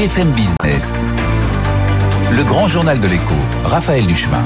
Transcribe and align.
BFM 0.00 0.30
Business. 0.30 0.94
Le 2.32 2.42
grand 2.42 2.68
journal 2.68 3.00
de 3.00 3.06
l'écho, 3.06 3.34
Raphaël 3.66 4.06
Duchemin. 4.06 4.42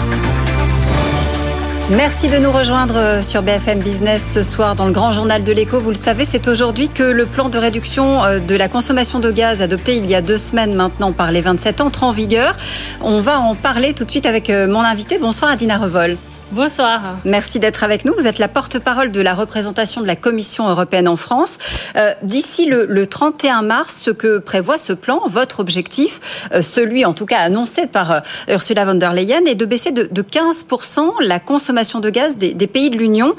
Merci 1.90 2.28
de 2.28 2.38
nous 2.38 2.50
rejoindre 2.50 3.22
sur 3.22 3.40
BFM 3.42 3.78
Business 3.78 4.32
ce 4.34 4.42
soir 4.42 4.74
dans 4.74 4.84
le 4.84 4.90
grand 4.90 5.12
journal 5.12 5.44
de 5.44 5.52
l'écho. 5.52 5.78
Vous 5.78 5.90
le 5.90 5.94
savez, 5.94 6.24
c'est 6.24 6.48
aujourd'hui 6.48 6.88
que 6.88 7.04
le 7.04 7.24
plan 7.26 7.50
de 7.50 7.58
réduction 7.58 8.24
euh, 8.24 8.40
de 8.40 8.56
la 8.56 8.68
consommation 8.68 9.20
de 9.20 9.30
gaz 9.30 9.62
adopté 9.62 9.96
il 9.96 10.06
y 10.06 10.16
a 10.16 10.22
deux 10.22 10.38
semaines 10.38 10.74
maintenant 10.74 11.12
par 11.12 11.30
les 11.30 11.40
27 11.40 11.80
entre 11.80 12.02
en 12.02 12.10
vigueur. 12.10 12.56
On 13.00 13.20
va 13.20 13.38
en 13.38 13.54
parler 13.54 13.94
tout 13.94 14.04
de 14.04 14.10
suite 14.10 14.26
avec 14.26 14.50
euh, 14.50 14.66
mon 14.66 14.80
invité. 14.80 15.18
Bonsoir 15.18 15.52
Adina 15.52 15.78
Revol. 15.78 16.16
Bonsoir. 16.54 17.16
Merci 17.24 17.58
d'être 17.58 17.82
avec 17.82 18.04
nous. 18.04 18.14
Vous 18.14 18.28
êtes 18.28 18.38
la 18.38 18.46
porte-parole 18.46 19.10
de 19.10 19.20
la 19.20 19.34
représentation 19.34 20.00
de 20.00 20.06
la 20.06 20.14
Commission 20.14 20.68
européenne 20.68 21.08
en 21.08 21.16
France. 21.16 21.58
Euh, 21.96 22.14
d'ici 22.22 22.66
le, 22.66 23.06
31 23.08 23.62
mars, 23.62 24.00
ce 24.00 24.12
que 24.12 24.38
prévoit 24.38 24.78
ce 24.78 24.92
plan, 24.92 25.20
votre 25.26 25.58
objectif, 25.58 26.48
euh, 26.52 26.62
celui 26.62 27.04
en 27.04 27.12
tout 27.12 27.26
cas 27.26 27.40
annoncé 27.40 27.88
par 27.88 28.12
euh, 28.12 28.20
Ursula 28.46 28.84
von 28.84 28.94
der 28.94 29.12
Leyen, 29.12 29.44
est 29.46 29.56
de 29.56 29.64
baisser 29.64 29.90
de, 29.90 30.04
15% 30.22 31.14
la 31.22 31.40
consommation 31.40 31.98
de 31.98 32.08
gaz 32.08 32.36
des, 32.36 32.54
des 32.54 32.68
pays 32.68 32.88
de 32.88 32.98
l'Union. 32.98 33.34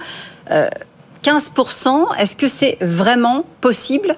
15%, 1.23 2.17
est-ce 2.19 2.35
que 2.35 2.49
c'est 2.49 2.77
vraiment 2.81 3.45
possible 3.61 4.13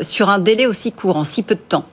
sur 0.00 0.30
un 0.30 0.38
délai 0.38 0.66
aussi 0.66 0.92
court, 0.92 1.18
en 1.18 1.24
si 1.24 1.42
peu 1.42 1.56
de 1.56 1.60
temps? 1.60 1.84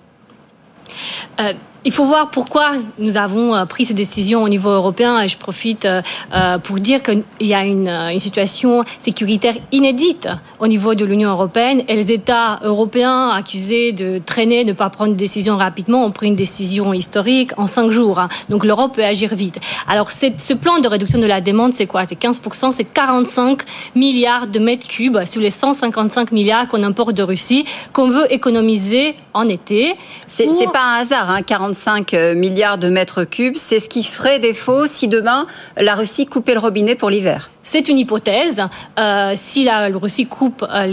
Il 1.85 1.91
faut 1.91 2.05
voir 2.05 2.31
pourquoi 2.31 2.71
nous 2.98 3.17
avons 3.17 3.55
euh, 3.55 3.66
pris 3.66 3.85
ces 3.85 3.94
décisions 3.94 4.41
au 4.44 4.49
niveau 4.49 4.71
européen 4.71 5.21
et 5.21 5.27
je 5.27 5.38
profite 5.38 5.85
euh, 5.85 6.02
euh, 6.34 6.58
pour 6.58 6.77
dire 6.77 7.03
qu'il 7.03 7.23
y 7.39 7.53
a 7.53 7.63
une, 7.63 7.85
situation 8.17 8.84
sécuritaire 8.98 9.53
inédite 9.71 10.27
au 10.59 10.67
niveau 10.67 10.95
de 10.95 11.05
l'Union 11.05 11.30
européenne 11.30 11.84
et 11.88 11.95
les 11.95 12.11
États 12.11 12.59
européens 12.63 13.30
accusés 13.30 13.91
de 13.91 14.20
traîner, 14.25 14.63
de 14.63 14.69
ne 14.69 14.73
pas 14.73 14.89
prendre 14.89 15.11
de 15.11 15.17
décision 15.17 15.58
rapidement 15.58 16.06
ont 16.06 16.11
pris 16.11 16.28
une 16.28 16.36
décision 16.36 16.94
historique 16.94 17.52
en 17.58 17.67
cinq 17.67 17.91
jours. 17.91 18.17
Hein. 18.17 18.30
Donc 18.50 18.66
l'Europe 18.66 18.95
peut 18.95 19.03
agir 19.03 19.36
vite. 19.36 19.59
Alors 19.88 20.09
ce 20.11 20.53
plan 20.53 20.80
de 20.80 20.88
réduction 20.88 21.19
de 21.19 21.28
la 21.28 21.39
demande, 21.39 21.73
c'est 21.73 21.86
quoi? 21.86 22.06
C'est 22.06 22.19
15%, 22.19 22.72
c'est 22.72 22.86
45 22.86 23.61
milliards 23.94 24.47
de 24.47 24.58
mètres 24.58 24.88
cubes 24.88 25.23
sur 25.25 25.41
les 25.41 25.52
155 25.52 26.31
milliards 26.31 26.67
qu'on 26.67 26.81
importe 26.81 27.13
de 27.13 27.23
Russie 27.23 27.66
qu'on 27.94 28.09
veut 28.09 28.31
économiser 28.33 29.16
en 29.33 29.47
été. 29.47 29.95
C'est 30.25 30.47
pas 30.73 30.95
un 30.97 31.02
hasard, 31.02 31.30
hein, 31.30 31.41
45 31.44 31.75
5 31.76 32.14
euh, 32.14 32.34
milliards 32.34 32.80
de 32.80 32.90
mètres 32.90 33.23
cubes. 33.23 33.56
C'est 33.56 33.80
ce 33.80 33.88
qui 33.88 34.04
ferait 34.04 34.40
défaut 34.40 34.88
si 34.88 35.08
demain 35.08 35.45
la 35.78 35.94
Russie 35.94 36.26
coupait 36.26 36.54
le 36.54 36.59
robinet 36.59 36.95
pour 36.95 37.12
l'hiver. 37.12 37.52
C'est 37.64 37.88
une 37.88 38.00
hypothèse. 38.00 38.62
Euh, 39.00 39.34
si 39.36 39.64
la 39.64 39.90
Russie 39.90 40.26
coupe 40.26 40.66
euh, 40.68 40.86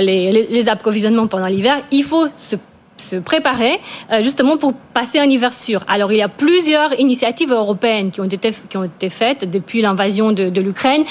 les, 0.00 0.68
approvisionnements 0.68 1.26
pendant 1.26 1.48
l'hiver, 1.48 1.80
il 1.90 2.04
faut 2.04 2.26
se 2.36 2.56
se 2.98 3.16
préparer 3.16 3.80
justement 4.20 4.58
pour 4.58 4.74
passer 4.74 5.18
un 5.18 5.28
hiver 5.28 5.54
sûr. 5.54 5.82
Alors 5.88 6.12
il 6.12 6.18
y 6.18 6.22
a 6.22 6.28
plusieurs 6.28 6.92
initiatives 7.00 7.50
européennes 7.50 8.10
qui 8.10 8.20
ont 8.20 8.26
été, 8.26 8.52
qui 8.68 8.76
ont 8.76 8.84
été 8.84 9.08
faites 9.08 9.50
depuis 9.50 9.80
l'invasion 9.80 10.32
de 10.32 10.60
l'Ukraine 10.60 11.04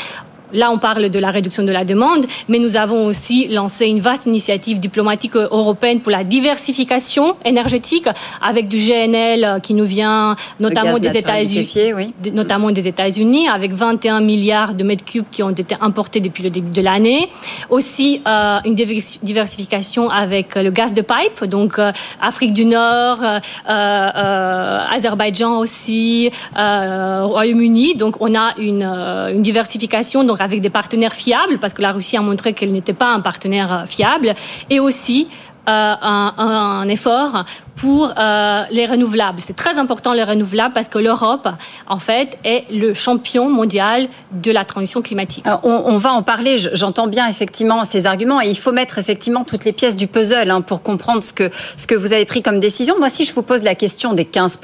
Là, 0.53 0.71
on 0.71 0.77
parle 0.77 1.09
de 1.09 1.19
la 1.19 1.31
réduction 1.31 1.63
de 1.63 1.71
la 1.71 1.83
demande, 1.85 2.25
mais 2.47 2.59
nous 2.59 2.75
avons 2.75 3.05
aussi 3.05 3.47
lancé 3.47 3.85
une 3.85 3.99
vaste 3.99 4.25
initiative 4.25 4.79
diplomatique 4.79 5.35
européenne 5.35 5.99
pour 6.01 6.11
la 6.11 6.23
diversification 6.23 7.35
énergétique 7.45 8.07
avec 8.41 8.67
du 8.67 8.77
GNL 8.77 9.43
euh, 9.43 9.59
qui 9.59 9.73
nous 9.73 9.85
vient 9.85 10.35
notamment 10.59 10.97
des 10.99 11.15
États-Unis, 11.15 11.93
oui. 11.95 12.13
notamment 12.33 12.71
des 12.71 12.87
États-Unis, 12.87 13.47
avec 13.47 13.73
21 13.73 14.21
milliards 14.21 14.73
de 14.73 14.83
mètres 14.83 15.05
cubes 15.05 15.25
qui 15.31 15.43
ont 15.43 15.51
été 15.51 15.75
importés 15.81 16.19
depuis 16.19 16.43
le 16.43 16.49
début 16.49 16.71
de 16.71 16.81
l'année. 16.81 17.29
Aussi 17.69 18.21
euh, 18.27 18.57
une 18.65 18.75
diversification 18.75 20.09
avec 20.09 20.55
le 20.55 20.71
gaz 20.71 20.93
de 20.93 21.01
pipe, 21.01 21.45
donc 21.45 21.77
euh, 21.77 21.91
Afrique 22.21 22.53
du 22.53 22.65
Nord, 22.65 23.19
Azerbaïdjan 23.67 25.59
aussi, 25.59 26.31
Royaume-Uni. 26.55 27.95
Donc 27.95 28.15
on 28.19 28.33
a 28.35 28.53
une, 28.57 28.83
une 28.83 29.41
diversification. 29.41 30.23
Donc 30.23 30.38
avec 30.41 30.61
des 30.61 30.69
partenaires 30.69 31.13
fiables, 31.13 31.59
parce 31.59 31.73
que 31.73 31.81
la 31.81 31.91
Russie 31.91 32.17
a 32.17 32.21
montré 32.21 32.53
qu'elle 32.53 32.71
n'était 32.71 32.93
pas 32.93 33.13
un 33.13 33.19
partenaire 33.19 33.71
euh, 33.73 33.85
fiable, 33.85 34.33
et 34.69 34.79
aussi 34.79 35.27
un, 35.71 36.33
un, 36.37 36.87
effort 36.87 37.45
pour 37.75 38.13
euh, 38.17 38.63
les 38.71 38.85
renouvelables. 38.85 39.39
C'est 39.39 39.55
très 39.55 39.77
important 39.77 40.11
les 40.11 40.23
renouvelables 40.23 40.73
parce 40.73 40.89
que 40.89 40.99
l'Europe, 40.99 41.47
en 41.87 41.99
fait, 41.99 42.37
est 42.43 42.65
le 42.71 42.93
champion 42.93 43.49
mondial 43.49 44.09
de 44.31 44.51
la 44.51 44.65
transition 44.65 45.01
climatique. 45.01 45.45
on, 45.63 45.95
va 45.97 46.11
en 46.11 46.21
parler. 46.21 46.57
J'entends 46.73 47.07
bien 47.07 47.27
effectivement 47.27 47.85
ces 47.85 48.05
arguments 48.05 48.41
et 48.41 48.49
il 48.49 48.57
faut 48.57 48.73
mettre 48.73 48.97
effectivement 48.97 49.45
toutes 49.45 49.63
les 49.63 49.71
pièces 49.71 49.95
du 49.95 50.07
puzzle 50.07 50.51
hein, 50.51 50.61
pour 50.61 50.83
comprendre 50.83 51.23
ce 51.23 51.31
que 51.31 51.49
ce 51.77 51.87
que 51.87 51.95
vous 51.95 52.11
avez 52.11 52.25
pris 52.25 52.41
comme 52.41 52.59
décision. 52.59 52.97
Moi, 52.99 53.09
si 53.09 53.23
je 53.23 53.33
vous 53.33 53.43
pose 53.43 53.63
la 53.63 53.75
question 53.75 54.13
des 54.13 54.25
15 54.25 54.59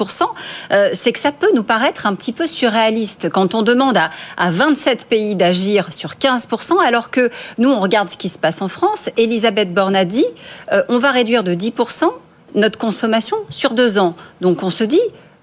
euh, 0.72 0.90
c'est 0.94 1.12
que 1.14 1.20
ça 1.20 1.32
peut 1.32 1.52
nous 1.56 1.64
paraître 1.64 2.06
un 2.06 2.16
petit 2.16 2.34
peu 2.34 2.48
surréaliste 2.48 3.30
quand 3.30 3.56
on 3.56 3.62
demande 3.62 3.98
à, 3.98 4.10
à 4.38 4.52
27 4.52 5.08
pays 5.08 5.36
d'agir 5.36 5.94
sur 5.94 6.18
15 6.18 6.48
alors 6.86 7.10
que 7.10 7.30
nous, 7.58 7.70
on 7.70 7.80
regarde 7.80 8.10
ce 8.10 8.18
qui 8.18 8.30
se 8.30 8.40
passe 8.40 8.62
en 8.62 8.68
France. 8.68 9.10
Elisabeth 9.18 9.74
Borne 9.74 9.96
a 9.96 10.06
dit, 10.06 10.26
euh, 10.72 10.84
va 10.98 11.12
réduire 11.12 11.44
de 11.44 11.54
10% 11.54 12.06
notre 12.56 12.80
consommation 12.80 13.38
sur 13.50 13.74
deux 13.74 14.00
ans. 14.00 14.16
Donc 14.42 14.64
on 14.64 14.70
se 14.70 14.84
dit, 14.84 15.02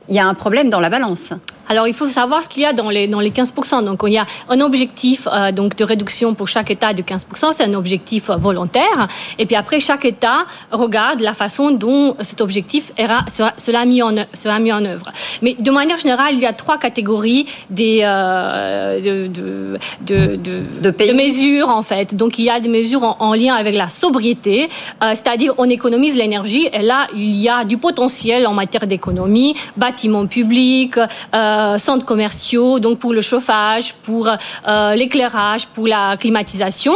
il 0.09 0.15
y 0.15 0.19
a 0.19 0.27
un 0.27 0.35
problème 0.35 0.71
dans 0.71 0.81
la 0.81 0.91
balance. 0.91 1.33
Alors, 1.69 1.87
il 1.87 1.95
faut 1.95 2.07
savoir 2.07 2.43
ce 2.43 2.49
qu'il 2.49 2.63
y 2.63 2.67
a 2.67 2.73
dans 2.73 2.91
les, 2.91 3.09
dans 3.09 3.21
les 3.21 3.31
15%. 3.31 3.85
Donc, 3.85 4.03
il 4.07 4.13
y 4.13 4.19
a 4.19 4.27
un 4.49 4.61
objectif 4.61 5.29
euh, 5.33 5.53
donc, 5.53 5.77
de 5.77 5.85
réduction 5.85 6.35
pour 6.35 6.49
chaque 6.49 6.71
État 6.71 6.93
de 6.93 7.03
15%. 7.03 7.53
C'est 7.53 7.65
un 7.65 7.75
objectif 7.75 8.31
euh, 8.31 8.37
volontaire. 8.37 9.09
Et 9.39 9.47
puis 9.47 9.57
après, 9.57 9.81
chaque 9.81 10.05
État 10.05 10.45
regarde 10.71 11.21
la 11.21 11.35
façon 11.35 11.71
dont 11.71 12.17
cet 12.21 12.41
objectif 12.41 12.93
sera, 12.99 13.87
mis 13.87 14.03
en, 14.03 14.15
sera 14.35 14.59
mis 14.59 14.73
en 14.73 14.85
œuvre. 14.85 15.07
Mais 15.41 15.55
de 15.55 15.71
manière 15.71 15.99
générale, 15.99 16.35
il 16.35 16.41
y 16.41 16.47
a 16.47 16.53
trois 16.53 16.79
catégories 16.79 17.47
des, 17.71 18.01
euh, 18.03 19.01
de, 19.01 19.27
de, 19.29 20.37
de, 20.37 20.91
de, 20.91 21.13
mesures, 21.13 21.69
en 21.69 21.83
fait. 21.83 22.15
Donc, 22.15 22.39
il 22.39 22.45
y 22.45 22.51
a 22.51 22.61
des 22.61 22.69
mesures 22.69 23.17
en, 23.19 23.33
lien 23.35 23.55
avec 23.55 23.75
la 23.75 23.89
sobriété, 23.89 24.69
c'est-à-dire 25.01 25.55
on 25.57 25.71
économise 25.71 26.17
l'énergie. 26.17 26.69
Et 26.73 26.83
là, 26.83 27.07
il 27.15 27.37
y 27.37 27.49
a 27.49 27.65
du 27.65 27.79
potentiel 27.79 28.47
en 28.47 28.53
matière 28.53 28.87
d'économie, 28.87 29.55
bâtiments 29.93 30.27
publics, 30.27 30.99
euh, 31.35 31.77
centres 31.77 32.07
commerciaux, 32.07 32.79
donc 32.79 32.99
pour 32.99 33.13
le 33.13 33.21
chauffage, 33.21 33.93
pour 34.07 34.27
euh, 34.27 34.95
l'éclairage, 34.95 35.67
pour 35.67 35.87
la 35.87 36.17
climatisation. 36.17 36.95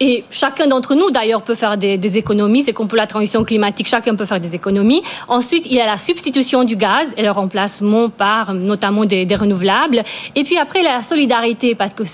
Et 0.00 0.24
chacun 0.30 0.66
d'entre 0.66 0.94
nous, 0.94 1.10
d'ailleurs, 1.10 1.42
peut 1.42 1.54
faire 1.54 1.76
des, 1.76 2.16
économies. 2.16 2.62
C'est 2.62 2.72
comme 2.72 2.88
pour 2.88 2.96
la 2.96 3.06
transition 3.06 3.44
climatique, 3.44 3.86
chacun 3.86 4.14
peut 4.14 4.24
faire 4.24 4.40
des 4.40 4.54
économies. 4.54 5.02
Ensuite, 5.28 5.66
il 5.66 5.74
y 5.74 5.80
a 5.80 5.86
la 5.86 5.98
substitution 5.98 6.64
du 6.64 6.76
gaz 6.76 7.06
et 7.18 7.22
le 7.22 7.30
remplacement 7.30 8.08
par 8.08 8.54
notamment 8.54 9.04
des, 9.04 9.26
renouvelables. 9.38 10.02
Et 10.34 10.42
puis 10.42 10.56
après, 10.56 10.82
la 10.82 11.02
solidarité, 11.02 11.74
parce 11.74 11.92
que 11.92 12.04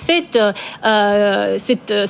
euh, 0.84 1.58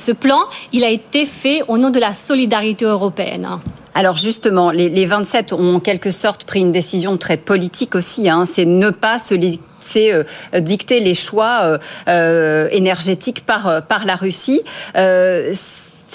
ce 0.07 0.11
plan, 0.11 0.41
il 0.73 0.83
a 0.83 0.89
été 0.89 1.27
fait 1.27 1.61
au 1.67 1.77
nom 1.77 1.91
de 1.91 1.99
la 1.99 2.13
solidarité 2.13 2.85
européenne. 2.85 3.47
Alors 3.95 4.17
justement, 4.17 4.71
les, 4.71 5.05
27 5.05 5.53
ont 5.53 5.75
en 5.75 5.79
quelque 5.79 6.11
sorte 6.11 6.43
pris 6.43 6.59
une 6.59 6.73
décision 6.73 7.17
très 7.17 7.37
politique 7.37 7.95
aussi. 7.95 8.29
Hein. 8.29 8.43
c'est 8.45 8.65
ne 8.65 8.89
pas 8.89 9.17
se 9.19 9.33
c'est 9.79 10.11
euh, 10.11 10.23
dicter 10.59 10.99
les 10.99 11.15
choix 11.15 11.61
euh, 11.63 11.77
euh, 12.09 12.67
énergétiques 12.71 13.45
par, 13.45 13.83
par 13.87 14.05
la 14.05 14.15
Russie 14.15 14.61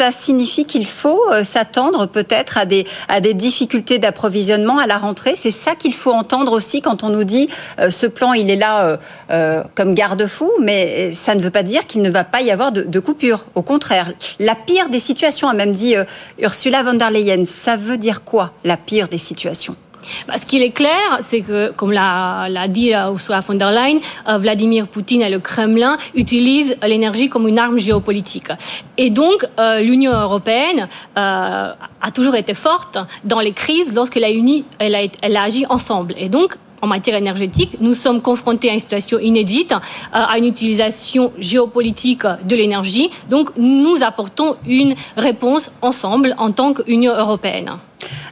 ça 0.01 0.11
signifie 0.13 0.65
qu'il 0.65 0.87
faut 0.87 1.21
s'attendre 1.43 2.07
peut-être 2.07 2.57
à 2.57 2.65
des, 2.65 2.87
à 3.09 3.21
des 3.21 3.35
difficultés 3.35 3.99
d'approvisionnement 3.99 4.79
à 4.79 4.87
la 4.87 4.97
rentrée. 4.97 5.35
C'est 5.37 5.51
ça 5.51 5.75
qu'il 5.75 5.93
faut 5.93 6.13
entendre 6.13 6.53
aussi 6.53 6.81
quand 6.81 7.05
on 7.05 7.11
nous 7.11 7.25
dit 7.25 7.51
ce 7.91 8.07
plan, 8.07 8.33
il 8.33 8.51
est 8.51 8.57
là 8.57 8.99
comme 9.75 9.95
garde-fou, 9.95 10.51
mais 10.63 11.13
ça 11.13 11.35
ne 11.35 11.41
veut 11.41 11.51
pas 11.51 11.63
dire 11.63 11.87
qu'il 11.87 12.01
ne 12.01 12.09
va 12.09 12.25
pas 12.25 12.41
y 12.41 12.51
avoir 12.51 12.73
de, 12.73 13.01
coupure. 13.01 13.45
Au 13.55 13.61
contraire, 13.61 14.15
la 14.39 14.55
pire 14.55 14.89
des 14.89 15.01
situations, 15.01 15.49
a 15.49 15.53
même 15.53 15.73
dit 15.73 15.97
Ursula 16.39 16.83
von 16.83 16.95
der 16.95 17.11
Leyen. 17.11 17.45
Ça 17.45 17.77
veut 17.77 17.99
dire 17.99 18.25
quoi, 18.25 18.53
la 18.65 18.79
pire 18.79 19.09
des 19.09 19.19
situations? 19.19 19.77
Ce 20.37 20.47
qu'il 20.47 20.63
est 20.63 20.71
clair, 20.71 21.19
c'est 21.23 21.41
que, 21.41 21.73
comme 21.73 21.93
l'a 21.93 22.69
dit 22.69 22.95
euh, 22.95 23.11
Ursula 23.11 23.41
von 23.41 23.55
der 23.55 23.71
Leyen, 23.71 23.99
euh, 24.29 24.39
Vladimir 24.39 24.89
Poutine 24.89 25.23
et 25.23 25.31
le 25.31 25.39
Kremlin 25.39 25.97
utilisent 26.15 26.77
l'énergie 26.87 27.29
comme 27.29 27.49
une 27.49 27.59
arme 27.59 27.79
géopolitique. 27.79 28.49
Et 28.97 29.11
donc, 29.11 29.47
euh, 29.59 29.81
l'Union 29.81 30.13
européenne 30.13 30.89
a 31.17 32.11
toujours 32.15 32.35
été 32.35 32.55
forte 32.55 32.99
dans 33.25 33.41
les 33.41 33.53
crises 33.53 33.95
lorsqu'elle 33.95 34.25
elle 34.79 35.37
a 35.37 35.43
agi 35.43 35.67
ensemble. 35.69 36.15
Et 36.17 36.29
donc, 36.29 36.57
en 36.83 36.87
matière 36.87 37.17
énergétique, 37.17 37.77
nous 37.81 37.95
sommes 37.95 38.23
confrontés 38.23 38.71
à 38.71 38.73
une 38.73 38.81
situation 38.81 39.19
inédite, 39.19 39.75
à 40.13 40.39
une 40.39 40.47
utilisation 40.47 41.33
géopolitique 41.39 42.25
de 42.45 42.57
l'énergie. 42.57 43.11
Donc, 43.29 43.51
nous 43.57 44.03
apportons 44.03 44.57
une 44.67 44.95
réponse 45.17 45.71
ensemble 45.83 46.35
en 46.39 46.53
tant 46.53 46.73
qu'Union 46.73 47.15
européenne. 47.15 47.73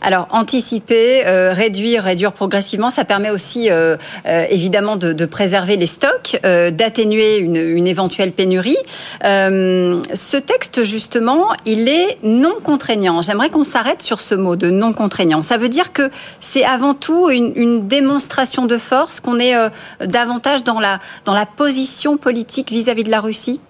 Alors, 0.01 0.29
anticiper, 0.31 1.27
euh, 1.27 1.53
réduire, 1.53 2.05
réduire 2.05 2.33
progressivement, 2.33 2.91
ça 2.91 3.05
permet 3.05 3.31
aussi 3.31 3.71
euh, 3.71 3.97
euh, 4.27 4.47
évidemment 4.51 4.97
de, 4.97 5.27
préserver 5.27 5.77
les 5.77 5.87
stocks, 5.87 6.41
d'atténuer 6.43 7.39
une, 7.39 7.87
éventuelle 7.87 8.33
pénurie. 8.33 8.77
ce 9.23 10.37
texte, 10.37 10.85
justement, 10.85 11.49
il 11.67 11.89
est 11.89 12.19
non 12.23 12.55
contraignant. 12.63 13.21
J'aimerais 13.21 13.51
qu'on 13.51 13.65
s'arrête 13.65 14.01
sur 14.01 14.21
ce 14.21 14.35
mot 14.35 14.57
de 14.57 14.71
non 14.71 14.93
contraignant. 14.93 15.41
Ça 15.41 15.59
veut 15.59 15.69
dire 15.69 15.93
que 15.93 16.11
c'est 16.41 16.65
avant 16.65 16.95
tout 16.95 17.31
une, 17.31 17.87
démonstration 17.89 18.67
de 18.67 18.79
force, 18.79 19.21
qu'on 19.21 19.39
est 19.39 19.55
davantage 20.01 20.65
dans 20.65 20.81
la, 20.81 20.99
dans 21.25 21.35
la 21.35 21.47
position 21.47 22.17
politique 22.17 22.71
vis 22.71 22.89
à 22.89 22.95
-vis 22.95 23.05
de 23.05 23.11
la 23.11 23.21
Russie 23.21 23.61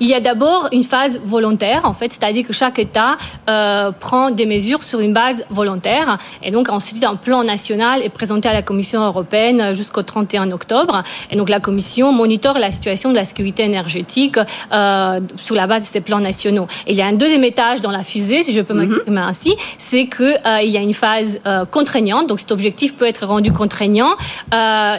il 0.00 0.08
y 0.08 0.14
a 0.14 0.20
d'abord 0.20 0.68
une 0.72 0.84
phase 0.84 1.20
volontaire, 1.22 1.82
en 1.84 1.94
fait, 1.94 2.12
c'est-à-dire 2.12 2.46
que 2.46 2.52
chaque 2.52 2.78
État 2.78 3.16
euh, 3.48 3.90
prend 3.92 4.30
des 4.30 4.46
mesures 4.46 4.82
sur 4.82 5.00
une 5.00 5.12
base 5.12 5.44
volontaire. 5.50 6.18
Et 6.42 6.50
donc, 6.50 6.68
ensuite, 6.68 7.04
un 7.04 7.16
plan 7.16 7.44
national 7.44 8.02
est 8.02 8.08
présenté 8.08 8.48
à 8.48 8.52
la 8.52 8.62
Commission 8.62 9.04
européenne 9.04 9.74
jusqu'au 9.74 10.02
31 10.02 10.50
octobre. 10.50 11.02
Et 11.30 11.36
donc, 11.36 11.48
la 11.48 11.60
Commission 11.60 12.12
monitore 12.12 12.58
la 12.58 12.70
situation 12.70 13.10
de 13.10 13.16
la 13.16 13.24
sécurité 13.24 13.64
énergétique 13.64 14.38
euh, 14.72 15.20
sur 15.36 15.54
la 15.54 15.66
base 15.66 15.82
de 15.82 15.88
ces 15.88 16.00
plans 16.00 16.20
nationaux. 16.20 16.66
Et 16.86 16.92
il 16.92 16.96
y 16.96 17.02
a 17.02 17.06
un 17.06 17.12
deuxième 17.12 17.44
étage 17.44 17.80
dans 17.80 17.90
la 17.90 18.02
fusée, 18.02 18.42
si 18.42 18.52
je 18.52 18.60
peux 18.60 18.74
mhm. 18.74 18.88
m'exprimer 18.88 19.20
ainsi, 19.20 19.54
c'est 19.78 20.06
qu'il 20.06 20.36
euh, 20.46 20.62
y 20.62 20.76
a 20.76 20.80
une 20.80 20.94
phase 20.94 21.40
contraignante. 21.70 22.28
Donc, 22.28 22.40
cet 22.40 22.52
objectif 22.52 22.94
peut 22.94 23.06
être 23.06 23.26
rendu 23.26 23.52
contraignant 23.52 24.10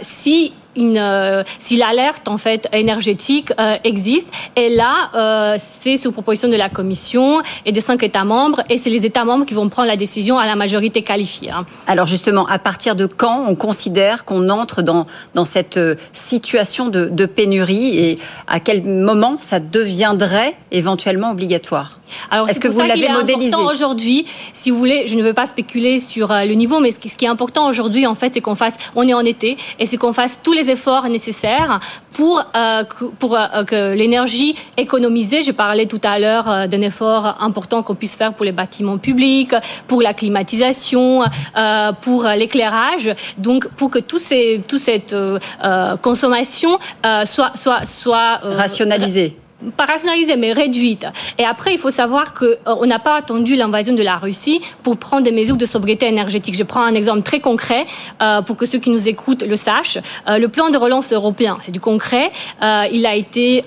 si 0.01 0.53
une, 0.75 0.97
euh, 0.97 1.43
si 1.59 1.77
l'alerte 1.77 2.27
en 2.27 2.37
fait 2.37 2.67
énergétique 2.73 3.51
euh, 3.59 3.77
existe. 3.83 4.27
Et 4.55 4.69
là, 4.69 5.09
euh, 5.15 5.57
c'est 5.57 5.97
sous 5.97 6.11
proposition 6.11 6.49
de 6.49 6.55
la 6.55 6.69
Commission 6.69 7.41
et 7.65 7.71
des 7.71 7.81
cinq 7.81 8.03
États 8.03 8.23
membres, 8.23 8.61
et 8.69 8.77
c'est 8.77 8.89
les 8.89 9.05
États 9.05 9.25
membres 9.25 9.45
qui 9.45 9.53
vont 9.53 9.69
prendre 9.69 9.87
la 9.87 9.95
décision 9.95 10.37
à 10.37 10.45
la 10.45 10.55
majorité 10.55 11.01
qualifiée. 11.01 11.51
Hein. 11.51 11.65
Alors 11.87 12.07
justement, 12.07 12.45
à 12.47 12.59
partir 12.59 12.95
de 12.95 13.05
quand 13.05 13.45
on 13.47 13.55
considère 13.55 14.25
qu'on 14.25 14.49
entre 14.49 14.81
dans, 14.81 15.05
dans 15.33 15.45
cette 15.45 15.79
situation 16.13 16.87
de, 16.87 17.05
de 17.05 17.25
pénurie 17.25 17.97
et 17.97 18.19
à 18.47 18.59
quel 18.59 18.83
moment 18.83 19.37
ça 19.39 19.59
deviendrait 19.59 20.55
éventuellement 20.71 21.31
obligatoire? 21.31 21.99
Alors, 22.29 22.49
est-ce 22.49 22.59
que 22.59 22.67
vous 22.67 22.81
l'avez 22.81 23.09
modélisé? 23.09 23.55
Aujourd'hui, 23.55 24.25
si 24.53 24.69
vous 24.69 24.77
voulez, 24.77 25.07
je 25.07 25.17
ne 25.17 25.23
veux 25.23 25.33
pas 25.33 25.47
spéculer 25.47 25.99
sur 25.99 26.27
le 26.29 26.53
niveau, 26.53 26.79
mais 26.79 26.91
ce 26.91 26.97
qui 26.97 27.25
est 27.25 27.27
important 27.27 27.67
aujourd'hui, 27.67 28.05
en 28.05 28.15
fait, 28.15 28.33
c'est 28.33 28.41
qu'on 28.41 28.55
fasse, 28.55 28.75
on 28.95 29.07
est 29.07 29.13
en 29.13 29.21
été, 29.21 29.57
et 29.79 29.85
c'est 29.85 29.97
qu'on 29.97 30.13
fasse 30.13 30.39
tous 30.43 30.53
les 30.53 30.64
efforts 30.69 31.09
nécessaires 31.09 31.79
pour, 32.13 32.39
euh, 32.39 32.83
euh, 33.23 33.63
que 33.65 33.93
l'énergie 33.93 34.55
économisée, 34.77 35.43
j'ai 35.43 35.53
parlé 35.53 35.85
tout 35.85 35.99
à 36.03 36.17
l'heure 36.19 36.49
euh, 36.49 36.67
d'un 36.67 36.81
effort 36.81 37.37
important 37.39 37.83
qu'on 37.83 37.95
puisse 37.95 38.15
faire 38.15 38.33
pour 38.33 38.45
les 38.45 38.51
bâtiments 38.51 38.97
publics, 38.97 39.53
pour 39.87 40.01
la 40.01 40.13
climatisation, 40.13 41.23
pour 42.01 42.23
l'éclairage, 42.23 43.13
donc 43.37 43.67
pour 43.69 43.89
que 43.89 43.99
toute 43.99 44.19
cette 44.19 45.15
consommation 46.01 46.79
soit, 47.25 47.53
soit 47.85 48.39
rationalisée 48.41 49.37
pas 49.71 49.85
rationalisée, 49.85 50.35
mais 50.35 50.53
réduite. 50.53 51.07
Et 51.37 51.45
après, 51.45 51.73
il 51.73 51.79
faut 51.79 51.89
savoir 51.89 52.33
qu'on 52.33 52.45
euh, 52.45 52.85
n'a 52.85 52.99
pas 52.99 53.15
attendu 53.15 53.55
l'invasion 53.55 53.93
de 53.93 54.03
la 54.03 54.17
Russie 54.17 54.61
pour 54.83 54.97
prendre 54.97 55.23
des 55.23 55.31
mesures 55.31 55.57
de 55.57 55.65
sobriété 55.65 56.07
énergétique. 56.07 56.55
Je 56.55 56.63
prends 56.63 56.83
un 56.83 56.93
exemple 56.93 57.21
très 57.21 57.39
concret 57.39 57.85
euh, 58.21 58.41
pour 58.41 58.57
que 58.57 58.65
ceux 58.65 58.79
qui 58.79 58.89
nous 58.89 59.07
écoutent 59.07 59.43
le 59.43 59.55
sachent. 59.55 59.97
Euh, 60.27 60.37
le 60.37 60.47
plan 60.47 60.69
de 60.69 60.77
relance 60.77 61.11
européen, 61.11 61.57
c'est 61.61 61.71
du 61.71 61.79
concret. 61.79 62.31
il 62.91 63.05
a 63.05 63.15
été 63.15 63.63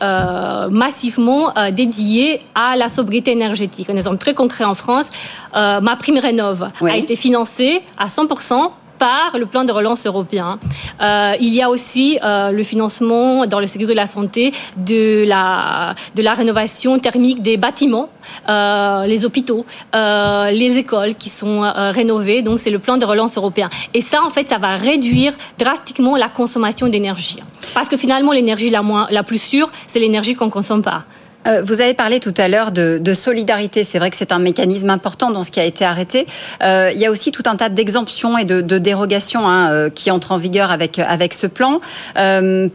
massivement 0.71 1.53
dédié 1.73 2.41
à 2.55 2.77
la 2.77 2.89
sobriété 2.89 3.33
énergétique. 3.33 3.91
Un 3.91 3.97
exemple 3.97 4.19
très 4.19 4.35
concret 4.35 4.65
en 4.65 4.75
France, 4.75 5.09
ma 5.55 5.97
prime 5.99 6.19
rénove 6.19 6.69
a 6.83 6.97
été 6.97 7.17
financée 7.17 7.83
à 7.99 8.07
100% 8.07 8.71
par 8.99 9.39
le 9.39 9.47
plan 9.47 9.65
de 9.65 9.73
relance 9.73 10.07
européen. 10.07 10.59
Euh, 11.03 11.33
il 11.41 11.55
y 11.55 11.63
a 11.63 11.71
aussi 11.71 12.19
euh, 12.23 12.51
le 12.51 12.63
financement 12.63 13.47
dans 13.47 13.61
le 13.61 13.67
sécurité 13.67 13.95
de 13.95 13.97
la 13.97 14.07
santé 14.07 14.53
de 14.77 15.25
la, 15.27 15.95
rénovation 16.35 16.99
thermique 16.99 17.43
des 17.43 17.57
bâtiments, 17.57 18.11
euh, 18.49 19.07
les 19.07 19.25
hôpitaux, 19.25 19.65
les 19.95 20.77
écoles 20.77 21.15
qui 21.15 21.29
sont 21.29 21.61
rénovées. 22.01 22.43
Donc 22.43 22.61
c'est 22.61 22.71
le 22.71 22.79
plan 22.79 22.97
de 22.97 23.05
relance 23.05 23.37
européen. 23.37 23.69
Et 23.95 24.01
ça, 24.01 24.23
en 24.25 24.31
fait, 24.31 24.49
ça 24.49 24.59
va 24.59 24.77
réduire 24.77 25.33
drastiquement 25.59 26.17
la 26.17 26.29
consommation 26.29 26.89
d'énergie. 26.89 27.39
Parce 27.75 27.89
que 27.89 27.97
finalement, 27.97 28.33
l'énergie 28.33 28.71
la, 28.71 28.83
la 29.11 29.23
plus 29.23 29.41
sûre, 29.41 29.71
c'est 29.87 30.01
l'énergie 30.01 30.35
qu'on 30.35 30.47
ne 30.47 30.51
consomme 30.51 30.83
pas. 30.83 31.05
Euh, 31.49 31.63
vous 31.65 31.81
avez 31.81 31.95
parlé 31.95 32.21
tout 32.21 32.35
à 32.37 32.49
l'heure 32.49 32.73
de, 32.73 33.15
solidarité. 33.15 33.85
C'est 33.85 33.99
vrai 33.99 34.11
que 34.11 34.17
c'est 34.17 34.33
un 34.33 34.39
mécanisme 34.39 34.91
important 34.91 35.31
dans 35.31 35.43
ce 35.43 35.51
qui 35.51 35.61
a 35.61 35.65
été 35.65 35.85
arrêté. 35.85 36.27
Euh, 36.63 36.91
il 36.95 37.01
y 37.01 37.07
a 37.07 37.11
aussi 37.11 37.33
tout 37.33 37.43
un 37.47 37.57
tas 37.57 37.69
d'exemptions 37.69 38.37
et 38.39 38.45
de, 38.45 38.79
dérogations 38.79 39.49
hein, 39.49 39.71
euh, 39.71 39.91
qui 39.91 40.11
entrent 40.11 40.33
en 40.33 40.37
vigueur 40.37 40.71
avec, 40.71 40.99
avec 40.99 41.35
ce 41.35 41.47
plan. 41.47 41.81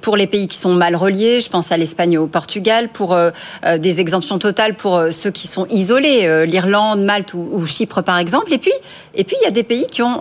pour 0.02 0.18
les 0.18 0.28
pays 0.28 0.48
qui 0.48 0.58
sont 0.58 0.74
mal 0.74 0.96
reliés, 0.96 1.40
je 1.40 1.50
pense 1.50 1.72
à 1.72 1.78
l'Espagne 1.78 2.14
et 2.14 2.18
au 2.18 2.28
Portugal, 2.28 2.90
pour 2.90 3.16
des 3.78 4.00
exemptions 4.00 4.40
totales 4.40 4.76
pour 4.76 5.02
ceux 5.12 5.32
qui 5.32 5.48
sont 5.48 5.68
isolés, 5.70 6.46
l'Irlande, 6.46 7.04
Malte 7.04 7.34
ou, 7.34 7.66
Chypre 7.66 8.02
par 8.02 8.18
exemple. 8.18 8.54
Et 8.54 8.58
puis, 8.58 8.72
et 9.16 9.24
puis 9.24 9.36
il 9.42 9.44
y 9.44 9.48
a 9.48 9.52
des 9.52 9.64
pays 9.64 9.86
qui, 9.90 10.02
ont, 10.02 10.20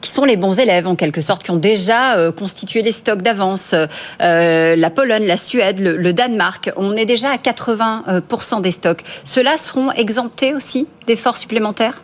qui 0.00 0.10
sont 0.10 0.24
les 0.24 0.36
bons 0.36 0.58
élèves 0.58 0.86
en 0.86 0.96
quelque 0.96 1.20
sorte, 1.20 1.42
qui 1.42 1.50
ont 1.50 1.56
déjà 1.56 2.16
constitué 2.36 2.82
les 2.82 2.92
stocks 2.92 3.22
d'avance. 3.22 3.74
la 4.20 4.90
Pologne, 4.90 5.26
la 5.26 5.36
Suède, 5.36 5.80
le, 5.80 5.96
le 5.96 6.12
Danemark. 6.12 6.70
On 6.76 6.96
est 6.96 7.06
déjà 7.06 7.30
à 7.30 7.38
80 7.38 7.91
euh, 8.08 8.20
des 8.60 8.70
stocks. 8.70 9.02
Ceux-là 9.24 9.58
seront 9.58 9.90
exemptés 9.92 10.54
aussi 10.54 10.86
d'efforts 11.06 11.36
supplémentaires? 11.36 12.02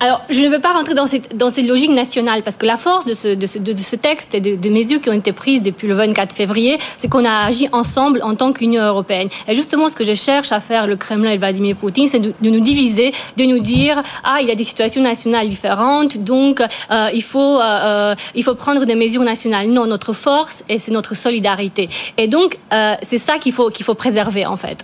Alors, 0.00 0.22
je 0.30 0.40
ne 0.40 0.48
veux 0.48 0.60
pas 0.60 0.72
rentrer 0.72 0.94
dans 0.94 1.06
cette, 1.06 1.36
dans 1.36 1.50
cette 1.50 1.66
logique 1.66 1.90
nationale, 1.90 2.42
parce 2.42 2.56
que 2.56 2.66
la 2.66 2.76
force 2.76 3.04
de 3.04 3.14
ce, 3.14 3.96
texte 3.96 4.34
et 4.34 4.40
de, 4.40 4.68
mesures 4.68 5.00
qui 5.00 5.08
ont 5.08 5.14
été 5.14 5.32
prises 5.32 5.62
depuis 5.62 5.86
le 5.86 5.94
24 5.94 6.34
février, 6.34 6.78
c'est 6.98 7.08
qu'on 7.08 7.24
a 7.24 7.46
agi 7.46 7.68
ensemble 7.72 8.20
en 8.22 8.34
tant 8.34 8.52
qu'Union 8.52 8.82
européenne. 8.82 9.28
Et 9.48 9.54
justement, 9.54 9.88
ce 9.88 9.94
que 9.94 10.04
je 10.04 10.14
cherche 10.14 10.52
à 10.52 10.60
faire 10.60 10.86
le 10.86 10.96
Kremlin 10.96 11.30
et 11.30 11.36
Vladimir 11.36 11.76
Poutine, 11.76 12.08
c'est 12.08 12.18
de, 12.18 12.32
nous 12.42 12.60
diviser, 12.60 13.12
de 13.36 13.44
nous 13.44 13.60
dire, 13.60 14.02
ah, 14.24 14.38
il 14.40 14.48
y 14.48 14.50
a 14.50 14.54
des 14.54 14.64
situations 14.64 15.02
nationales 15.02 15.48
différentes, 15.48 16.18
donc 16.18 16.60
euh, 16.60 17.08
il, 17.14 17.22
faut, 17.22 17.60
euh, 17.60 17.62
euh, 17.62 18.14
il 18.34 18.42
faut 18.42 18.54
prendre 18.54 18.84
des 18.84 18.94
mesures 18.94 19.22
nationales. 19.22 19.68
Non, 19.68 19.86
notre 19.86 20.12
force, 20.12 20.64
et 20.68 20.78
c'est 20.78 20.92
notre 20.92 21.14
solidarité. 21.14 21.88
Et 22.18 22.28
donc, 22.28 22.58
c'est 23.02 23.18
ça 23.18 23.38
qu'il 23.38 23.52
faut, 23.52 23.70
qu'il 23.70 23.84
faut 23.84 23.94
préserver, 23.94 24.46
en 24.46 24.56
fait. 24.56 24.82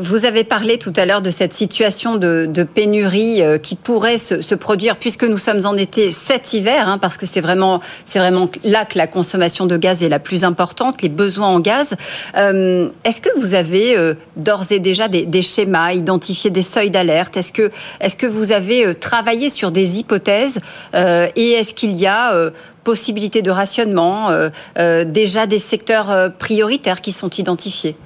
vous 0.00 0.24
avez 0.24 0.44
parlé 0.44 0.78
tout 0.78 0.92
à 0.96 1.04
l'heure 1.06 1.22
de 1.22 1.30
cette 1.30 1.54
situation 1.54 2.16
de, 2.16 2.62
pénurie 2.62 3.42
qui 3.62 3.76
se, 4.16 4.54
produire, 4.54 4.96
puisque 4.96 5.24
nous 5.24 5.38
sommes 5.38 5.64
en 5.64 5.76
été 5.76 6.10
cet 6.10 6.52
hiver, 6.52 6.88
hein, 6.88 6.98
parce 6.98 7.16
que 7.16 7.26
c'est 7.26 7.40
vraiment, 7.40 7.80
vraiment 8.14 8.48
là 8.64 8.84
que 8.84 8.98
la 8.98 9.06
consommation 9.06 9.66
de 9.66 9.76
gaz 9.76 10.02
est 10.02 10.08
la 10.08 10.18
plus 10.18 10.44
importante, 10.44 11.02
les 11.02 11.08
besoins 11.08 11.48
en 11.48 11.60
gaz. 11.60 11.94
Euh, 12.36 12.88
est-ce 13.04 13.20
que 13.20 13.30
vous 13.38 13.54
avez 13.54 13.96
euh, 13.96 14.14
d'ores 14.36 14.70
et 14.70 14.78
déjà 14.78 15.08
des, 15.08 15.42
schémas, 15.42 15.92
identifié 15.92 16.50
des 16.50 16.62
seuils 16.62 16.90
d'alerte? 16.90 17.36
Est-ce 17.36 17.52
que, 17.52 17.70
est-ce 18.00 18.16
que 18.16 18.26
vous 18.26 18.52
avez 18.52 18.86
euh, 18.86 18.94
travaillé 18.94 19.48
sur 19.48 19.70
des 19.70 19.98
hypothèses 19.98 20.58
Et 20.94 21.52
est-ce 21.52 21.74
qu'il 21.74 21.96
y 21.96 22.06
a 22.06 22.32
possibilité 22.84 23.42
de 23.42 23.50
rationnement, 23.50 24.30
déjà 25.06 25.46
des 25.46 25.58
secteurs 25.58 26.32
prioritaires 26.38 27.00
qui 27.00 27.12
sont 27.12 27.30
identifiés? 27.30 27.96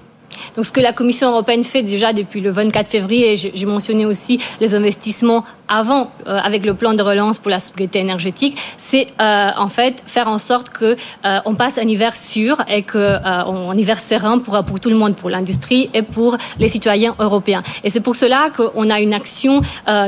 Donc, 0.55 0.67
ce 0.67 0.73
que 0.73 0.81
la 0.81 0.93
Commission 0.93 1.31
européenne 1.31 1.63
fait 1.63 1.83
déjà 1.83 2.13
depuis 2.13 2.41
le 2.41 2.51
24 2.51 2.91
février, 2.91 3.37
j'ai 3.37 3.67
mentionné 3.67 4.07
aussi 4.07 4.39
les 4.61 4.75
investissements 4.75 5.45
avant, 5.69 6.11
euh, 6.27 6.39
avec 6.43 6.65
le 6.65 6.75
plan 6.75 6.95
de 6.95 7.03
relance 7.03 7.39
pour 7.39 7.51
la 7.51 7.59
sobriété 7.59 7.99
énergétique, 7.99 8.57
c'est 8.77 9.09
euh, 9.21 9.49
en 9.57 9.69
fait 9.69 10.03
faire 10.07 10.29
en 10.29 10.39
sorte 10.39 10.71
que 10.71 10.97
euh, 11.25 11.39
on 11.45 11.55
passe 11.55 11.79
un 11.79 11.89
hiver 11.89 12.17
sûr 12.17 12.63
et 12.69 12.83
que 12.83 13.17
un 13.25 13.77
hiver 13.77 14.01
serein 14.01 14.39
pour 14.39 14.81
tout 14.81 14.91
le 14.91 14.97
monde, 14.97 15.17
pour 15.17 15.31
l'industrie 15.31 15.91
et 15.95 16.03
pour 16.03 16.37
les 16.59 16.69
citoyens 16.69 17.15
européens. 17.19 17.63
Et 17.85 17.91
c'est 17.91 18.01
pour 18.01 18.17
cela 18.17 18.51
qu'on 18.55 18.91
a 18.91 19.01
une 19.01 19.15
action 19.15 19.61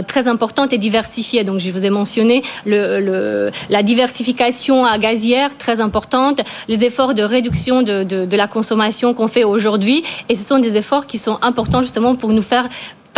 très 0.07 0.29
importante 0.29 0.73
et 0.73 0.79
diversifiée. 0.79 1.45
Donc, 1.45 1.59
je 1.59 1.71
vous 1.71 1.85
ai 1.85 1.91
mentionné 1.91 2.43
la 2.67 3.83
diversification 3.83 4.85
à 4.85 4.99
gazière 4.99 5.57
très 5.57 5.81
importante, 5.81 6.41
les 6.69 6.85
efforts 6.85 7.15
de 7.15 7.23
réduction 7.23 7.83
de, 7.83 8.05
de 8.05 8.37
la 8.37 8.47
consommation 8.47 9.15
qu'on 9.15 9.29
fait 9.29 9.45
aujourd'hui 9.45 10.03
et 10.29 10.35
ce 10.35 10.47
sont 10.47 10.59
des 10.59 10.77
efforts 10.77 11.07
qui 11.07 11.19
sont 11.19 11.39
importants 11.43 11.83
justement 11.83 12.15
pour 12.15 12.33
nous 12.33 12.43
faire 12.43 12.69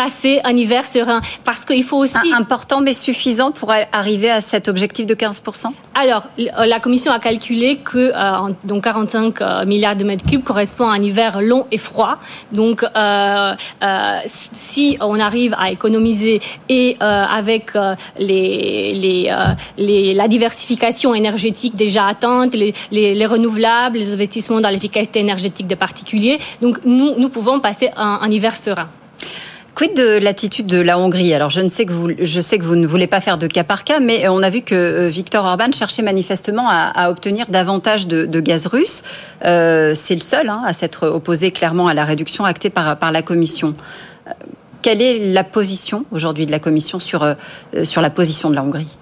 passer 0.00 0.40
un 0.45 0.57
hiver 0.57 0.87
serein. 0.87 1.21
Parce 1.45 1.66
qu'il 1.66 1.85
faut 1.85 1.99
aussi... 1.99 2.16
Important 2.33 2.80
mais 2.80 2.95
suffisant 2.95 3.50
pour 3.50 3.71
arriver 3.92 4.30
à 4.30 4.40
cet 4.40 4.69
objectif 4.69 5.04
de 5.04 5.14
15% 5.14 5.66
Alors, 5.95 6.25
la 6.38 6.80
Commission 6.80 7.12
a 7.12 7.19
calculé 7.19 7.76
que 7.76 8.12
euh, 8.14 8.52
donc 8.64 8.85
45 8.85 9.42
euh, 9.42 9.66
milliards 9.66 9.97
de 9.97 10.04
mètres 10.04 10.25
cubes 10.25 10.42
correspond 10.42 10.88
à 10.88 10.95
un 10.95 11.02
hiver 11.02 11.42
long 11.42 11.66
et 11.71 11.76
froid. 11.76 12.19
Donc, 12.52 12.83
euh, 12.83 13.54
si 14.25 14.97
on 15.00 15.19
arrive 15.21 15.54
à 15.59 15.71
économiser 15.71 16.40
et 16.69 16.97
avec 17.00 17.73
les, 18.19 18.95
les, 18.95 19.30
les, 19.76 20.14
la 20.14 20.28
diversification 20.28 21.14
énergétique 21.14 21.76
déjà 21.76 22.07
atteinte, 22.07 22.54
les, 22.54 22.73
les, 22.90 23.26
renouvelables, 23.26 23.99
les 23.99 24.12
investissements 24.14 24.61
dans 24.61 24.71
l'efficacité 24.71 25.21
énergétique 25.21 25.66
des 25.66 25.76
particuliers, 25.76 26.38
donc 26.62 26.78
nous, 26.85 27.16
nous 27.19 27.28
pouvons 27.28 27.61
passer 27.61 27.90
un 27.97 28.30
hiver 28.30 28.57
serein. 28.57 28.88
Quid 29.74 29.96
de 29.96 30.18
l'attitude 30.18 30.66
de 30.66 30.80
la 30.80 30.98
Hongrie? 30.98 31.32
Alors 31.32 31.50
je 31.50 31.60
ne 31.60 31.68
sais 31.68 31.86
que 31.86 31.92
vous, 31.92 32.10
je 32.18 32.40
sais 32.40 32.58
que 32.58 32.64
vous 32.64 32.76
ne 32.76 32.86
voulez 32.86 33.06
pas 33.06 33.20
faire 33.20 33.38
de 33.38 33.46
cas 33.46 33.64
par 33.64 33.84
cas, 33.84 34.00
mais 34.00 34.28
on 34.28 34.42
a 34.42 34.50
vu 34.50 34.62
que 34.62 35.08
Viktor 35.08 35.44
Orban 35.44 35.72
cherchait 35.72 36.02
manifestement 36.02 36.68
à, 36.68 37.10
obtenir 37.10 37.46
davantage 37.48 38.06
de, 38.06 38.40
gaz 38.40 38.66
russe. 38.66 39.02
C'est 39.42 40.14
le 40.14 40.20
seul 40.20 40.48
hein, 40.48 40.62
à 40.66 40.72
s'être 40.72 41.06
opposé 41.06 41.50
clairement 41.50 41.86
à 41.86 41.94
la 41.94 42.04
réduction 42.04 42.44
actée 42.44 42.70
par, 42.70 42.98
par 42.98 43.12
la 43.12 43.22
Commission. 43.22 43.72
Quelle 44.82 45.02
est 45.02 45.32
la 45.32 45.44
position 45.44 46.04
aujourd'hui 46.10 46.46
de 46.46 46.50
la 46.50 46.58
Commission 46.58 47.00
sur, 47.00 47.36
sur 47.84 48.00
la 48.02 48.10
position 48.10 48.50
de 48.50 48.54
la 48.56 48.62
Hongrie? 48.62 48.96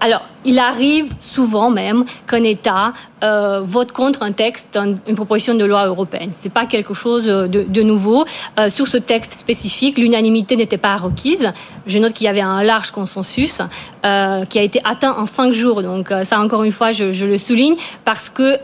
Alors, 0.00 0.22
il 0.48 0.58
arrive 0.58 1.14
souvent 1.20 1.68
même 1.70 2.04
qu'un 2.26 2.42
État 2.42 2.94
euh, 3.22 3.60
vote 3.62 3.92
contre 3.92 4.22
un 4.22 4.32
texte, 4.32 4.78
une 5.06 5.14
proposition 5.14 5.54
de 5.54 5.64
loi 5.64 5.86
européenne. 5.86 6.30
C'est 6.32 6.52
pas 6.52 6.66
quelque 6.66 6.94
chose 6.94 7.24
de, 7.24 7.82
nouveau. 7.82 8.24
Euh, 8.58 8.70
sur 8.70 8.88
ce 8.88 8.96
texte 8.96 9.32
spécifique, 9.32 9.98
l'unanimité 9.98 10.56
n'était 10.56 10.78
pas 10.78 10.96
requise. 10.96 11.52
Je 11.86 11.98
note 11.98 12.14
qu'il 12.14 12.24
y 12.24 12.28
avait 12.28 12.40
un 12.40 12.62
large 12.62 12.90
consensus 12.92 13.60
euh, 14.06 14.44
qui 14.46 14.58
a 14.58 14.62
été 14.62 14.80
atteint 14.84 15.14
en 15.18 15.26
cinq 15.26 15.52
jours. 15.52 15.82
Donc 15.82 16.12
ça, 16.24 16.40
encore 16.40 16.62
une 16.64 16.72
fois, 16.72 16.92
je, 16.92 17.26
le 17.26 17.36
souligne 17.36 17.76
parce 18.04 18.30
que 18.30 18.56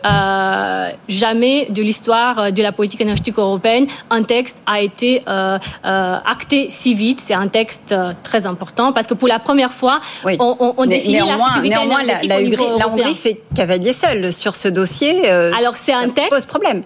jamais 1.08 1.66
de 1.68 1.82
l'histoire 1.82 2.50
de 2.50 2.62
la 2.62 2.72
politique 2.72 3.02
énergétique 3.02 3.38
européenne, 3.38 3.86
un 4.08 4.22
texte 4.22 4.56
a 4.66 4.80
été 4.80 5.22
acté 5.84 6.68
si 6.70 6.94
vite. 6.94 7.20
C'est 7.20 7.34
un 7.34 7.48
texte 7.48 7.94
très 8.22 8.46
important 8.46 8.92
parce 8.92 9.06
que 9.06 9.14
pour 9.14 9.28
la 9.28 9.38
première 9.38 9.72
fois, 9.72 10.00
on, 10.38 10.74
on 10.78 10.86
définit 10.86 11.16
néanmoins, 11.16 11.60
néanmoins 11.76 12.02
la, 12.02 12.22
la, 12.22 12.86
Hongrie, 12.88 13.14
fait 13.14 13.40
cavalier 13.54 13.92
seul 13.92 14.32
sur 14.32 14.54
ce 14.54 14.68
dossier. 14.68 15.30
Euh, 15.30 15.52
Alors 15.58 15.74
c'est 15.74 15.92
un 15.92 16.08
texte 16.08 16.30
pose 16.30 16.46
problème. 16.46 16.82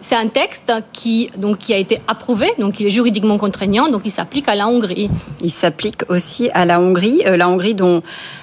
C'est 0.00 0.16
un 0.16 0.28
texte 0.28 0.70
qui, 0.92 1.30
donc, 1.38 1.56
qui 1.56 1.72
a 1.72 1.78
été 1.78 1.98
approuvé, 2.08 2.52
donc 2.58 2.78
il 2.78 2.86
est 2.86 2.90
juridiquement 2.90 3.38
contraignant, 3.38 3.88
donc 3.88 4.02
il 4.04 4.10
s'applique 4.10 4.46
à 4.48 4.54
la 4.54 4.68
Hongrie. 4.68 5.08
Il 5.40 5.50
s'applique 5.50 6.02
aussi 6.10 6.50
à 6.52 6.66
la 6.66 6.78
Hongrie, 6.78 7.22
euh, 7.24 7.38
la 7.38 7.48
Hongrie 7.48 7.74
dont, 7.74 8.02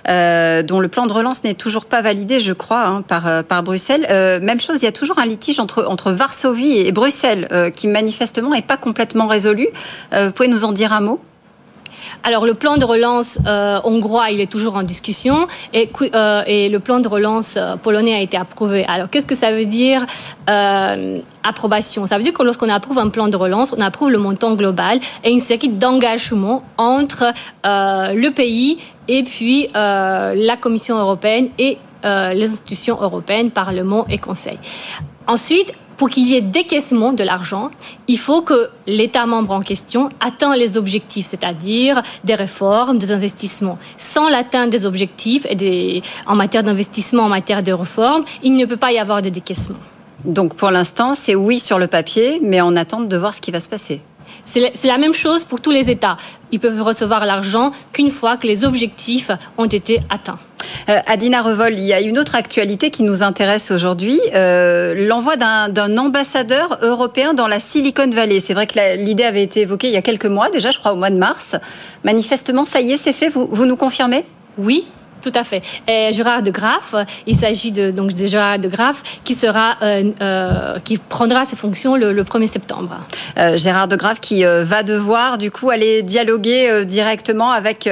euh, 0.09 0.63
dont 0.63 0.79
le 0.79 0.87
plan 0.87 1.05
de 1.05 1.13
relance 1.13 1.43
n'est 1.43 1.53
toujours 1.53 1.85
pas 1.85 2.01
validé, 2.01 2.39
je 2.39 2.53
crois, 2.53 2.87
hein, 2.87 3.03
par, 3.03 3.43
par 3.43 3.61
Bruxelles. 3.61 4.07
même 4.41 4.59
chose, 4.59 4.81
il 4.81 4.85
y 4.85 4.87
a 4.87 4.91
toujours 4.91 5.19
un 5.19 5.25
litige 5.27 5.59
entre, 5.59 5.85
entre 5.85 6.11
Varsovie 6.11 6.79
et 6.79 6.91
Bruxelles 6.91 7.71
qui 7.75 7.87
manifestement 7.87 8.49
n'est 8.49 8.63
pas 8.63 8.77
complètement 8.77 9.27
résolu. 9.27 9.67
vous 10.11 10.31
pouvez 10.31 10.49
nous 10.49 10.65
en 10.65 10.71
dire 10.71 10.93
un 10.93 11.01
mot? 11.01 11.21
Alors 12.23 12.45
le 12.45 12.53
plan 12.53 12.77
de 12.77 12.85
relance 12.85 13.39
euh, 13.47 13.79
hongrois, 13.83 14.29
il 14.31 14.41
est 14.41 14.51
toujours 14.51 14.75
en 14.75 14.83
discussion 14.83 15.47
et, 15.73 15.89
euh, 16.01 16.43
le 16.47 16.77
plan 16.79 16.99
de 16.99 17.07
relance 17.07 17.55
euh, 17.57 17.75
polonais 17.75 18.15
a 18.15 18.21
été 18.21 18.37
approuvé. 18.37 18.85
Alors 18.87 19.09
qu'est-ce 19.09 19.25
que 19.25 19.35
ça 19.35 19.51
veut 19.51 19.65
dire 19.65 20.05
approbation? 21.43 22.05
Ça 22.05 22.17
veut 22.17 22.23
dire 22.23 22.33
que 22.33 22.43
lorsqu'on 22.43 22.69
approuve 22.69 22.99
un 22.99 23.09
plan 23.09 23.27
de 23.27 23.37
relance, 23.37 23.73
on 23.75 23.81
approuve 23.81 24.11
le 24.11 24.17
montant 24.17 24.55
global 24.55 24.99
et 25.23 25.31
une 25.31 25.39
série 25.39 25.69
d'engagements 25.69 26.63
entre 26.77 27.33
le 27.63 28.29
pays 28.29 28.77
et 29.07 29.23
puis 29.23 29.69
la 29.73 30.57
Commission 30.59 30.97
européenne 30.97 31.49
et 31.57 31.77
les 32.03 32.51
institutions 32.51 33.01
européennes, 33.01 33.51
Parlement 33.51 34.05
et 34.09 34.17
Conseil. 34.17 34.57
Ensuite, 35.27 35.73
pour 36.01 36.09
qu'il 36.09 36.27
y 36.27 36.35
ait 36.35 36.41
décaissement 36.41 37.13
de 37.13 37.23
l'argent, 37.23 37.69
il 38.07 38.17
faut 38.17 38.41
que 38.41 38.71
l'État 38.87 39.27
membre 39.27 39.51
en 39.51 39.61
question 39.61 40.09
atteigne 40.19 40.55
les 40.57 40.75
objectifs, 40.75 41.27
c'est-à-dire 41.27 42.01
des 42.23 42.33
réformes, 42.33 42.97
des 42.97 43.11
investissements. 43.11 43.77
Sans 43.99 44.27
l'atteinte 44.27 44.71
des 44.71 44.87
objectifs 44.87 45.45
et 45.45 46.01
en 46.25 46.35
matière 46.35 46.63
d'investissement, 46.63 47.25
en 47.25 47.29
matière 47.29 47.61
de 47.61 47.71
réformes, 47.71 48.25
il 48.41 48.55
ne 48.55 48.65
peut 48.65 48.77
pas 48.77 48.91
y 48.91 48.97
avoir 48.97 49.21
de 49.21 49.29
décaissement. 49.29 49.77
Donc 50.25 50.55
pour 50.55 50.71
l'instant, 50.71 51.13
c'est 51.13 51.35
oui 51.35 51.59
sur 51.59 51.77
le 51.77 51.85
papier, 51.85 52.39
mais 52.41 52.61
en 52.61 52.75
attente 52.75 53.07
de 53.07 53.15
voir 53.15 53.35
ce 53.35 53.41
qui 53.41 53.51
va 53.51 53.59
se 53.59 53.69
passer. 53.69 54.01
C'est 54.45 54.85
la 54.85 54.97
même 54.97 55.13
chose 55.13 55.43
pour 55.43 55.61
tous 55.61 55.71
les 55.71 55.89
États. 55.89 56.17
Ils 56.51 56.59
peuvent 56.59 56.81
recevoir 56.81 57.25
l'argent 57.25 57.71
qu'une 57.93 58.11
fois 58.11 58.37
que 58.37 58.47
les 58.47 58.65
objectifs 58.65 59.31
ont 59.57 59.65
été 59.65 59.99
atteints. 60.09 60.39
Euh, 60.89 60.99
Adina 61.07 61.41
Revol, 61.41 61.73
il 61.73 61.83
y 61.83 61.93
a 61.93 62.01
une 62.01 62.19
autre 62.19 62.35
actualité 62.35 62.89
qui 62.89 63.03
nous 63.03 63.23
intéresse 63.23 63.71
aujourd'hui, 63.71 64.19
euh, 64.33 65.07
l'envoi 65.07 65.35
d'un 65.35 65.97
ambassadeur 65.97 66.79
européen 66.81 67.33
dans 67.33 67.47
la 67.47 67.59
Silicon 67.59 68.09
Valley. 68.09 68.39
C'est 68.39 68.53
vrai 68.53 68.67
que 68.67 68.97
l'idée 68.97 69.23
avait 69.23 69.43
été 69.43 69.61
évoquée 69.61 69.87
il 69.87 69.93
y 69.93 69.97
a 69.97 70.01
quelques 70.01 70.25
mois, 70.25 70.49
déjà 70.49 70.71
je 70.71 70.79
crois 70.79 70.93
au 70.93 70.97
mois 70.97 71.09
de 71.09 71.17
mars. 71.17 71.55
Manifestement, 72.03 72.65
ça 72.65 72.81
y 72.81 72.91
est, 72.91 72.97
c'est 72.97 73.13
fait, 73.13 73.29
vous, 73.29 73.47
vous 73.51 73.65
nous 73.65 73.75
confirmez? 73.75 74.25
Oui, 74.57 74.87
tout 75.21 75.31
à 75.35 75.43
fait. 75.43 75.61
Et 75.87 76.11
Gérard 76.13 76.43
de 76.43 76.51
Graff, 76.51 76.95
il 77.27 77.37
s'agit 77.37 77.71
de, 77.71 77.91
donc 77.91 78.13
de 78.13 78.25
Gérard 78.25 78.59
de 78.59 78.67
Graff 78.67 79.03
qui 79.23 79.35
sera, 79.35 79.77
euh, 79.81 80.11
euh, 80.21 80.79
qui 80.79 80.97
prendra 80.97 81.45
ses 81.45 81.55
fonctions 81.55 81.95
le, 81.95 82.23
1er 82.23 82.47
septembre. 82.47 82.97
Euh, 83.37 83.57
Gérard 83.57 83.87
de 83.87 83.95
Graff 83.95 84.19
qui 84.19 84.43
va 84.43 84.83
devoir 84.83 85.37
du 85.37 85.51
coup 85.51 85.69
aller 85.69 86.01
dialoguer 86.01 86.85
directement 86.85 87.51
avec 87.51 87.89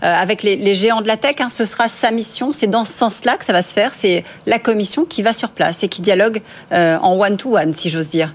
avec 0.00 0.42
les, 0.42 0.74
géants 0.74 1.00
de 1.00 1.08
la 1.08 1.16
tech. 1.16 1.36
Hein. 1.40 1.48
Ce 1.50 1.64
sera 1.64 1.88
sa 1.88 2.10
mission. 2.10 2.52
C'est 2.52 2.66
dans 2.66 2.84
ce 2.84 2.92
sens-là 2.92 3.36
que 3.36 3.44
ça 3.44 3.52
va 3.52 3.62
se 3.62 3.72
faire. 3.72 3.94
C'est 3.94 4.24
la 4.46 4.58
commission 4.58 5.04
qui 5.04 5.22
va 5.22 5.32
sur 5.32 5.50
place 5.50 5.82
et 5.82 5.88
qui 5.88 6.02
dialogue 6.02 6.42
en 6.72 7.16
one-to-one, 7.18 7.72
si 7.72 7.88
j'ose 7.88 8.08
dire. 8.08 8.32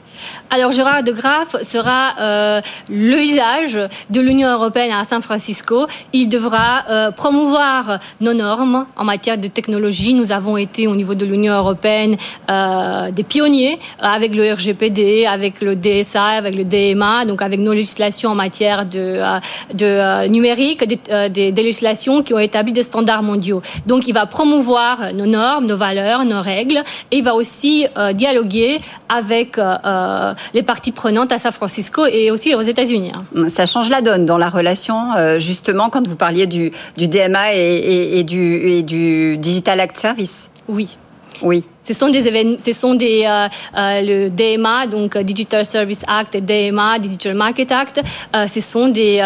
Alors 0.50 0.72
Gérard 0.72 1.04
de 1.04 1.12
Graff 1.12 1.56
sera 1.64 2.62
le 2.90 3.16
visage 3.16 3.80
de 4.10 4.22
l'Union 4.22 4.50
européenne 4.50 4.94
à 4.94 5.04
San 5.04 5.22
Francisco. 5.22 5.88
Il 6.14 6.30
devra 6.30 7.12
promouvoir 7.16 8.00
nos 8.24 8.34
normes 8.34 8.86
en 8.96 9.04
matière 9.04 9.38
de 9.38 9.48
technologie. 9.48 10.14
Nous 10.14 10.32
avons 10.32 10.58
été 10.58 10.88
au 10.88 10.96
niveau 10.96 11.14
de 11.14 11.26
l'Union 11.26 11.54
européenne 11.54 12.18
euh, 12.50 13.12
des 13.12 13.24
pionniers 13.24 13.80
avec 14.00 14.34
le 14.34 14.54
RGPD, 14.54 15.26
avec 15.26 15.62
le 15.62 15.76
DSA, 15.76 16.24
avec 16.24 16.56
le 16.56 16.64
DMA, 16.64 17.26
donc 17.26 17.42
avec 17.42 17.60
nos 17.60 17.74
législations 17.74 18.32
en 18.32 18.36
matière 18.36 18.86
de, 18.86 19.00
euh, 19.00 19.40
euh, 19.82 20.28
numérique, 20.28 20.88
des, 20.88 21.52
législations 21.52 22.24
qui 22.24 22.34
ont 22.34 22.40
établi 22.40 22.74
des 22.74 22.84
standards 22.84 23.24
mondiaux. 23.24 23.62
Donc 23.86 24.08
il 24.08 24.14
va 24.14 24.26
promouvoir 24.26 25.14
nos 25.14 25.26
normes, 25.26 25.66
nos 25.66 25.78
valeurs, 25.78 26.26
nos 26.26 26.42
règles, 26.42 26.84
et 27.12 27.18
il 27.18 27.24
va 27.24 27.36
aussi 27.36 27.86
dialoguer 28.14 28.82
avec 29.08 29.58
les 30.54 30.64
parties 30.64 30.92
prenantes 30.92 31.32
à 31.32 31.40
San 31.40 31.52
Francisco 31.52 32.06
et 32.06 32.32
aussi 32.32 32.54
aux 32.56 32.62
États-Unis. 32.62 33.12
Hein. 33.16 33.50
Ça 33.50 33.66
change 33.66 33.90
la 33.90 34.02
donne 34.02 34.26
dans 34.26 34.38
la 34.38 34.50
relation, 34.50 34.98
justement, 35.38 35.90
quand 35.90 36.06
vous 36.08 36.16
parliez 36.16 36.48
du, 36.48 36.72
DMA 36.98 37.56
et, 37.56 38.13
du, 38.22 38.58
et 38.58 38.84
du 38.84 39.38
Digital 39.38 39.80
Act 39.80 39.98
Service. 39.98 40.52
Oui. 40.68 40.96
Oui. 41.42 41.64
Ce 41.86 41.94
sont 41.94 42.10
des 42.10 42.28
événements, 42.28 42.56
ce 42.60 42.72
sont 42.72 42.94
des 42.96 43.26
euh, 43.28 43.48
euh, 43.78 44.02
le 44.02 44.30
DMA, 44.30 44.88
donc 44.88 45.18
euh, 45.18 45.24
Digital 45.24 45.66
Service 45.66 46.02
Act 46.08 46.34
et 46.36 46.42
DMA, 46.42 46.98
Digital 47.00 47.34
Market 47.34 47.72
Act. 47.72 48.02
ce 48.48 48.60
sont 48.62 48.88
des, 48.88 49.22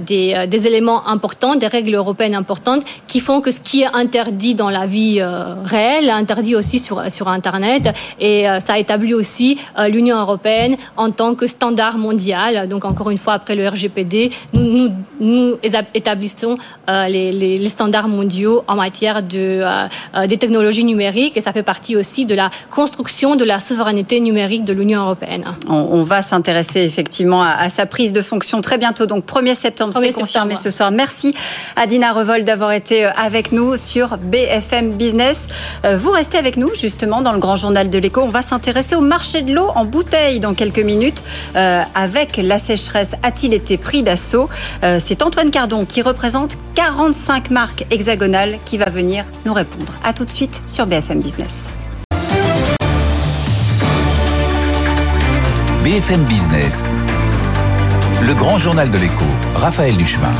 des, 0.00 0.46
des 0.46 0.66
éléments 0.66 1.08
importants, 1.08 1.56
des 1.56 1.66
règles 1.66 1.94
européennes 1.94 2.34
importantes 2.34 2.84
qui 3.08 3.20
font 3.20 3.40
que 3.40 3.50
ce 3.50 3.60
qui 3.60 3.82
est 3.82 3.92
interdit 3.92 4.54
dans 4.54 4.70
la 4.70 4.86
vie 4.86 5.20
réelle 5.64 6.10
interdit 6.10 6.54
aussi 6.54 6.78
sur 6.78 7.10
sur 7.10 7.28
Internet. 7.28 7.94
Et 8.20 8.44
ça 8.64 8.78
établit 8.78 9.14
aussi 9.14 9.58
l'Union 9.88 10.18
européenne 10.18 10.76
en 10.96 11.10
tant 11.10 11.34
que 11.34 11.46
standard 11.46 11.98
mondial. 11.98 12.68
Donc 12.68 12.84
encore 12.84 13.10
une 13.10 13.18
fois 13.18 13.34
après 13.34 13.56
le 13.56 13.68
RGPD, 13.68 14.30
nous 14.52 14.64
nous, 14.64 14.90
nous 15.20 15.56
établissons 15.94 16.56
les, 16.88 17.32
les, 17.32 17.58
les, 17.58 17.66
standards 17.76 18.08
mondiaux 18.08 18.64
en 18.66 18.76
matière 18.76 19.22
de 19.22 19.62
des 20.26 20.36
technologies 20.36 20.84
numériques 20.84 21.23
et 21.34 21.40
ça 21.40 21.52
fait 21.52 21.62
partie 21.62 21.96
aussi 21.96 22.26
de 22.26 22.34
la 22.34 22.50
construction 22.70 23.36
de 23.36 23.44
la 23.44 23.58
souveraineté 23.58 24.20
numérique 24.20 24.64
de 24.64 24.72
l'Union 24.72 25.02
européenne. 25.02 25.44
On, 25.68 26.02
va 26.02 26.22
s'intéresser 26.22 26.80
effectivement 26.80 27.42
à, 27.42 27.68
sa 27.68 27.86
prise 27.86 28.12
de 28.12 28.20
fonction 28.20 28.60
très 28.60 28.78
bientôt, 28.78 29.06
donc 29.06 29.24
1er 29.26 29.54
septembre, 29.54 29.94
c'est 29.98 30.12
confirmé 30.12 30.56
ce 30.56 30.70
soir. 30.70 30.90
Merci 30.90 31.34
Adina 31.76 32.12
Revol 32.12 32.44
d'avoir 32.44 32.72
été 32.72 33.06
euh, 33.06 33.10
avec 33.16 33.52
nous 33.52 33.76
sur 33.76 34.16
BFM 34.18 34.92
Business. 34.92 35.46
Euh, 35.84 35.96
vous 35.96 36.10
restez 36.10 36.38
avec 36.38 36.56
nous 36.56 36.74
justement 36.74 37.22
dans 37.22 37.32
le 37.32 37.38
grand 37.38 37.56
journal 37.56 37.90
de 37.90 37.98
l'écho. 37.98 38.20
On 38.20 38.28
va 38.28 38.42
s'intéresser 38.42 38.96
au 38.96 39.00
marché 39.00 39.42
de 39.42 39.54
l'eau 39.54 39.68
en 39.74 39.84
bouteille 39.84 40.40
dans 40.40 40.54
quelques 40.54 40.78
minutes. 40.78 41.22
Euh, 41.56 41.82
avec 41.94 42.36
la 42.36 42.58
sécheresse, 42.58 43.12
a-t-il 43.22 43.54
été 43.54 43.76
pris 43.76 44.02
d'assaut? 44.02 44.48
C'est 44.98 45.22
Antoine 45.22 45.50
Cardon 45.50 45.84
qui 45.84 46.02
représente 46.02 46.56
45 46.74 47.50
marques 47.50 47.86
hexagonales 47.90 48.58
qui 48.64 48.78
va 48.78 48.86
venir 48.86 49.24
nous 49.46 49.54
répondre. 49.54 49.92
A 50.04 50.12
tout 50.12 50.24
de 50.24 50.30
suite 50.30 50.62
sur 50.66 50.86
BFM. 50.86 51.13
BFM 55.84 56.24
Business. 56.24 56.84
Le 58.22 58.34
grand 58.34 58.58
journal 58.58 58.90
de 58.90 58.98
l'écho. 58.98 59.24
Raphaël 59.54 59.96
Duchemin. 59.96 60.32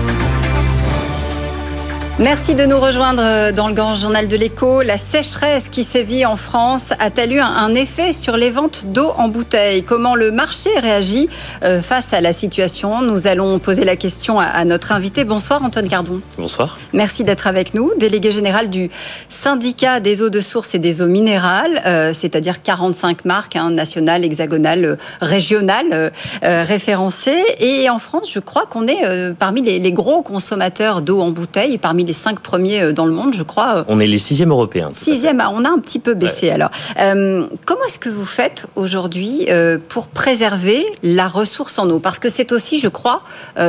Merci 2.21 2.55
de 2.55 2.65
nous 2.65 2.79
rejoindre 2.79 3.23
euh, 3.25 3.51
dans 3.51 3.67
le 3.67 3.75
grand 3.75 3.95
journal 3.95 4.29
de 4.29 4.37
l'écho. 4.37 4.83
La 4.83 4.99
sécheresse 4.99 5.69
qui 5.69 5.83
sévit 5.83 6.25
en 6.25 6.37
France 6.37 6.93
a-t-elle 7.01 7.33
eu 7.33 7.41
un 7.41 7.75
effet 7.75 8.13
sur 8.13 8.37
les 8.37 8.53
ventes 8.53 8.87
d'eau 8.87 9.11
en 9.19 9.27
bouteille? 9.27 9.83
Comment 9.83 10.15
le 10.15 10.31
marché 10.31 10.71
réagit 10.79 11.29
euh, 11.65 11.83
face 11.83 12.13
à 12.13 12.21
la 12.21 12.33
situation? 12.33 13.03
Nous 13.03 13.27
allons 13.27 13.59
poser 13.59 13.85
la 13.85 13.97
question 13.97 14.39
à 14.39 14.65
notre 14.65 14.93
invité. 14.93 15.25
Bonsoir 15.25 15.65
Antoine 15.65 15.89
Cardon. 15.89 16.21
Bonsoir. 16.39 16.79
Merci 16.93 17.25
d'être 17.25 17.49
avec 17.49 17.75
nous. 17.75 17.91
Délégué 17.99 18.31
général 18.31 18.71
du 18.71 18.91
syndicat 19.29 19.99
des 19.99 20.23
eaux 20.23 20.31
de 20.31 20.41
source 20.41 20.73
et 20.77 20.79
des 20.79 21.03
eaux 21.03 21.09
minérales, 21.09 21.83
euh, 21.85 22.13
c'est-à-dire 22.13 22.63
45 22.63 23.25
marques 23.25 23.57
hein, 23.57 23.71
nationales, 23.71 24.25
hexagonales, 24.25 24.99
régionales 25.21 26.13
référencées. 26.43 27.43
Et 27.59 27.91
en 27.91 27.99
France, 27.99 28.31
je 28.33 28.39
crois 28.39 28.67
qu'on 28.67 28.87
est 28.87 29.35
parmi 29.37 29.63
les, 29.63 29.81
les 29.81 29.93
gros 29.93 30.23
consommateurs 30.23 31.03
d'eau 31.03 31.21
en 31.21 31.31
bouteille, 31.31 31.77
parmi 31.79 32.04
les 32.07 32.13
cinq 32.13 32.41
premiers 32.41 32.81
euh, 32.81 32.93
dans 32.93 33.07
le 33.07 33.13
monde, 33.13 33.35
je 33.35 33.43
crois. 33.43 33.79
Euh. 33.79 33.85
On 33.89 34.01
est 34.01 34.07
les 34.07 34.19
sixièmes 34.19 34.51
européens. 34.51 34.91
Sixième, 34.93 35.41
ah, 35.41 35.51
on 35.53 35.65
a 35.65 35.69
un 35.69 35.79
petit 35.79 35.99
peu 35.99 36.15
baissé 36.15 36.51
alors. 36.51 36.71
Euh, 36.99 37.47
comment 37.65 37.85
est-ce 37.87 37.99
que 37.99 38.09
vous 38.09 38.25
faites 38.25 38.67
aujourd'hui 38.77 39.47
pour 39.89 40.07
préserver 40.07 40.85
la 41.03 41.29
ressource 41.29 41.79
en 41.79 41.89
eau? 41.91 41.99
Parce 41.99 42.19
que 42.19 42.29
c'est 42.29 42.53
aussi, 42.53 42.79
je 42.79 42.89
crois, 42.89 43.23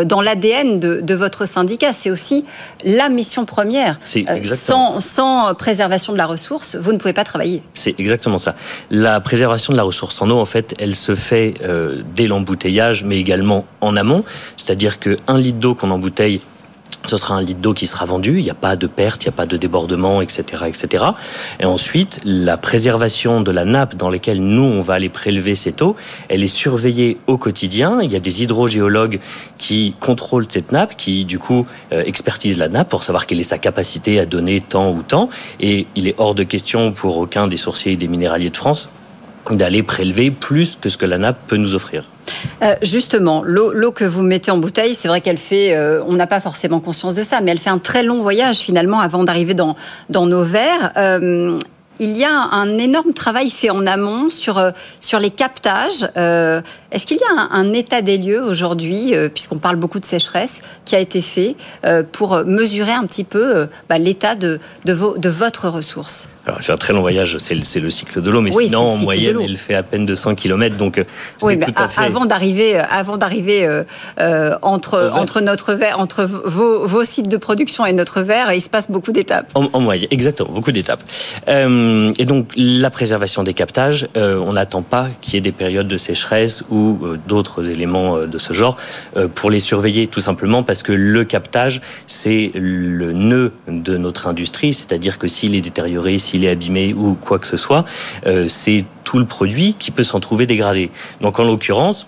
dans 0.05 0.21
l'ADN 0.21 0.79
de, 0.79 1.15
votre 1.15 1.45
syndicat, 1.45 1.93
c'est 1.93 2.11
aussi 2.11 2.45
la 2.83 3.09
mission 3.09 3.45
première. 3.45 3.99
sans, 4.43 4.99
sans 4.99 5.53
préservation 5.55 6.13
de 6.13 6.17
la 6.17 6.25
ressource, 6.25 6.75
vous 6.75 6.91
ne 6.91 6.97
pouvez 6.97 7.13
pas 7.13 7.23
travailler. 7.23 7.63
C'est 7.73 7.95
exactement 7.97 8.37
ça. 8.37 8.55
La 8.91 9.21
préservation 9.21 9.71
de 9.71 9.77
la 9.77 9.83
ressource 9.83 10.21
en 10.21 10.29
eau, 10.29 10.37
en 10.37 10.45
fait, 10.45 10.73
elle 10.79 10.95
se 10.95 11.15
fait 11.15 11.53
dès 12.15 12.27
l'embouteillage, 12.27 13.03
mais 13.03 13.17
également 13.17 13.65
en 13.81 13.95
amont. 13.95 14.23
C'est-à-dire 14.57 14.99
qu'un 14.99 15.37
litre 15.37 15.59
d'eau 15.59 15.75
qu'on 15.75 15.91
embouteille 15.91 16.41
ce 17.07 17.17
sera 17.17 17.35
un 17.35 17.41
litre 17.41 17.59
d'eau 17.59 17.73
qui 17.73 17.87
sera 17.87 18.05
vendu, 18.05 18.39
il 18.39 18.43
n'y 18.43 18.49
a 18.49 18.55
pas 18.55 18.75
de 18.75 18.87
perte, 18.87 19.23
il 19.23 19.27
n'y 19.27 19.33
a 19.33 19.37
pas 19.37 19.45
de 19.45 19.57
débordement, 19.57 20.21
etc., 20.21 20.63
etc. 20.67 21.03
Et 21.59 21.65
ensuite, 21.65 22.19
la 22.25 22.57
préservation 22.57 23.41
de 23.41 23.51
la 23.51 23.65
nappe 23.65 23.95
dans 23.95 24.09
laquelle 24.09 24.41
nous, 24.41 24.63
on 24.63 24.81
va 24.81 24.95
aller 24.95 25.09
prélever 25.09 25.55
cette 25.55 25.81
eau, 25.81 25.95
elle 26.29 26.43
est 26.43 26.47
surveillée 26.47 27.17
au 27.27 27.37
quotidien. 27.37 28.01
Il 28.01 28.11
y 28.11 28.15
a 28.15 28.19
des 28.19 28.43
hydrogéologues 28.43 29.19
qui 29.57 29.93
contrôlent 29.99 30.47
cette 30.49 30.71
nappe, 30.71 30.97
qui, 30.97 31.25
du 31.25 31.39
coup, 31.39 31.65
euh, 31.91 32.03
expertisent 32.05 32.57
la 32.57 32.69
nappe 32.69 32.89
pour 32.89 33.03
savoir 33.03 33.25
quelle 33.25 33.39
est 33.39 33.43
sa 33.43 33.57
capacité 33.57 34.19
à 34.19 34.25
donner 34.25 34.61
tant 34.61 34.91
ou 34.91 35.01
tant. 35.01 35.29
Et 35.59 35.87
il 35.95 36.07
est 36.07 36.15
hors 36.17 36.35
de 36.35 36.43
question 36.43 36.91
pour 36.91 37.17
aucun 37.17 37.47
des 37.47 37.57
sourciers 37.57 37.93
et 37.93 37.97
des 37.97 38.07
minéraliers 38.07 38.49
de 38.49 38.57
France 38.57 38.89
d'aller 39.51 39.83
prélever 39.83 40.31
plus 40.31 40.75
que 40.75 40.89
ce 40.89 40.97
que 40.97 41.05
la 41.05 41.17
nappe 41.17 41.37
peut 41.47 41.57
nous 41.57 41.75
offrir. 41.75 42.03
Euh, 42.63 42.75
justement, 42.81 43.43
l'eau 43.43 43.91
que 43.91 44.05
vous 44.05 44.23
mettez 44.23 44.51
en 44.51 44.57
bouteille, 44.57 44.95
c'est 44.95 45.07
vrai 45.07 45.21
qu'elle 45.21 45.37
fait, 45.37 45.75
euh, 45.75 46.03
on 46.07 46.13
n'a 46.13 46.27
pas 46.27 46.39
forcément 46.39 46.79
conscience 46.79 47.15
de 47.15 47.23
ça, 47.23 47.41
mais 47.41 47.51
elle 47.51 47.59
fait 47.59 47.69
un 47.69 47.79
très 47.79 48.03
long 48.03 48.21
voyage 48.21 48.57
finalement 48.57 48.99
avant 48.99 49.23
d'arriver 49.23 49.53
dans, 49.53 49.75
dans 50.09 50.25
nos 50.25 50.43
verres. 50.43 50.91
Euh, 50.97 51.59
il 51.97 52.17
y 52.17 52.25
a 52.25 52.33
un 52.33 52.77
énorme 52.77 53.13
travail 53.13 53.49
fait 53.49 53.69
en 53.69 53.85
amont 53.85 54.29
sur, 54.29 54.61
sur 54.99 55.17
les 55.17 55.29
captages. 55.29 56.03
Est-ce 56.03 57.05
qu'il 57.05 57.15
y 57.15 57.23
a 57.23 57.47
un, 57.51 57.71
état 57.71 58.01
des 58.01 58.17
lieux 58.17 58.43
aujourd'hui, 58.43 59.13
puisqu'on 59.33 59.59
parle 59.59 59.77
beaucoup 59.77 60.01
de 60.01 60.05
sécheresse, 60.05 60.59
qui 60.83 60.97
a 60.97 60.99
été 60.99 61.21
fait 61.21 61.55
pour 62.11 62.43
mesurer 62.43 62.91
un 62.91 63.05
petit 63.05 63.23
peu 63.23 63.67
bah, 63.87 63.97
l'état 63.97 64.35
de, 64.35 64.59
de, 64.83 65.17
de 65.17 65.29
votre 65.29 65.69
ressource? 65.69 66.27
Alors, 66.45 66.61
fait 66.61 66.71
un 66.71 66.77
très 66.77 66.93
long 66.93 67.01
voyage, 67.01 67.37
c'est 67.39 67.55
le, 67.55 67.89
cycle 67.89 68.21
de 68.21 68.29
l'eau, 68.29 68.41
mais 68.41 68.51
sinon, 68.51 68.87
en 68.87 68.97
moyenne, 68.97 69.39
il 69.41 69.57
fait 69.57 69.73
à 69.73 69.81
peine 69.81 70.05
200 70.05 70.35
km, 70.35 70.77
donc 70.77 70.99
euh, 70.99 71.03
c'est 71.37 71.59
tout 71.59 71.73
à 71.75 71.87
fait... 71.87 72.01
Avant 72.01 72.25
d'arriver, 72.25 72.79
euh, 72.79 72.83
avant 72.89 73.17
d'arriver 73.17 73.65
euh, 73.65 74.55
entre, 74.61 75.11
entre, 75.15 75.41
notre 75.41 75.73
verre, 75.73 75.99
entre 75.99 76.23
vos, 76.23 76.85
vos, 76.85 77.03
sites 77.03 77.29
de 77.29 77.37
production 77.37 77.85
et 77.85 77.93
notre 77.93 78.21
verre, 78.21 78.53
il 78.53 78.61
se 78.61 78.69
passe 78.69 78.91
beaucoup 78.91 79.11
d'étapes. 79.11 79.51
En, 79.55 79.79
moyenne, 79.79 80.07
exactement, 80.11 80.51
beaucoup 80.51 80.71
d'étapes. 80.71 81.03
et 81.47 82.25
donc, 82.25 82.49
la 82.55 82.89
préservation 82.89 83.43
des 83.43 83.53
captages, 83.53 84.07
on 84.15 84.53
n'attend 84.53 84.83
pas 84.83 85.07
qu'il 85.21 85.33
y 85.33 85.37
ait 85.37 85.41
des 85.41 85.51
périodes 85.51 85.87
de 85.87 85.97
sécheresse 85.97 86.63
ou 86.69 86.99
d'autres 87.27 87.69
éléments 87.69 88.19
de 88.19 88.37
ce 88.37 88.53
genre 88.53 88.77
pour 89.33 89.49
les 89.49 89.59
surveiller, 89.59 90.07
tout 90.07 90.21
simplement 90.21 90.63
parce 90.63 90.83
que 90.83 90.91
le 90.91 91.23
captage, 91.23 91.81
c'est 92.07 92.51
le 92.53 93.13
nœud 93.13 93.51
de 93.67 93.97
notre 93.97 94.27
industrie, 94.27 94.73
c'est-à-dire 94.73 95.17
que 95.17 95.27
s'il 95.27 95.55
est 95.55 95.61
détérioré, 95.61 96.17
s'il 96.19 96.34
est 96.43 96.49
abîmé 96.49 96.93
ou 96.93 97.15
quoi 97.19 97.39
que 97.39 97.47
ce 97.47 97.57
soit, 97.57 97.85
euh, 98.25 98.47
c'est 98.47 98.85
tout 99.03 99.19
le 99.19 99.25
produit 99.25 99.75
qui 99.77 99.91
peut 99.91 100.03
s'en 100.03 100.19
trouver 100.19 100.45
dégradé. 100.45 100.91
Donc 101.21 101.39
en 101.39 101.43
l'occurrence, 101.43 102.07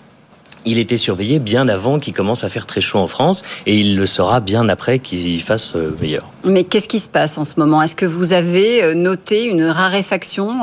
il 0.66 0.78
était 0.78 0.96
surveillé 0.96 1.38
bien 1.38 1.68
avant 1.68 1.98
qu'il 1.98 2.12
commence 2.12 2.44
à 2.44 2.48
faire 2.48 2.66
très 2.66 2.80
chaud 2.80 2.98
en 2.98 3.06
France 3.06 3.42
et 3.64 3.76
il 3.76 3.96
le 3.96 4.06
sera 4.06 4.40
bien 4.40 4.68
après 4.68 4.98
qu'il 4.98 5.40
fasse 5.40 5.74
euh, 5.76 5.96
meilleur. 6.00 6.26
Mais 6.44 6.64
qu'est-ce 6.64 6.88
qui 6.88 6.98
se 6.98 7.08
passe 7.08 7.38
en 7.38 7.44
ce 7.44 7.58
moment? 7.58 7.80
Est-ce 7.80 7.96
que 7.96 8.04
vous 8.04 8.32
avez 8.32 8.82
euh, 8.82 8.94
noté 8.94 9.44
une 9.44 9.64
raréfaction 9.64 10.62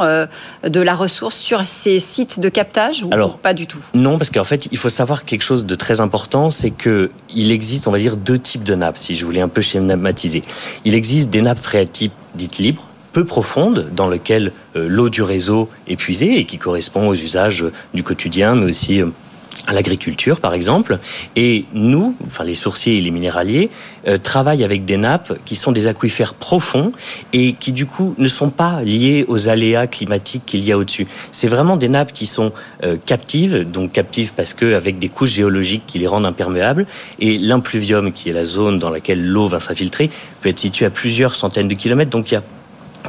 de 0.64 0.82
la 0.82 0.96
ressource 0.96 1.38
sur 1.38 1.66
ces 1.66 2.00
sites 2.00 2.40
de 2.40 2.50
captage 2.50 3.04
ou 3.04 3.10
Alors, 3.12 3.40
pas 3.40 3.54
du 3.54 3.66
tout? 3.66 3.84
Non, 3.94 4.18
parce 4.18 4.30
qu'en 4.30 4.44
fait, 4.44 4.68
il 4.72 4.78
faut 4.78 4.90
savoir 4.90 5.26
quelque 5.26 5.44
chose 5.44 5.66
de 5.66 5.76
très 5.76 6.02
important, 6.02 6.50
c'est 6.50 6.72
que 6.72 7.10
il 7.34 7.52
existe, 7.52 7.88
on 7.88 7.92
va 7.92 7.98
dire, 7.98 8.18
deux 8.18 8.38
types 8.38 8.64
de 8.64 8.76
nappes, 8.76 8.98
si 8.98 9.16
je 9.16 9.26
voulais 9.26 9.42
un 9.42 9.48
peu 9.48 9.62
schématiser. 9.62 10.44
Il 10.84 10.94
existe 10.94 11.30
des 11.30 11.42
nappes 11.42 11.60
phréatiques 11.60 12.12
dites 12.36 12.58
libres, 12.58 12.84
peu 13.16 13.24
profonde 13.24 13.92
dans 13.96 14.10
lequel 14.10 14.52
euh, 14.76 14.90
l'eau 14.90 15.08
du 15.08 15.22
réseau 15.22 15.70
est 15.88 15.96
puisée 15.96 16.38
et 16.38 16.44
qui 16.44 16.58
correspond 16.58 17.08
aux 17.08 17.14
usages 17.14 17.64
du 17.94 18.04
quotidien, 18.04 18.56
mais 18.56 18.72
aussi 18.72 19.02
euh, 19.02 19.06
à 19.68 19.74
l'agriculture, 19.74 20.42
par 20.42 20.54
exemple. 20.54 21.00
Et 21.38 21.64
nous, 21.74 22.14
enfin 22.28 22.44
les 22.44 22.56
sourciers 22.56 22.98
et 22.98 23.02
les 23.02 23.12
minéraliers, 23.12 23.70
euh, 24.06 24.18
travaillent 24.18 24.66
avec 24.66 24.84
des 24.84 24.98
nappes 24.98 25.32
qui 25.46 25.56
sont 25.56 25.72
des 25.72 25.88
aquifères 25.88 26.34
profonds 26.34 26.92
et 27.32 27.54
qui 27.54 27.72
du 27.72 27.86
coup 27.86 28.16
ne 28.18 28.28
sont 28.28 28.50
pas 28.50 28.84
liés 28.84 29.24
aux 29.30 29.48
aléas 29.48 29.88
climatiques 29.88 30.46
qu'il 30.46 30.66
y 30.66 30.74
a 30.74 30.78
au-dessus. 30.78 31.08
C'est 31.32 31.48
vraiment 31.48 31.78
des 31.78 31.88
nappes 31.88 32.12
qui 32.12 32.26
sont 32.26 32.52
captives, 33.06 33.64
donc 33.64 33.94
captives 33.94 34.34
parce 34.36 34.54
que 34.54 34.74
avec 34.74 35.00
des 35.00 35.08
couches 35.08 35.32
géologiques 35.32 35.84
qui 35.88 36.00
les 36.00 36.08
rendent 36.08 36.26
imperméables. 36.26 36.86
Et 37.20 37.38
l'impluvium, 37.38 38.12
qui 38.12 38.28
est 38.28 38.34
la 38.34 38.44
zone 38.44 38.78
dans 38.78 38.90
laquelle 38.90 39.26
l'eau 39.26 39.48
va 39.48 39.62
s'infiltrer, 39.62 40.10
peut 40.42 40.50
être 40.50 40.60
situé 40.60 40.86
à 40.86 40.90
plusieurs 40.90 41.34
centaines 41.34 41.70
de 41.70 41.76
kilomètres. 41.76 42.12
Donc 42.12 42.30
il 42.30 42.34
y 42.34 42.38
a 42.38 42.44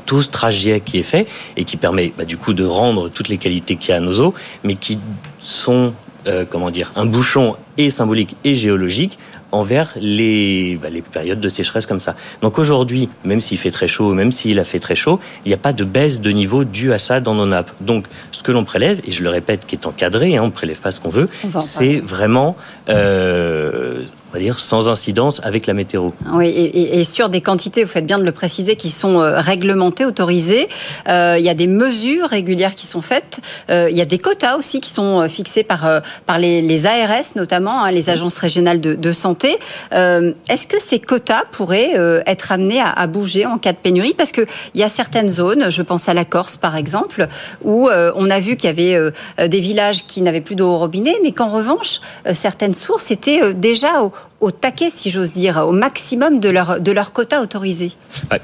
tout 0.05 0.23
ce 0.23 0.29
trajet 0.29 0.81
qui 0.81 0.99
est 0.99 1.03
fait 1.03 1.27
et 1.57 1.65
qui 1.65 1.77
permet 1.77 2.13
bah, 2.17 2.25
du 2.25 2.37
coup 2.37 2.53
de 2.53 2.65
rendre 2.65 3.09
toutes 3.09 3.29
les 3.29 3.39
qualités 3.39 3.77
qu'il 3.77 3.91
y 3.91 3.93
a 3.93 3.97
à 3.97 4.01
nos 4.01 4.21
eaux, 4.21 4.35
mais 4.65 4.75
qui 4.75 4.99
sont 5.43 5.93
euh, 6.27 6.45
comment 6.49 6.71
dire 6.71 6.93
un 6.97 7.07
bouchon 7.07 7.57
et 7.79 7.89
symbolique 7.91 8.37
et 8.45 8.55
géologique 8.55 9.19
envers 9.53 9.95
les, 10.01 10.79
bah, 10.83 10.89
les 10.91 11.03
périodes 11.03 11.41
de 11.41 11.49
sécheresse 11.49 11.87
comme 11.87 12.01
ça. 12.01 12.17
Donc 12.43 12.59
aujourd'hui, 12.59 13.09
même 13.25 13.41
s'il 13.41 13.59
fait 13.59 13.71
très 13.71 13.89
chaud, 13.89 14.13
même 14.13 14.33
s'il 14.33 14.59
a 14.59 14.65
fait 14.65 14.81
très 14.81 14.97
chaud, 14.97 15.21
il 15.45 15.49
n'y 15.49 15.55
a 15.55 15.59
pas 15.59 15.73
de 15.73 15.85
baisse 15.85 16.21
de 16.21 16.31
niveau 16.31 16.65
due 16.65 16.93
à 16.93 16.99
ça 16.99 17.21
dans 17.21 17.35
nos 17.35 17.47
nappes. 17.47 17.71
Donc 17.81 18.07
ce 18.33 18.43
que 18.43 18.53
l'on 18.53 18.65
prélève, 18.65 19.01
et 19.07 19.11
je 19.11 19.23
le 19.23 19.31
répète, 19.31 19.67
qui 19.67 19.77
est 19.77 19.87
encadré, 19.87 20.37
hein, 20.37 20.43
on 20.43 20.47
ne 20.47 20.51
prélève 20.51 20.81
pas 20.81 20.91
ce 20.91 21.01
qu'on 21.01 21.11
veut, 21.11 21.29
c'est 21.61 22.01
vraiment 22.01 22.57
euh, 22.89 24.05
dire, 24.38 24.59
sans 24.59 24.88
incidence 24.88 25.40
avec 25.44 25.66
la 25.66 25.75
météo. 25.75 26.11
Oui, 26.33 26.49
et, 26.49 27.05
sur 27.05 27.29
des 27.29 27.40
quantités, 27.40 27.85
vous 27.85 27.90
faites 27.90 28.07
bien 28.07 28.18
de 28.18 28.25
le 28.25 28.33
préciser, 28.33 28.77
qui 28.77 28.90
sont 28.90 29.20
euh, 29.20 29.40
réglementées, 29.40 30.05
autorisées. 30.05 30.68
Euh, 31.09 31.37
il 31.38 31.44
y 31.44 31.49
a 31.49 31.55
des 31.55 31.66
mesures 31.66 32.29
régulières 32.29 32.75
qui 32.75 32.87
sont 32.87 33.03
faites. 33.03 33.40
Euh, 33.70 33.88
il 33.90 33.96
y 33.96 34.01
a 34.01 34.05
des 34.05 34.18
quotas 34.18 34.57
aussi 34.57 34.81
qui 34.81 34.90
sont 34.90 35.29
fixés 35.29 35.62
par, 35.62 36.03
par 36.27 36.38
les, 36.38 36.87
ARS, 36.87 37.37
notamment, 37.37 37.85
hein, 37.85 37.90
les 37.90 38.11
agences 38.11 38.38
régionales 38.38 38.81
de, 38.81 39.12
santé. 39.12 39.57
Est-ce 39.92 40.66
que 40.66 40.81
ces 40.81 40.99
quotas 40.99 41.44
pourraient 41.51 41.94
être 42.27 42.53
amenés 42.53 42.81
à, 42.81 43.07
bouger 43.07 43.46
en 43.46 43.59
cas 43.59 43.72
de 43.72 43.79
pénurie? 43.79 44.14
Parce 44.14 44.33
qu'il 44.33 44.46
y 44.75 44.83
a 44.83 44.88
certaines 44.88 45.31
zones, 45.31 45.70
je 45.70 45.83
pense 45.83 46.09
à 46.09 46.14
la 46.14 46.25
Corse 46.25 46.57
par 46.57 46.77
exemple, 46.77 47.29
où 47.64 47.88
on 47.90 48.31
a 48.31 48.38
vu 48.38 48.57
qu'il 48.57 48.68
y 48.68 48.72
avait 48.72 49.12
des 49.49 49.61
villages 49.61 50.07
qui 50.07 50.20
n'avaient 50.22 50.40
plus 50.40 50.55
d'eau 50.55 50.68
au 50.68 50.79
robinet, 50.79 51.14
mais 51.22 51.33
qu'en 51.33 51.51
revanche, 51.51 52.01
certaines 52.33 52.75
sources 52.75 53.11
étaient 53.11 53.55
déjà 53.55 54.03
au, 54.03 54.12
au 54.41 54.51
taquet, 54.51 54.91
si 54.91 55.11
j'ose 55.11 55.33
dire, 55.33 55.65
au 55.67 55.73
maximum 55.73 56.41
de 56.41 56.49
leur, 56.49 56.81
de 56.81 56.93
leur 56.93 57.12
quota 57.12 57.41
autorisé 57.41 57.93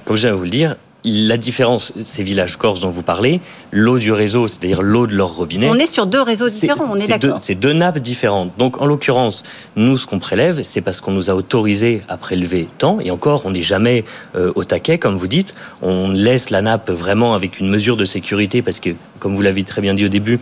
Comme 0.05 0.17
je 0.17 0.23
viens 0.23 0.31
de 0.33 0.37
vous 0.37 0.45
le 0.45 0.51
dire, 0.51 0.77
la 1.05 1.37
différence, 1.37 1.93
ces 2.05 2.23
villages 2.23 2.57
corses 2.57 2.81
dont 2.81 2.91
vous 2.91 3.03
parlez, 3.03 3.41
l'eau 3.73 3.99
du 3.99 4.13
réseau, 4.13 4.47
c'est-à-dire 4.47 4.83
l'eau 4.83 5.07
de 5.07 5.15
leur 5.15 5.35
robinet. 5.35 5.69
On 5.69 5.79
est 5.79 5.87
sur 5.87 6.07
deux 6.07 6.23
réseaux 6.23 6.49
différents, 6.49 6.93
on 6.93 6.97
est, 6.97 7.09
d'accord. 7.09 7.39
C'est 7.43 7.55
deux 7.55 7.73
nappes 7.73 7.99
différentes. 7.99 8.53
Donc, 8.59 8.81
en 8.81 8.87
l'occurrence, 8.87 9.43
nous, 9.77 9.99
ce 9.99 10.07
qu'on 10.07 10.19
prélève, 10.19 10.63
c'est 10.63 10.81
parce 10.81 11.01
qu'on 11.01 11.13
nous 11.13 11.31
a 11.31 11.35
autorisé 11.35 12.03
à 12.09 12.17
prélever 12.17 12.69
tant. 12.79 13.01
Et 13.01 13.11
encore, 13.11 13.43
on 13.47 13.51
n'est 13.51 13.63
jamais 13.63 14.05
euh, 14.37 14.53
au 14.55 14.65
taquet, 14.65 14.99
comme 14.99 15.17
vous 15.17 15.27
dites. 15.27 15.55
On 15.83 16.09
laisse 16.11 16.51
la 16.51 16.63
nappe 16.63 16.91
vraiment 16.91 17.35
avec 17.35 17.59
une 17.59 17.69
mesure 17.69 17.97
de 17.97 18.05
sécurité 18.05 18.63
parce 18.63 18.79
que, 18.79 18.91
comme 19.19 19.35
vous 19.35 19.43
l'avez 19.43 19.65
très 19.65 19.81
bien 19.81 19.95
dit 19.95 20.05
au 20.05 20.09
début, 20.09 20.39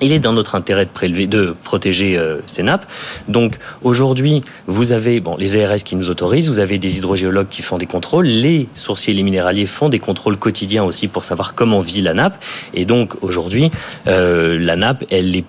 il 0.00 0.12
est 0.12 0.18
dans 0.18 0.32
notre 0.32 0.54
intérêt 0.54 0.86
de 0.86 1.54
protéger 1.62 2.18
euh, 2.18 2.38
ces 2.46 2.62
nappes. 2.62 2.86
Donc 3.28 3.56
aujourd'hui, 3.82 4.42
vous 4.66 4.92
avez 4.92 5.20
bon, 5.20 5.36
les 5.36 5.62
ARS 5.62 5.76
qui 5.76 5.96
nous 5.96 6.10
autorisent, 6.10 6.48
vous 6.48 6.58
avez 6.58 6.78
des 6.78 6.98
hydrogéologues 6.98 7.48
qui 7.48 7.62
font 7.62 7.78
des 7.78 7.86
contrôles, 7.86 8.26
les 8.26 8.68
sourciers 8.74 9.14
et 9.14 9.16
les 9.16 9.22
minéraliers 9.22 9.66
font 9.66 9.88
des 9.88 9.98
contrôles 9.98 10.36
quotidiens 10.36 10.84
aussi 10.84 11.08
pour 11.08 11.24
savoir 11.24 11.54
comment 11.54 11.80
vit 11.80 12.02
la 12.02 12.14
nappe. 12.14 12.42
Et 12.74 12.84
donc 12.84 13.22
aujourd'hui, 13.22 13.70
euh, 14.06 14.58
la 14.58 14.76
nappe, 14.76 15.04
elle 15.10 15.34
est 15.34 15.44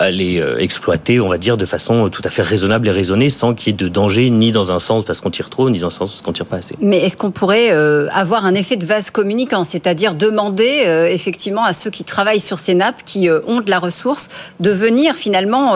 à 0.00 0.10
les 0.10 0.40
euh, 0.40 0.56
exploiter, 0.58 1.20
on 1.20 1.28
va 1.28 1.36
dire, 1.36 1.58
de 1.58 1.66
façon 1.66 2.08
tout 2.08 2.22
à 2.24 2.30
fait 2.30 2.42
raisonnable 2.42 2.88
et 2.88 2.90
raisonnée, 2.90 3.28
sans 3.28 3.54
qu'il 3.54 3.68
y 3.68 3.70
ait 3.74 3.76
de 3.76 3.86
danger 3.86 4.30
ni 4.30 4.50
dans 4.50 4.72
un 4.72 4.78
sens 4.78 5.04
parce 5.04 5.20
qu'on 5.20 5.30
tire 5.30 5.50
trop, 5.50 5.68
ni 5.68 5.78
dans 5.78 5.88
un 5.88 5.90
sens 5.90 6.12
parce 6.12 6.22
qu'on 6.22 6.32
tire 6.32 6.46
pas 6.46 6.56
assez. 6.56 6.74
Mais 6.80 6.96
est-ce 6.96 7.18
qu'on 7.18 7.30
pourrait 7.30 7.70
euh, 7.72 8.08
avoir 8.10 8.46
un 8.46 8.54
effet 8.54 8.76
de 8.76 8.86
vase 8.86 9.10
communicant, 9.10 9.62
c'est-à-dire 9.62 10.14
demander 10.14 10.84
euh, 10.86 11.06
effectivement 11.06 11.64
à 11.64 11.74
ceux 11.74 11.90
qui 11.90 12.04
travaillent 12.04 12.40
sur 12.40 12.58
ces 12.58 12.74
nappes, 12.74 13.02
qui 13.04 13.28
ont 13.46 13.60
de 13.60 13.68
la 13.68 13.78
ressource, 13.78 14.30
de 14.58 14.70
venir 14.70 15.14
finalement 15.14 15.74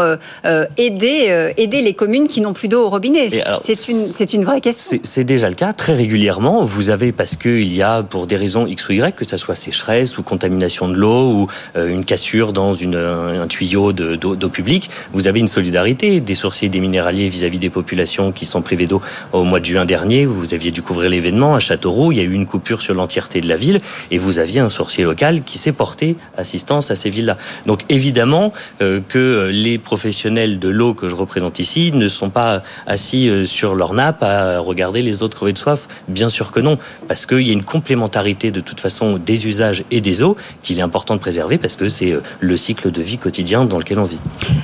aider, 0.78 1.52
aider 1.58 1.82
les 1.82 1.92
communes 1.92 2.26
qui 2.26 2.40
n'ont 2.40 2.54
plus 2.54 2.68
d'eau 2.68 2.86
au 2.86 2.88
robinet? 2.88 3.28
C'est 3.60 3.88
une, 3.88 3.98
c'est 3.98 4.32
une 4.32 4.44
vraie 4.44 4.62
question. 4.62 4.98
C'est 5.02 5.24
déjà 5.24 5.48
le 5.50 5.54
cas. 5.54 5.74
Très 5.74 5.92
régulièrement, 5.92 6.64
vous 6.64 6.88
avez, 6.88 7.12
parce 7.12 7.36
qu'il 7.36 7.74
y 7.74 7.82
a 7.82 8.02
pour 8.02 8.26
des 8.26 8.36
raisons 8.36 8.66
X 8.66 8.88
ou 8.88 8.92
Y, 8.92 9.14
que 9.14 9.24
ce 9.24 9.36
soit 9.36 9.54
sécheresse 9.54 10.16
ou 10.16 10.22
contamination 10.22 10.88
de 10.88 10.94
l'eau 10.94 11.30
ou 11.32 11.48
une 11.76 12.04
cassure 12.04 12.52
dans 12.52 12.74
une, 12.74 12.96
un 12.96 13.46
tuyau 13.46 13.92
d'eau 14.16 14.48
publique, 14.48 14.90
vous 15.12 15.28
avez 15.28 15.40
une 15.40 15.48
solidarité 15.48 16.20
des 16.20 16.34
sourciers 16.34 16.66
et 16.66 16.70
des 16.70 16.80
minéraliers 16.80 17.28
vis-à-vis 17.28 17.58
des 17.58 17.70
populations 17.70 18.32
qui 18.32 18.46
sont 18.46 18.62
privées 18.62 18.86
d'eau. 18.86 19.02
Au 19.32 19.44
mois 19.44 19.60
de 19.60 19.64
juin 19.64 19.84
dernier, 19.84 20.26
vous 20.26 20.54
aviez 20.54 20.70
dû 20.70 20.82
couvrir 20.82 21.10
l'événement 21.10 21.54
à 21.54 21.58
Châteauroux, 21.58 22.12
il 22.12 22.18
y 22.18 22.20
a 22.20 22.24
eu 22.24 22.32
une 22.32 22.46
coupure 22.46 22.82
sur 22.82 22.94
l'entièreté 22.94 23.40
de 23.40 23.48
la 23.48 23.56
ville 23.56 23.80
et 24.10 24.18
vous 24.18 24.38
aviez 24.38 24.60
un 24.60 24.68
sourcier 24.68 25.04
local 25.04 25.42
qui 25.42 25.58
s'est 25.58 25.72
porté 25.72 26.16
assistance 26.36 26.90
à 26.90 26.96
ces 26.96 27.10
villes-là. 27.10 27.36
Donc 27.66 27.82
évidemment 27.88 28.52
euh, 28.80 29.00
que 29.08 29.50
les 29.52 29.78
professionnels 29.78 30.58
de 30.58 30.68
l'eau 30.68 30.94
que 30.94 31.08
je 31.08 31.14
représente 31.14 31.58
ici 31.58 31.92
ne 31.92 32.08
sont 32.08 32.30
pas 32.30 32.62
assis 32.86 33.28
euh, 33.28 33.44
sur 33.44 33.74
leur 33.74 33.94
nappe 33.94 34.22
à 34.22 34.58
regarder 34.58 35.02
les 35.02 35.22
autres 35.22 35.34
crever 35.34 35.52
de 35.52 35.58
soif. 35.58 35.88
Bien 36.08 36.28
sûr 36.28 36.52
que 36.52 36.60
non, 36.60 36.78
parce 37.08 37.26
qu'il 37.26 37.46
y 37.46 37.50
a 37.50 37.52
une 37.52 37.64
complémentarité 37.64 38.50
de 38.50 38.60
toute 38.60 38.80
façon 38.80 39.18
des 39.18 39.46
usages 39.46 39.84
et 39.90 40.00
des 40.00 40.22
eaux 40.22 40.36
qu'il 40.62 40.78
est 40.78 40.82
important 40.82 41.14
de 41.14 41.20
préserver 41.20 41.58
parce 41.58 41.76
que 41.76 41.88
c'est 41.88 42.12
euh, 42.12 42.20
le 42.40 42.56
cycle 42.56 42.90
de 42.90 43.02
vie 43.02 43.16
quotidien 43.16 43.64
dans 43.64 43.78
lequel 43.78 43.98
on 43.98 44.03
vit. 44.04 44.18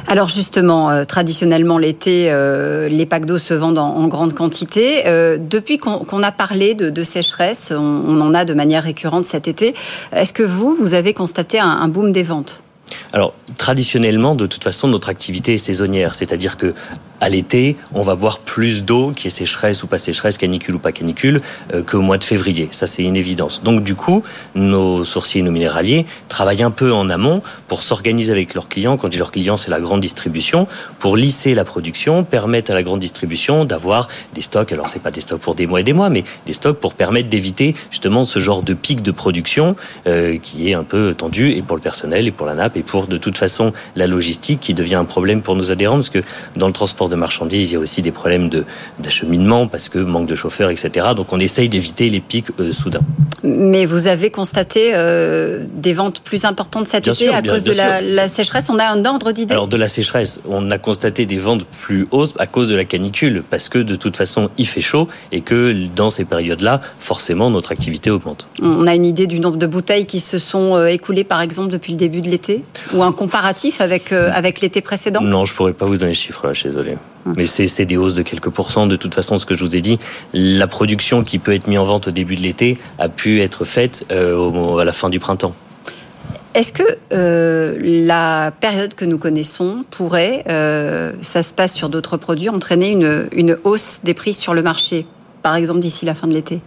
Alors 0.06 0.28
justement, 0.28 0.90
euh, 0.90 1.04
traditionnellement 1.04 1.78
l'été, 1.78 2.28
euh, 2.30 2.88
les 2.88 3.06
packs 3.06 3.26
d'eau 3.26 3.38
se 3.38 3.54
vendent 3.54 3.78
en, 3.78 4.06
grande 4.08 4.34
quantité. 4.34 5.04
depuis 5.38 5.78
qu'on 5.78 6.22
a 6.22 6.32
parlé 6.32 6.74
de, 6.74 7.04
sécheresse, 7.04 7.72
on, 7.76 8.20
en 8.20 8.34
a 8.34 8.44
de 8.44 8.54
manière 8.54 8.82
récurrente 8.82 9.24
cet 9.24 9.46
été. 9.46 9.74
Est-ce 10.12 10.32
que 10.32 10.42
vous, 10.42 10.74
vous 10.74 10.94
avez 10.94 11.14
constaté 11.14 11.60
un 11.60 11.86
boom 11.88 12.12
des 12.12 12.22
ventes? 12.24 12.62
Alors, 13.12 13.34
traditionnellement, 13.56 14.34
de 14.34 14.46
toute 14.46 14.64
façon, 14.64 14.88
notre 14.88 15.08
activité 15.08 15.54
est 15.54 15.58
saisonnière, 15.58 16.14
c'est-à-dire 16.14 16.56
que 16.56 16.74
à 17.20 17.28
l'été, 17.28 17.76
on 17.92 18.02
va 18.02 18.14
boire 18.14 18.38
plus 18.38 18.84
d'eau, 18.84 19.12
qui 19.14 19.26
est 19.26 19.30
sécheresse 19.30 19.82
ou 19.82 19.86
pas 19.86 19.98
sécheresse, 19.98 20.38
canicule 20.38 20.76
ou 20.76 20.78
pas 20.78 20.92
canicule, 20.92 21.42
euh, 21.74 21.82
qu'au 21.82 22.00
mois 22.00 22.18
de 22.18 22.24
février. 22.24 22.68
Ça, 22.70 22.86
c'est 22.86 23.02
une 23.02 23.16
évidence. 23.16 23.62
Donc, 23.62 23.84
du 23.84 23.94
coup, 23.94 24.22
nos 24.54 25.04
sourciers 25.04 25.40
et 25.40 25.44
nos 25.44 25.50
minéraliers 25.50 26.06
travaillent 26.28 26.62
un 26.62 26.70
peu 26.70 26.92
en 26.92 27.10
amont 27.10 27.42
pour 27.68 27.82
s'organiser 27.82 28.32
avec 28.32 28.54
leurs 28.54 28.68
clients. 28.68 28.96
Quand 28.96 29.08
je 29.08 29.12
dis 29.12 29.18
leurs 29.18 29.32
clients, 29.32 29.56
c'est 29.56 29.70
la 29.70 29.80
grande 29.80 30.00
distribution, 30.00 30.66
pour 30.98 31.16
lisser 31.16 31.54
la 31.54 31.64
production, 31.64 32.24
permettre 32.24 32.70
à 32.70 32.74
la 32.74 32.82
grande 32.82 33.00
distribution 33.00 33.64
d'avoir 33.64 34.08
des 34.34 34.40
stocks. 34.40 34.72
Alors, 34.72 34.88
c'est 34.88 35.02
pas 35.02 35.10
des 35.10 35.20
stocks 35.20 35.40
pour 35.40 35.54
des 35.54 35.66
mois 35.66 35.80
et 35.80 35.84
des 35.84 35.92
mois, 35.92 36.08
mais 36.08 36.24
des 36.46 36.52
stocks 36.52 36.78
pour 36.78 36.94
permettre 36.94 37.28
d'éviter 37.28 37.74
justement 37.90 38.24
ce 38.24 38.38
genre 38.38 38.62
de 38.62 38.74
pic 38.74 39.02
de 39.02 39.10
production 39.10 39.76
euh, 40.06 40.38
qui 40.42 40.70
est 40.70 40.74
un 40.74 40.84
peu 40.84 41.14
tendu 41.14 41.50
et 41.50 41.62
pour 41.62 41.76
le 41.76 41.82
personnel 41.82 42.26
et 42.26 42.30
pour 42.30 42.46
la 42.46 42.54
nappe 42.54 42.76
et 42.76 42.82
pour 42.82 43.06
de 43.06 43.18
toute 43.18 43.36
façon 43.36 43.72
la 43.96 44.06
logistique 44.06 44.60
qui 44.60 44.74
devient 44.74 44.94
un 44.94 45.04
problème 45.04 45.42
pour 45.42 45.56
nos 45.56 45.70
adhérents 45.70 45.96
parce 45.96 46.10
que 46.10 46.22
dans 46.56 46.66
le 46.66 46.72
transport 46.72 47.09
de 47.10 47.16
marchandises, 47.16 47.70
il 47.70 47.74
y 47.74 47.76
a 47.76 47.80
aussi 47.80 48.00
des 48.00 48.12
problèmes 48.12 48.48
d'acheminement 48.98 49.66
parce 49.66 49.88
que 49.88 49.98
manque 49.98 50.26
de 50.26 50.34
chauffeurs, 50.34 50.70
etc. 50.70 51.08
Donc 51.14 51.32
on 51.32 51.40
essaye 51.40 51.68
d'éviter 51.68 52.08
les 52.08 52.20
pics 52.20 52.46
euh, 52.58 52.72
soudains. 52.72 53.02
Mais 53.42 53.86
vous 53.86 54.06
avez 54.06 54.30
constaté 54.30 54.92
euh, 54.94 55.64
des 55.72 55.92
ventes 55.92 56.20
plus 56.22 56.44
importantes 56.44 56.88
cet 56.88 57.08
été 57.08 57.28
à 57.28 57.42
cause 57.42 57.64
de 57.64 57.72
la, 57.72 58.28
sécheresse 58.28 58.68
On 58.68 58.78
a 58.78 58.84
un 58.84 59.04
ordre 59.04 59.32
d'idée 59.32 59.54
Alors 59.54 59.68
de 59.68 59.76
la 59.76 59.88
sécheresse, 59.88 60.40
on 60.48 60.70
a 60.70 60.78
constaté 60.78 61.26
des 61.26 61.38
ventes 61.38 61.64
plus 61.64 62.06
hautes 62.10 62.34
à 62.38 62.46
cause 62.46 62.68
de 62.68 62.74
la 62.74 62.84
canicule 62.84 63.42
parce 63.48 63.68
que 63.68 63.78
de 63.78 63.94
toute 63.94 64.16
façon 64.16 64.50
il 64.58 64.66
fait 64.66 64.80
chaud 64.80 65.08
et 65.32 65.40
que 65.40 65.74
dans 65.96 66.10
ces 66.10 66.24
périodes-là, 66.24 66.80
forcément 66.98 67.50
notre 67.50 67.72
activité 67.72 68.10
augmente. 68.10 68.48
On 68.62 68.86
a 68.86 68.94
une 68.94 69.04
idée 69.04 69.26
du 69.26 69.40
nombre 69.40 69.56
de 69.56 69.66
bouteilles 69.66 70.06
qui 70.06 70.20
se 70.20 70.38
sont 70.38 70.76
euh, 70.76 70.86
écoulées 70.86 71.24
par 71.24 71.40
exemple 71.40 71.72
depuis 71.72 71.92
le 71.92 71.98
début 71.98 72.20
de 72.20 72.28
l'été 72.28 72.62
ou 72.94 73.02
un 73.02 73.12
comparatif 73.12 73.80
avec, 73.80 74.12
euh, 74.12 74.30
avec 74.32 74.60
l'été 74.60 74.80
précédent? 74.80 75.20
Non, 75.22 75.44
je 75.44 75.52
ne 75.52 75.56
pourrais 75.56 75.72
pas 75.72 75.86
vous 75.86 75.96
donner 75.96 76.10
les 76.10 76.14
chiffres 76.14 76.46
là, 76.46 76.52
je 76.52 76.60
suis 76.60 76.68
désolé. 76.68 76.96
Mais 77.36 77.46
c'est 77.46 77.84
des 77.84 77.96
hausses 77.96 78.14
de 78.14 78.22
quelques 78.22 78.48
pourcents. 78.48 78.86
De 78.86 78.96
toute 78.96 79.14
façon, 79.14 79.38
ce 79.38 79.44
que 79.44 79.54
je 79.54 79.64
vous 79.64 79.76
ai 79.76 79.82
dit, 79.82 79.98
la 80.32 80.66
production 80.66 81.22
qui 81.22 81.38
peut 81.38 81.54
être 81.54 81.66
mise 81.66 81.78
en 81.78 81.84
vente 81.84 82.08
au 82.08 82.10
début 82.10 82.34
de 82.34 82.40
l'été 82.40 82.78
a 82.98 83.08
pu 83.08 83.40
être 83.40 83.64
faite 83.64 84.06
euh, 84.10 84.78
à 84.78 84.84
la 84.84 84.92
fin 84.92 85.10
du 85.10 85.18
printemps. 85.20 85.54
Est-ce 86.54 86.72
que 86.72 86.82
euh, 87.12 87.76
la 87.80 88.52
période 88.58 88.94
que 88.94 89.04
nous 89.04 89.18
connaissons 89.18 89.84
pourrait, 89.90 90.44
ça 91.20 91.42
se 91.42 91.54
passe 91.54 91.74
sur 91.74 91.90
d'autres 91.90 92.16
produits, 92.16 92.48
entraîner 92.48 92.88
une, 92.88 93.28
une 93.32 93.56
hausse 93.64 94.00
des 94.02 94.14
prix 94.14 94.34
sur 94.34 94.54
le 94.54 94.62
marché, 94.62 95.06
par 95.42 95.54
exemple 95.54 95.80
d'ici 95.80 96.06
la 96.06 96.14
fin 96.14 96.26
de 96.26 96.32
l'été? 96.32 96.60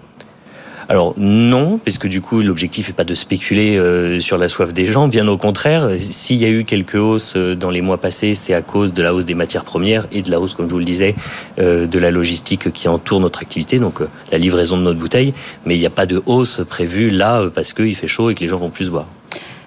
Alors 0.89 1.13
non, 1.17 1.77
puisque 1.77 2.07
du 2.07 2.21
coup 2.21 2.41
l'objectif 2.41 2.87
n'est 2.87 2.93
pas 2.93 3.03
de 3.03 3.13
spéculer 3.13 3.77
euh, 3.77 4.19
sur 4.19 4.37
la 4.37 4.47
soif 4.47 4.73
des 4.73 4.91
gens, 4.91 5.07
bien 5.07 5.27
au 5.27 5.37
contraire. 5.37 5.89
S'il 5.97 6.37
y 6.37 6.45
a 6.45 6.49
eu 6.49 6.63
quelques 6.63 6.95
hausses 6.95 7.33
euh, 7.35 7.55
dans 7.55 7.69
les 7.69 7.81
mois 7.81 7.97
passés, 7.97 8.33
c'est 8.33 8.53
à 8.53 8.61
cause 8.61 8.93
de 8.93 9.01
la 9.01 9.13
hausse 9.13 9.25
des 9.25 9.35
matières 9.35 9.63
premières 9.63 10.07
et 10.11 10.21
de 10.21 10.31
la 10.31 10.39
hausse, 10.39 10.53
comme 10.53 10.67
je 10.67 10.73
vous 10.73 10.79
le 10.79 10.85
disais, 10.85 11.15
euh, 11.59 11.87
de 11.87 11.99
la 11.99 12.11
logistique 12.11 12.71
qui 12.71 12.87
entoure 12.87 13.19
notre 13.19 13.41
activité, 13.41 13.79
donc 13.79 13.99
la 14.31 14.37
livraison 14.37 14.77
de 14.77 14.83
notre 14.83 14.99
bouteille. 14.99 15.33
Mais 15.65 15.75
il 15.75 15.79
n'y 15.79 15.85
a 15.85 15.91
pas 15.91 16.05
de 16.05 16.21
hausse 16.25 16.61
prévue 16.67 17.09
là 17.09 17.49
parce 17.53 17.73
qu'il 17.73 17.95
fait 17.95 18.07
chaud 18.07 18.29
et 18.29 18.35
que 18.35 18.41
les 18.41 18.47
gens 18.47 18.57
vont 18.57 18.69
plus 18.69 18.89
boire. 18.89 19.07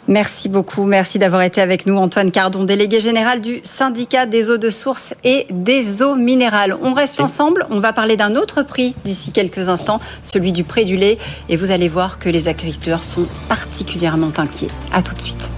Merci 0.09 0.49
beaucoup. 0.49 0.85
Merci 0.85 1.19
d'avoir 1.19 1.43
été 1.43 1.61
avec 1.61 1.87
nous, 1.87 1.97
Antoine 1.97 2.31
Cardon, 2.31 2.65
délégué 2.65 3.01
général 3.01 3.41
du 3.41 3.61
syndicat 3.63 4.27
des 4.27 4.51
eaux 4.51 4.57
de 4.57 4.71
source 4.71 5.15
et 5.25 5.47
des 5.51 6.03
eaux 6.03 6.15
minérales. 6.15 6.77
On 6.83 6.95
reste 6.95 7.21
ensemble. 7.21 7.67
On 7.71 7.81
va 7.81 7.93
parler 7.93 8.17
d'un 8.17 8.37
autre 8.37 8.63
prix 8.63 8.95
d'ici 9.05 9.33
quelques 9.33 9.69
instants, 9.69 10.01
celui 10.23 10.53
du 10.53 10.65
prix 10.65 10.85
du 10.85 10.97
lait. 10.97 11.19
Et 11.49 11.57
vous 11.57 11.71
allez 11.71 11.89
voir 11.89 12.19
que 12.19 12.29
les 12.29 12.49
agriculteurs 12.49 13.03
sont 13.03 13.27
particulièrement 13.49 14.33
inquiets. 14.37 14.69
À 14.93 15.03
tout 15.03 15.15
de 15.15 15.23
suite. 15.23 15.51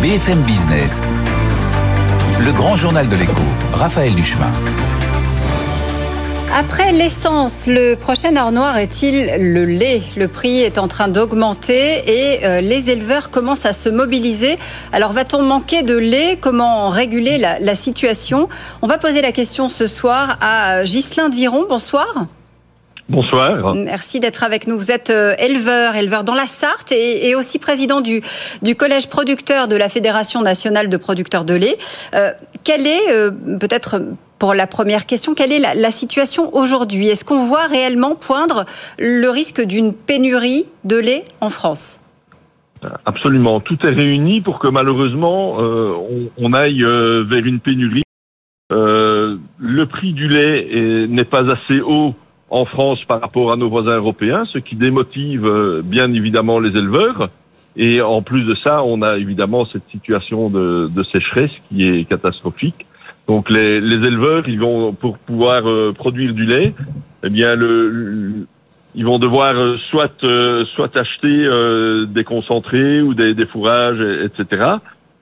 BFM 0.00 0.40
Business, 0.42 1.02
le 2.40 2.52
grand 2.52 2.76
journal 2.76 3.08
de 3.08 3.16
l'écho, 3.16 3.42
Raphaël 3.74 4.14
Duchemin. 4.14 4.52
Après 6.54 6.92
l'essence, 6.92 7.66
le 7.66 7.94
prochain 7.94 8.34
or 8.36 8.52
noir 8.52 8.78
est-il 8.78 9.52
le 9.52 9.64
lait? 9.66 10.00
Le 10.16 10.28
prix 10.28 10.60
est 10.60 10.78
en 10.78 10.88
train 10.88 11.08
d'augmenter 11.08 12.02
et 12.06 12.44
euh, 12.44 12.60
les 12.62 12.88
éleveurs 12.88 13.30
commencent 13.30 13.66
à 13.66 13.74
se 13.74 13.90
mobiliser. 13.90 14.56
Alors 14.92 15.12
va-t-on 15.12 15.42
manquer 15.42 15.82
de 15.82 15.96
lait? 15.96 16.38
Comment 16.40 16.88
réguler 16.88 17.36
la, 17.36 17.74
situation? 17.74 18.48
On 18.80 18.86
va 18.86 18.96
poser 18.96 19.20
la 19.20 19.30
question 19.30 19.68
ce 19.68 19.86
soir 19.86 20.38
à 20.40 20.84
Ghislain 20.84 21.28
de 21.28 21.34
Viron. 21.34 21.66
Bonsoir. 21.68 22.26
Bonsoir. 23.10 23.74
Merci 23.74 24.18
d'être 24.18 24.42
avec 24.42 24.66
nous. 24.66 24.76
Vous 24.76 24.90
êtes 24.90 25.10
euh, 25.10 25.34
éleveur, 25.38 25.96
éleveur 25.96 26.24
dans 26.24 26.34
la 26.34 26.46
Sarthe 26.46 26.92
et, 26.92 27.34
aussi 27.34 27.58
président 27.58 28.00
du, 28.00 28.22
du, 28.62 28.74
collège 28.74 29.08
producteur 29.08 29.68
de 29.68 29.76
la 29.76 29.90
Fédération 29.90 30.40
nationale 30.40 30.88
de 30.88 30.96
producteurs 30.96 31.44
de 31.44 31.54
lait. 31.54 31.76
Euh, 32.14 32.32
quel 32.64 32.86
est, 32.86 33.30
peut-être 33.60 34.00
pour 34.38 34.54
la 34.54 34.66
première 34.66 35.06
question, 35.06 35.34
quelle 35.34 35.52
est 35.52 35.58
la, 35.58 35.90
situation 35.90 36.54
aujourd'hui? 36.54 37.08
Est-ce 37.08 37.24
qu'on 37.24 37.38
voit 37.38 37.66
réellement 37.66 38.14
poindre 38.14 38.64
le 38.98 39.28
risque 39.30 39.60
d'une 39.64 39.92
pénurie 39.92 40.66
de 40.84 40.96
lait 40.96 41.24
en 41.40 41.50
France? 41.50 42.00
Absolument. 43.04 43.58
Tout 43.60 43.78
est 43.84 43.90
réuni 43.90 44.40
pour 44.40 44.60
que 44.60 44.68
malheureusement 44.68 45.56
euh, 45.58 45.92
on, 46.36 46.52
aille 46.52 46.84
euh, 46.84 47.24
vers 47.28 47.44
une 47.44 47.58
pénurie. 47.58 48.04
Euh, 48.70 49.36
le 49.58 49.86
prix 49.86 50.12
du 50.12 50.26
lait 50.26 51.06
n'est 51.08 51.24
pas 51.24 51.44
assez 51.50 51.80
haut 51.80 52.14
en 52.50 52.64
France 52.64 53.00
par 53.08 53.20
rapport 53.20 53.50
à 53.50 53.56
nos 53.56 53.68
voisins 53.68 53.96
européens, 53.96 54.44
ce 54.52 54.58
qui 54.58 54.76
démotive 54.76 55.82
bien 55.84 56.12
évidemment 56.12 56.60
les 56.60 56.78
éleveurs. 56.78 57.30
Et 57.76 58.00
en 58.00 58.22
plus 58.22 58.44
de 58.44 58.54
ça, 58.64 58.84
on 58.84 59.02
a 59.02 59.16
évidemment 59.18 59.66
cette 59.72 59.88
situation 59.90 60.48
de 60.48 61.02
sécheresse 61.12 61.50
qui 61.68 61.82
est 61.82 62.04
catastrophique. 62.04 62.86
Donc 63.28 63.50
les, 63.50 63.78
les, 63.78 63.96
éleveurs, 63.96 64.48
ils 64.48 64.58
vont 64.58 64.94
pour 64.94 65.18
pouvoir 65.18 65.68
euh, 65.68 65.92
produire 65.92 66.32
du 66.32 66.46
lait, 66.46 66.72
eh 67.22 67.28
bien 67.28 67.54
le, 67.54 68.46
ils 68.94 69.04
vont 69.04 69.18
devoir 69.18 69.52
euh, 69.54 69.76
soit 69.90 70.24
euh, 70.24 70.64
soit 70.74 70.96
acheter 70.98 71.46
des 72.08 72.24
concentrés 72.24 73.02
ou 73.02 73.12
des, 73.12 73.34
des, 73.34 73.46
fourrages, 73.46 74.00
etc. 74.24 74.76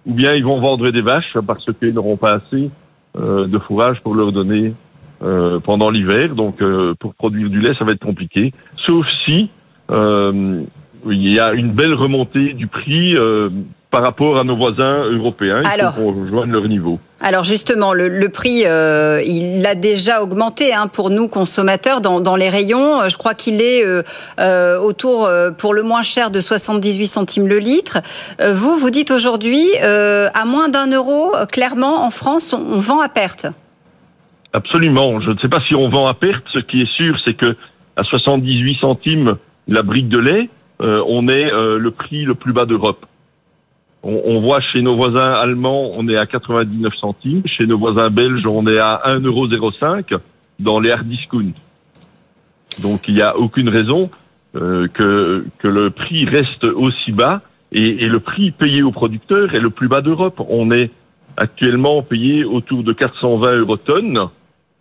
Ou 0.06 0.14
bien 0.14 0.34
ils 0.34 0.44
vont 0.44 0.60
vendre 0.60 0.88
des 0.90 1.02
vaches 1.02 1.36
parce 1.44 1.66
qu'ils 1.80 1.94
n'auront 1.94 2.16
pas 2.16 2.34
assez 2.34 2.70
de 3.18 3.58
fourrage 3.58 4.00
pour 4.02 4.14
leur 4.14 4.30
donner 4.30 4.72
pendant 5.64 5.90
l'hiver. 5.90 6.36
Donc 6.36 6.62
pour 7.00 7.14
produire 7.14 7.50
du 7.50 7.60
lait, 7.60 7.72
ça 7.76 7.84
va 7.84 7.90
être 7.90 8.04
compliqué. 8.04 8.52
Sauf 8.86 9.04
si 9.26 9.50
il 9.90 11.28
y 11.32 11.40
a 11.40 11.52
une 11.54 11.72
belle 11.72 11.94
remontée 11.94 12.52
du 12.52 12.68
prix 12.68 13.16
par 13.96 14.04
rapport 14.04 14.38
à 14.38 14.44
nos 14.44 14.56
voisins 14.56 15.10
européens. 15.10 15.62
Il 15.64 15.70
Alors, 15.70 15.94
faut 15.94 16.08
rejoigne 16.08 16.52
leur 16.52 16.68
niveau. 16.68 17.00
Alors 17.18 17.44
justement, 17.44 17.94
le, 17.94 18.28
prix, 18.28 18.64
euh, 18.66 19.22
il 19.24 19.64
a 19.64 19.74
déjà 19.74 20.22
augmenté 20.22 20.74
hein, 20.74 20.86
pour 20.86 21.08
nous 21.08 21.28
consommateurs 21.28 22.02
dans, 22.02 22.36
les 22.36 22.50
rayons. 22.50 23.00
Euh, 23.00 23.08
je 23.08 23.16
crois 23.16 23.32
qu'il 23.32 23.62
est 23.62 23.82
euh, 23.86 24.78
autour, 24.78 25.30
pour 25.56 25.72
le 25.72 25.82
moins 25.82 26.02
cher, 26.02 26.30
de 26.30 26.42
78 26.42 27.06
centimes 27.06 27.48
le 27.48 27.58
litre. 27.58 28.02
vous, 28.38 28.76
vous 28.76 28.90
dites 28.90 29.10
aujourd'hui, 29.10 29.64
à 29.78 30.44
moins 30.44 30.68
d'un 30.68 30.90
euro, 30.90 31.32
clairement, 31.50 32.04
en 32.04 32.10
France, 32.10 32.52
on, 32.52 32.78
vend 32.78 33.00
à 33.00 33.08
perte. 33.08 33.46
Absolument. 34.52 35.22
Je 35.22 35.30
ne 35.30 35.38
sais 35.38 35.48
pas 35.48 35.60
si 35.66 35.74
on 35.74 35.88
vend 35.88 36.06
à 36.06 36.12
perte. 36.12 36.44
Ce 36.52 36.58
qui 36.58 36.82
est 36.82 36.92
sûr, 37.00 37.14
c'est 37.24 37.34
que 37.34 37.56
à 37.96 38.02
78 38.02 38.76
centimes 38.78 39.36
la 39.68 39.82
brique 39.82 40.10
de 40.10 40.18
lait, 40.18 40.50
on 40.80 41.28
est 41.28 41.50
le 41.50 41.90
prix 41.90 42.26
le 42.26 42.34
plus 42.34 42.52
bas 42.52 42.66
d'Europe. 42.66 43.06
On, 44.08 44.40
voit 44.40 44.60
chez 44.60 44.82
nos 44.82 44.94
voisins 44.94 45.32
allemands, 45.32 45.90
on 45.96 46.08
est 46.08 46.16
à 46.16 46.26
99 46.26 46.94
centimes. 46.94 47.42
Chez 47.44 47.66
nos 47.66 47.76
voisins 47.76 48.08
belges, 48.08 48.46
on 48.46 48.64
est 48.68 48.78
à 48.78 49.02
1,05€ 49.04 50.16
dans 50.60 50.78
les 50.78 50.92
hard 50.92 51.08
discount. 51.08 51.52
Donc 52.80 53.08
il 53.08 53.16
n'y 53.16 53.22
a 53.22 53.36
aucune 53.36 53.68
raison 53.68 54.08
euh, 54.54 54.86
que, 54.86 55.44
que 55.58 55.66
le 55.66 55.90
prix 55.90 56.24
reste 56.24 56.64
aussi 56.66 57.10
bas 57.10 57.42
et, 57.72 58.06
le 58.06 58.20
prix 58.20 58.52
payé 58.52 58.84
aux 58.84 58.92
producteurs 58.92 59.52
est 59.54 59.60
le 59.60 59.70
plus 59.70 59.88
bas 59.88 60.00
d'Europe. 60.00 60.40
On 60.48 60.70
est 60.70 60.90
actuellement 61.36 62.00
payé 62.02 62.44
autour 62.44 62.84
de 62.84 62.92
420 62.92 63.56
euros 63.56 63.76
tonne, 63.76 64.20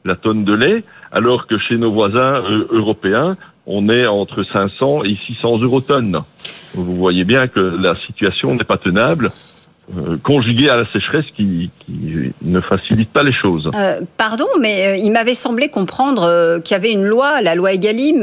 la 0.04 0.16
tonne 0.16 0.46
de 0.46 0.56
lait, 0.56 0.84
alors 1.12 1.48
que 1.48 1.58
chez 1.60 1.78
nos 1.78 1.92
voisins 1.92 2.44
euh, 2.44 2.68
européens, 2.70 3.38
on 3.66 3.90
est 3.90 4.06
entre 4.06 4.44
500 4.44 5.04
et 5.06 5.18
600 5.26 5.64
euros 5.64 5.82
tonne. 5.82 6.20
Vous 6.76 6.96
voyez 6.96 7.24
bien 7.24 7.48
que 7.48 7.60
la 7.60 7.96
situation 8.06 8.54
n'est 8.56 8.64
pas 8.64 8.78
tenable. 8.78 9.32
Euh, 9.96 10.18
conjugué 10.18 10.68
à 10.68 10.78
la 10.78 10.92
sécheresse 10.92 11.26
qui, 11.36 11.70
ne 12.42 12.60
facilite 12.60 13.12
pas 13.12 13.22
les 13.22 13.32
choses. 13.32 13.70
Euh, 13.76 14.02
pardon, 14.18 14.48
mais 14.60 14.88
euh, 14.88 14.96
il 14.98 15.12
m'avait 15.12 15.36
semblé 15.36 15.70
comprendre 15.70 16.60
qu'il 16.64 16.74
y 16.74 16.76
avait 16.76 16.92
une 16.92 17.06
loi, 17.06 17.40
la 17.42 17.54
loi 17.54 17.74
Egalim, 17.74 18.22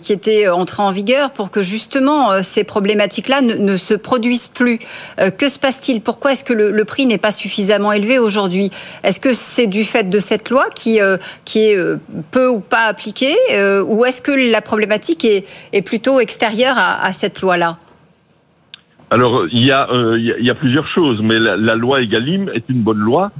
qui 0.00 0.12
était 0.12 0.48
entrée 0.48 0.84
en 0.84 0.92
vigueur 0.92 1.32
pour 1.32 1.50
que 1.50 1.62
justement 1.62 2.44
ces 2.44 2.62
problématiques-là 2.62 3.42
ne, 3.42 3.76
se 3.76 3.94
produisent 3.94 4.46
plus. 4.46 4.78
que 5.36 5.48
se 5.48 5.58
passe-t-il? 5.58 6.00
Pourquoi 6.00 6.32
est-ce 6.32 6.44
que 6.44 6.52
le, 6.52 6.84
prix 6.84 7.06
n'est 7.06 7.18
pas 7.18 7.32
suffisamment 7.32 7.90
élevé 7.90 8.20
aujourd'hui? 8.20 8.70
Est-ce 9.02 9.18
que 9.18 9.32
c'est 9.32 9.66
du 9.66 9.84
fait 9.84 10.08
de 10.08 10.20
cette 10.20 10.48
loi 10.48 10.66
qui, 10.74 11.00
qui 11.44 11.58
est 11.60 11.78
peu 12.30 12.48
ou 12.48 12.60
pas 12.60 12.84
appliquée? 12.84 13.34
Ou 13.84 14.04
est-ce 14.04 14.22
que 14.22 14.32
la 14.32 14.60
problématique 14.60 15.24
est, 15.24 15.82
plutôt 15.82 16.20
extérieure 16.20 16.76
à 16.78 17.12
cette 17.12 17.40
loi-là? 17.40 17.78
Alors, 19.10 19.46
il 19.50 19.64
y, 19.64 19.72
a, 19.72 19.90
euh, 19.90 20.16
il 20.18 20.46
y, 20.46 20.50
a 20.50 20.54
plusieurs 20.54 20.86
choses, 20.86 21.20
mais 21.20 21.40
la, 21.40 21.74
loi 21.74 22.00
Egalim 22.00 22.48
est 22.54 22.68
une 22.68 22.80
bonne 22.80 22.98
loi. 22.98 23.32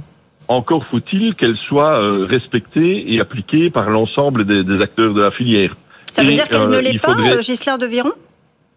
Encore 0.49 0.83
faut-il 0.83 1.33
qu'elle 1.33 1.55
soit 1.55 2.03
euh, 2.03 2.27
respectée 2.29 3.13
et 3.13 3.21
appliquée 3.21 3.69
par 3.69 3.89
l'ensemble 3.89 4.43
des, 4.43 4.83
acteurs 4.83 5.13
de 5.13 5.21
la 5.21 5.31
filière. 5.31 5.77
Ça 6.11 6.23
veut 6.23 6.33
dire 6.33 6.49
qu'elle 6.49 6.67
ne 6.67 6.75
euh, 6.75 6.81
l'est 6.81 6.99
pas, 6.99 7.15
faudrait... 7.15 7.37
de 7.37 7.85
Viron? 7.85 8.11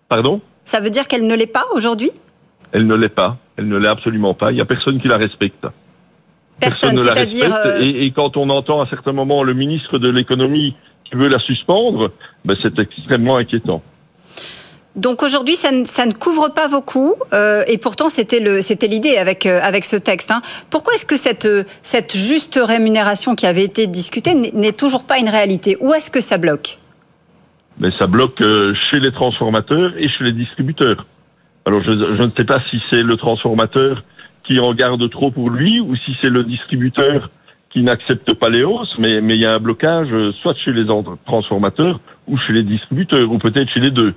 Pardon? 0.08 0.40
Ça 0.64 0.78
veut 0.78 0.90
dire 0.90 1.08
qu'elle 1.08 1.26
ne 1.26 1.34
l'est 1.34 1.48
pas 1.48 1.64
aujourd'hui? 1.74 2.12
Elle 2.70 2.86
ne 2.86 2.94
l'est 2.94 3.08
pas. 3.08 3.38
Elle 3.56 3.66
ne 3.66 3.76
l'est 3.76 3.88
absolument 3.88 4.34
pas. 4.34 4.52
Il 4.52 4.54
n'y 4.54 4.60
a 4.60 4.64
personne 4.64 5.00
qui 5.00 5.08
la 5.08 5.16
respecte. 5.16 5.66
Personne, 6.60 6.96
c'est-à-dire... 6.96 7.52
Et, 7.80 8.06
et, 8.06 8.12
quand 8.12 8.36
on 8.36 8.48
entend 8.50 8.80
à 8.80 8.88
certains 8.88 9.12
moments 9.12 9.42
le 9.42 9.54
ministre 9.54 9.98
de 9.98 10.08
l'économie 10.10 10.76
qui 11.04 11.16
veut 11.16 11.28
la 11.28 11.40
suspendre, 11.40 12.12
ben 12.44 12.56
c'est 12.62 12.78
extrêmement 12.78 13.36
inquiétant. 13.36 13.82
Donc 14.96 15.24
aujourd'hui, 15.24 15.56
ça, 15.56 15.72
ne 15.72 16.12
couvre 16.12 16.50
pas 16.54 16.68
vos 16.68 16.80
coûts, 16.80 17.14
euh, 17.32 17.64
et 17.66 17.78
pourtant 17.78 18.08
c'était 18.08 18.38
l'idée 18.86 19.16
avec 19.16 19.44
euh, 19.44 19.58
avec 19.60 19.84
ce 19.84 19.96
texte. 19.96 20.30
Hein. 20.30 20.40
Pourquoi 20.70 20.94
est-ce 20.94 21.06
que 21.06 21.16
cette 21.16 21.48
cette 21.82 22.16
juste 22.16 22.60
rémunération 22.62 23.34
qui 23.34 23.46
avait 23.46 23.64
été 23.64 23.88
discutée 23.88 24.34
n'est 24.34 24.72
toujours 24.72 25.04
pas 25.04 25.18
une 25.18 25.28
réalité? 25.28 25.76
Où 25.80 25.92
est-ce 25.94 26.12
que 26.12 26.20
ça 26.20 26.38
bloque? 26.38 26.76
Mais 27.80 27.90
ça 27.98 28.06
bloque 28.06 28.40
euh, 28.40 28.72
chez 28.88 29.00
les 29.00 29.10
transformateurs 29.10 29.94
et 29.98 30.08
chez 30.08 30.24
les 30.24 30.32
distributeurs. 30.32 31.06
Alors 31.66 31.82
je, 31.82 31.90
ne 31.90 32.30
sais 32.38 32.44
pas 32.44 32.60
si 32.70 32.80
c'est 32.92 33.02
le 33.02 33.16
transformateur 33.16 34.04
qui 34.48 34.60
en 34.60 34.72
garde 34.74 35.10
trop 35.10 35.32
pour 35.32 35.50
lui 35.50 35.80
ou 35.80 35.96
si 35.96 36.12
c'est 36.22 36.30
le 36.30 36.44
distributeur 36.44 37.30
qui 37.70 37.82
n'accepte 37.82 38.34
pas 38.34 38.48
les 38.48 38.62
hausses, 38.62 38.94
mais 39.00 39.14
il 39.14 39.40
y 39.40 39.46
a 39.46 39.54
un 39.54 39.58
blocage 39.58 40.10
soit 40.40 40.54
chez 40.64 40.70
les 40.70 40.86
transformateurs 41.26 41.98
ou 42.28 42.38
chez 42.38 42.52
les 42.52 42.62
distributeurs 42.62 43.32
ou 43.32 43.38
peut-être 43.38 43.68
chez 43.74 43.80
les 43.80 43.90
deux. 43.90 44.14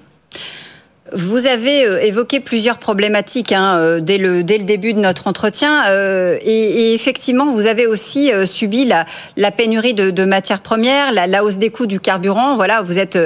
Vous 1.14 1.46
avez 1.46 1.86
euh, 1.86 2.02
évoqué 2.02 2.40
plusieurs 2.40 2.80
problématiques 2.80 3.52
hein, 3.52 3.78
euh, 3.78 4.00
dès, 4.02 4.18
le, 4.18 4.44
début 4.44 4.94
de 4.94 5.00
notre 5.00 5.28
entretien 5.28 5.86
euh, 5.88 6.38
et, 6.42 6.94
effectivement 6.94 7.46
vous 7.46 7.68
avez 7.68 7.88
aussi 7.88 8.32
subi 8.46 8.86
la, 8.86 9.52
pénurie 9.52 9.94
de, 9.94 10.26
matières 10.26 10.62
premières, 10.62 11.12
la, 11.12 11.44
hausse 11.44 11.58
des 11.58 11.70
coûts 11.70 11.86
du 11.86 12.00
carburant. 12.00 12.56
Voilà, 12.56 12.82
vous 12.82 13.00
êtes 13.00 13.18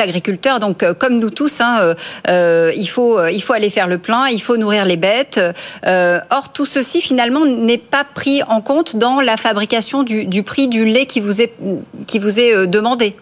agriculteur 0.00 0.60
donc 0.60 0.84
comme 0.94 1.18
nous 1.18 1.30
tous, 1.30 1.60
hein, 1.60 1.94
il 2.28 2.88
faut 2.88 3.18
aller 3.18 3.70
faire 3.70 3.86
le 3.86 3.98
plein, 3.98 4.28
il 4.28 4.40
faut 4.40 4.56
nourrir 4.56 4.84
les 4.84 4.96
bêtes. 4.96 5.40
or 5.84 6.52
tout 6.52 6.66
ceci 6.66 7.00
finalement 7.00 7.44
n'est 7.44 7.78
pas 7.78 8.04
pris 8.04 8.42
en 8.42 8.60
compte 8.60 8.96
dans 8.96 9.20
la 9.20 9.36
fabrication 9.36 10.02
du, 10.02 10.42
prix 10.42 10.68
du 10.68 10.84
lait 10.84 11.06
qui 11.06 11.20
vous 11.20 11.40
est 11.40 12.66
demandé. 12.66 13.16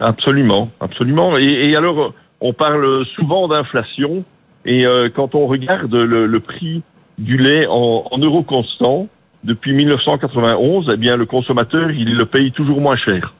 Absolument, 0.00 0.70
absolument. 0.80 1.36
Et 1.36 1.76
alors 1.76 2.12
on 2.42 2.52
parle 2.52 3.06
souvent 3.14 3.48
d'inflation 3.48 4.24
et 4.64 4.86
euh, 4.86 5.08
quand 5.14 5.34
on 5.34 5.46
regarde 5.46 5.94
le, 5.94 6.40
prix 6.40 6.82
du 7.18 7.36
lait 7.36 7.66
en, 7.68 8.18
euros 8.18 8.42
constants 8.42 9.08
depuis 9.44 9.72
1991, 9.72 10.90
eh 10.92 10.96
bien 10.96 11.16
le 11.16 11.26
consommateur 11.26 11.90
il 11.90 12.16
le 12.16 12.26
paye 12.26 12.52
toujours 12.52 12.80
moins 12.80 12.96
cher. 12.96 13.34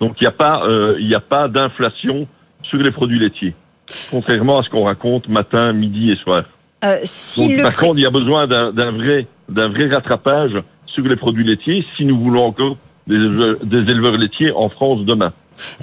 Donc 0.00 0.16
il 0.20 0.24
n'y 0.24 0.28
a 0.28 0.32
pas 0.32 0.62
euh, 0.64 0.96
il 1.00 1.12
a 1.14 1.20
pas 1.20 1.48
d'inflation 1.48 2.26
sur 2.62 2.78
les 2.78 2.90
produits 2.90 3.18
laitiers, 3.18 3.54
contrairement 4.10 4.58
à 4.58 4.62
ce 4.62 4.68
qu'on 4.68 4.84
raconte 4.84 5.28
matin, 5.28 5.72
midi 5.72 6.10
et 6.10 6.16
soir. 6.16 6.42
Euh, 6.84 6.98
si 7.02 7.56
par 7.56 7.72
contre, 7.72 7.94
il 7.96 8.02
y 8.02 8.06
a 8.06 8.10
besoin 8.10 8.46
d'un 8.46 8.92
vrai 8.92 9.26
d'un 9.48 9.68
vrai 9.68 9.88
rattrapage 9.88 10.62
sur 10.86 11.04
les 11.04 11.16
produits 11.16 11.44
laitiers 11.44 11.84
si 11.96 12.04
nous 12.04 12.18
voulons 12.18 12.46
encore 12.46 12.76
des 13.06 13.16
éleveurs 13.16 14.12
laitiers 14.12 14.52
en 14.54 14.68
France 14.68 15.04
demain. 15.04 15.32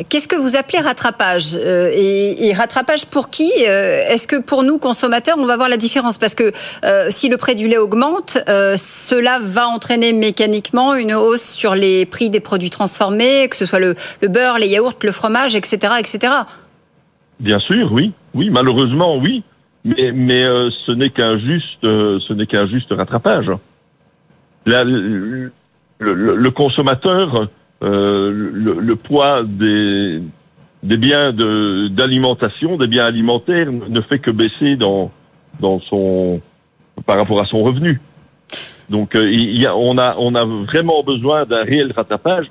Qu'est-ce 0.10 0.28
que 0.28 0.36
vous 0.36 0.56
appelez 0.56 0.80
rattrapage 0.80 1.56
euh, 1.56 1.92
et, 1.94 2.54
rattrapage 2.54 3.06
pour 3.06 3.30
qui 3.30 3.50
euh, 3.68 4.02
Est-ce 4.08 4.28
que 4.28 4.38
pour 4.38 4.64
nous, 4.64 4.78
consommateurs, 4.78 5.36
on 5.38 5.46
va 5.46 5.58
voir 5.58 5.70
la 5.70 5.78
différence? 5.78 6.18
Parce 6.18 6.36
que 6.36 6.52
euh, 6.84 7.08
si 7.10 7.30
le 7.30 7.38
prix 7.38 7.56
du 7.56 7.68
lait 7.68 7.78
augmente, 7.78 8.38
cela 8.78 9.40
va 9.42 9.68
entraîner 9.68 10.14
mécaniquement 10.14 10.96
une 10.96 11.14
hausse 11.14 11.44
sur 11.44 11.76
les 11.76 12.06
prix 12.06 12.30
des 12.30 12.40
produits 12.40 12.70
transformés, 12.70 13.48
que 13.50 13.56
ce 13.56 13.66
soit 13.66 13.80
le, 13.80 13.96
beurre, 14.28 14.60
les 14.60 14.68
yaourts, 14.68 15.00
le 15.04 15.12
fromage, 15.12 15.56
etc. 15.56 15.94
etc. 16.00 16.34
Bien 17.40 17.60
sûr, 17.60 17.92
oui. 17.92 18.14
Oui, 18.34 18.50
malheureusement, 18.50 19.18
oui. 19.18 19.44
Mais, 19.84 20.44
ce 20.44 20.94
n'est 20.94 21.10
qu'un 21.10 21.38
juste, 21.38 21.86
juste 22.72 22.92
rattrapage. 22.92 23.52
le, 24.66 26.50
consommateur 26.50 27.50
euh, 27.84 28.32
le, 28.32 28.96
poids 28.96 29.44
des, 29.44 30.22
des 30.84 30.98
biens 30.98 31.32
d'alimentation, 31.32 32.78
des 32.78 32.88
biens 32.88 33.06
alimentaires, 33.06 33.72
ne 33.72 34.02
fait 34.02 34.20
que 34.20 34.32
baisser 34.32 34.76
dans, 34.76 35.12
dans 35.60 35.80
son, 35.82 36.42
par 37.06 37.20
rapport 37.20 37.42
à 37.42 37.46
son 37.46 37.64
revenu. 37.64 38.00
Donc, 38.90 39.16
euh, 39.16 39.30
il 39.32 39.60
y 39.60 39.66
a, 39.66 39.76
on, 39.76 39.98
a, 39.98 40.16
on 40.18 40.36
a 40.36 40.46
vraiment 40.46 41.04
besoin 41.04 41.46
d'un 41.46 41.64
réel 41.64 41.92
rattrapage, 41.96 42.46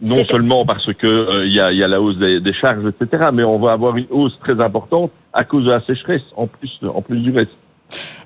non 0.00 0.24
seulement 0.28 0.64
parce 0.64 0.92
que 0.94 1.06
euh, 1.06 1.46
il 1.46 1.52
y, 1.52 1.60
a, 1.60 1.72
y, 1.72 1.82
a, 1.82 1.88
la 1.88 2.00
hausse 2.00 2.18
des, 2.18 2.40
des, 2.40 2.52
charges, 2.52 2.86
etc., 2.86 3.30
mais 3.32 3.44
on 3.44 3.58
va 3.58 3.72
avoir 3.72 3.96
une 3.96 4.06
hausse 4.10 4.36
très 4.40 4.60
importante 4.60 5.10
à 5.32 5.44
cause 5.44 5.64
de 5.64 5.70
la 5.70 5.84
sécheresse, 5.84 6.22
en 6.36 6.46
plus, 6.46 6.70
en 6.82 7.02
plus 7.02 7.20
du 7.20 7.30
reste. 7.30 7.56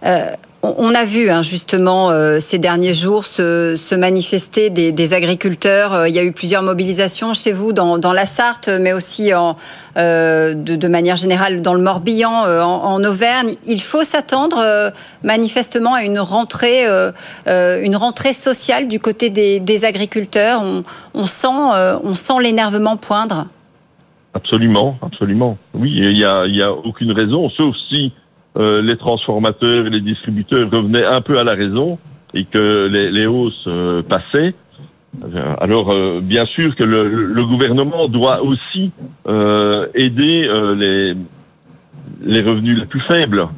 Euh, 0.04 0.28
on 0.78 0.94
a 0.94 1.04
vu 1.04 1.30
hein, 1.30 1.42
justement 1.42 2.10
euh, 2.10 2.40
ces 2.40 2.58
derniers 2.58 2.94
jours 2.94 3.24
se, 3.24 3.94
manifester 3.94 4.70
des, 4.70 5.14
agriculteurs. 5.14 5.94
Euh, 5.94 6.08
il 6.08 6.14
y 6.14 6.18
a 6.18 6.24
eu 6.24 6.32
plusieurs 6.32 6.62
mobilisations 6.62 7.34
chez 7.34 7.52
vous 7.52 7.72
dans, 7.72 8.12
la 8.12 8.26
Sarthe, 8.26 8.68
mais 8.68 8.92
aussi 8.92 9.34
en, 9.34 9.56
de, 9.96 10.88
manière 10.88 11.16
générale 11.16 11.62
dans 11.62 11.74
le 11.74 11.80
Morbihan, 11.80 12.44
en, 12.62 13.04
Auvergne. 13.04 13.54
Il 13.66 13.80
faut 13.80 14.04
s'attendre 14.04 14.92
manifestement 15.22 15.94
à 15.94 16.02
une 16.02 16.18
rentrée, 16.18 16.86
une 17.46 17.96
rentrée 17.96 18.32
sociale 18.32 18.88
du 18.88 19.00
côté 19.00 19.30
des, 19.30 19.84
agriculteurs. 19.84 20.62
On, 21.14 21.26
sent, 21.26 21.48
sent 22.14 22.40
l'énervement 22.42 22.96
poindre. 22.96 23.46
Absolument, 24.34 24.98
absolument. 25.02 25.58
Oui, 25.74 25.94
il 25.96 26.12
n'y 26.12 26.20
y 26.20 26.62
a 26.62 26.72
aucune 26.72 27.12
raison, 27.12 27.50
sauf 27.50 27.74
si 27.90 28.12
euh, 28.56 28.82
les 28.82 28.96
transformateurs 28.96 29.86
et 29.86 29.90
les 29.90 30.00
distributeurs 30.00 30.68
revenaient 30.70 31.04
un 31.04 31.20
peu 31.20 31.38
à 31.38 31.44
la 31.44 31.54
raison 31.54 31.98
et 32.34 32.44
que 32.44 32.88
les, 32.88 33.26
hausses 33.26 33.64
euh, 33.66 34.02
passaient. 34.02 34.54
Euh, 35.24 35.54
alors, 35.60 35.94
bien 36.20 36.44
sûr 36.46 36.74
que 36.76 36.84
le, 36.84 37.44
gouvernement 37.44 38.08
doit 38.08 38.42
aussi 38.42 38.90
aider 39.94 40.48
les, 40.78 41.14
les 42.22 42.40
revenus 42.42 42.76
les 42.78 42.86
plus 42.86 43.02
faibles 43.02 43.48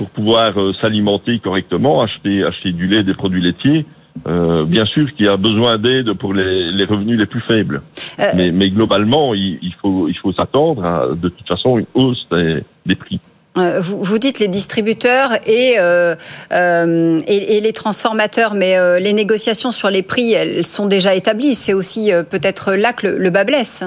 pour 0.00 0.10
pouvoir 0.10 0.52
euh, 0.56 0.72
s'alimenter 0.80 1.38
correctement, 1.40 2.00
acheter, 2.00 2.44
acheter 2.44 2.72
du 2.72 2.86
lait, 2.86 3.02
des 3.02 3.14
produits 3.14 3.42
laitiers. 3.42 3.86
Euh, 4.26 4.64
bien 4.64 4.86
sûr 4.86 5.12
qu'il 5.12 5.26
y 5.26 5.28
a 5.28 5.36
besoin 5.36 5.76
d'aide 5.76 6.12
pour 6.14 6.34
les, 6.34 6.68
les, 6.68 6.84
revenus 6.84 7.18
les 7.18 7.26
plus 7.26 7.40
faibles. 7.42 7.82
Euh, 8.18 8.32
mais, 8.34 8.50
mais, 8.50 8.70
globalement, 8.70 9.34
il, 9.34 9.58
il 9.62 9.74
faut, 9.80 10.08
il 10.08 10.16
faut 10.16 10.32
s'attendre 10.32 10.84
à 10.84 11.06
de 11.14 11.28
toute 11.28 11.46
façon 11.46 11.78
une 11.78 11.86
hausse 11.94 12.26
des, 12.32 12.64
des 12.86 12.96
prix. 12.96 13.20
Euh, 13.60 13.80
vous, 13.80 14.02
vous, 14.02 14.18
dites 14.18 14.38
les 14.38 14.48
distributeurs 14.48 15.32
et, 15.46 15.74
euh, 15.78 16.14
euh, 16.52 17.18
et, 17.26 17.56
et, 17.56 17.60
les 17.60 17.72
transformateurs, 17.72 18.54
mais 18.54 18.76
les 19.00 19.12
négociations 19.12 19.72
sur 19.72 19.90
les 19.90 20.02
prix, 20.02 20.32
elles 20.32 20.66
sont 20.66 20.86
déjà 20.86 21.14
établies. 21.14 21.54
C'est 21.54 21.74
aussi 21.74 22.10
peut-être 22.28 22.72
là 22.72 22.92
que 22.92 23.06
le, 23.06 23.18
le 23.18 23.30
bas 23.30 23.44
blesse. 23.44 23.84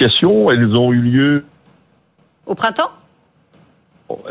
Elles 0.00 0.24
ont 0.24 0.92
eu 0.92 1.00
lieu 1.00 1.44
au 2.46 2.54
printemps? 2.54 2.90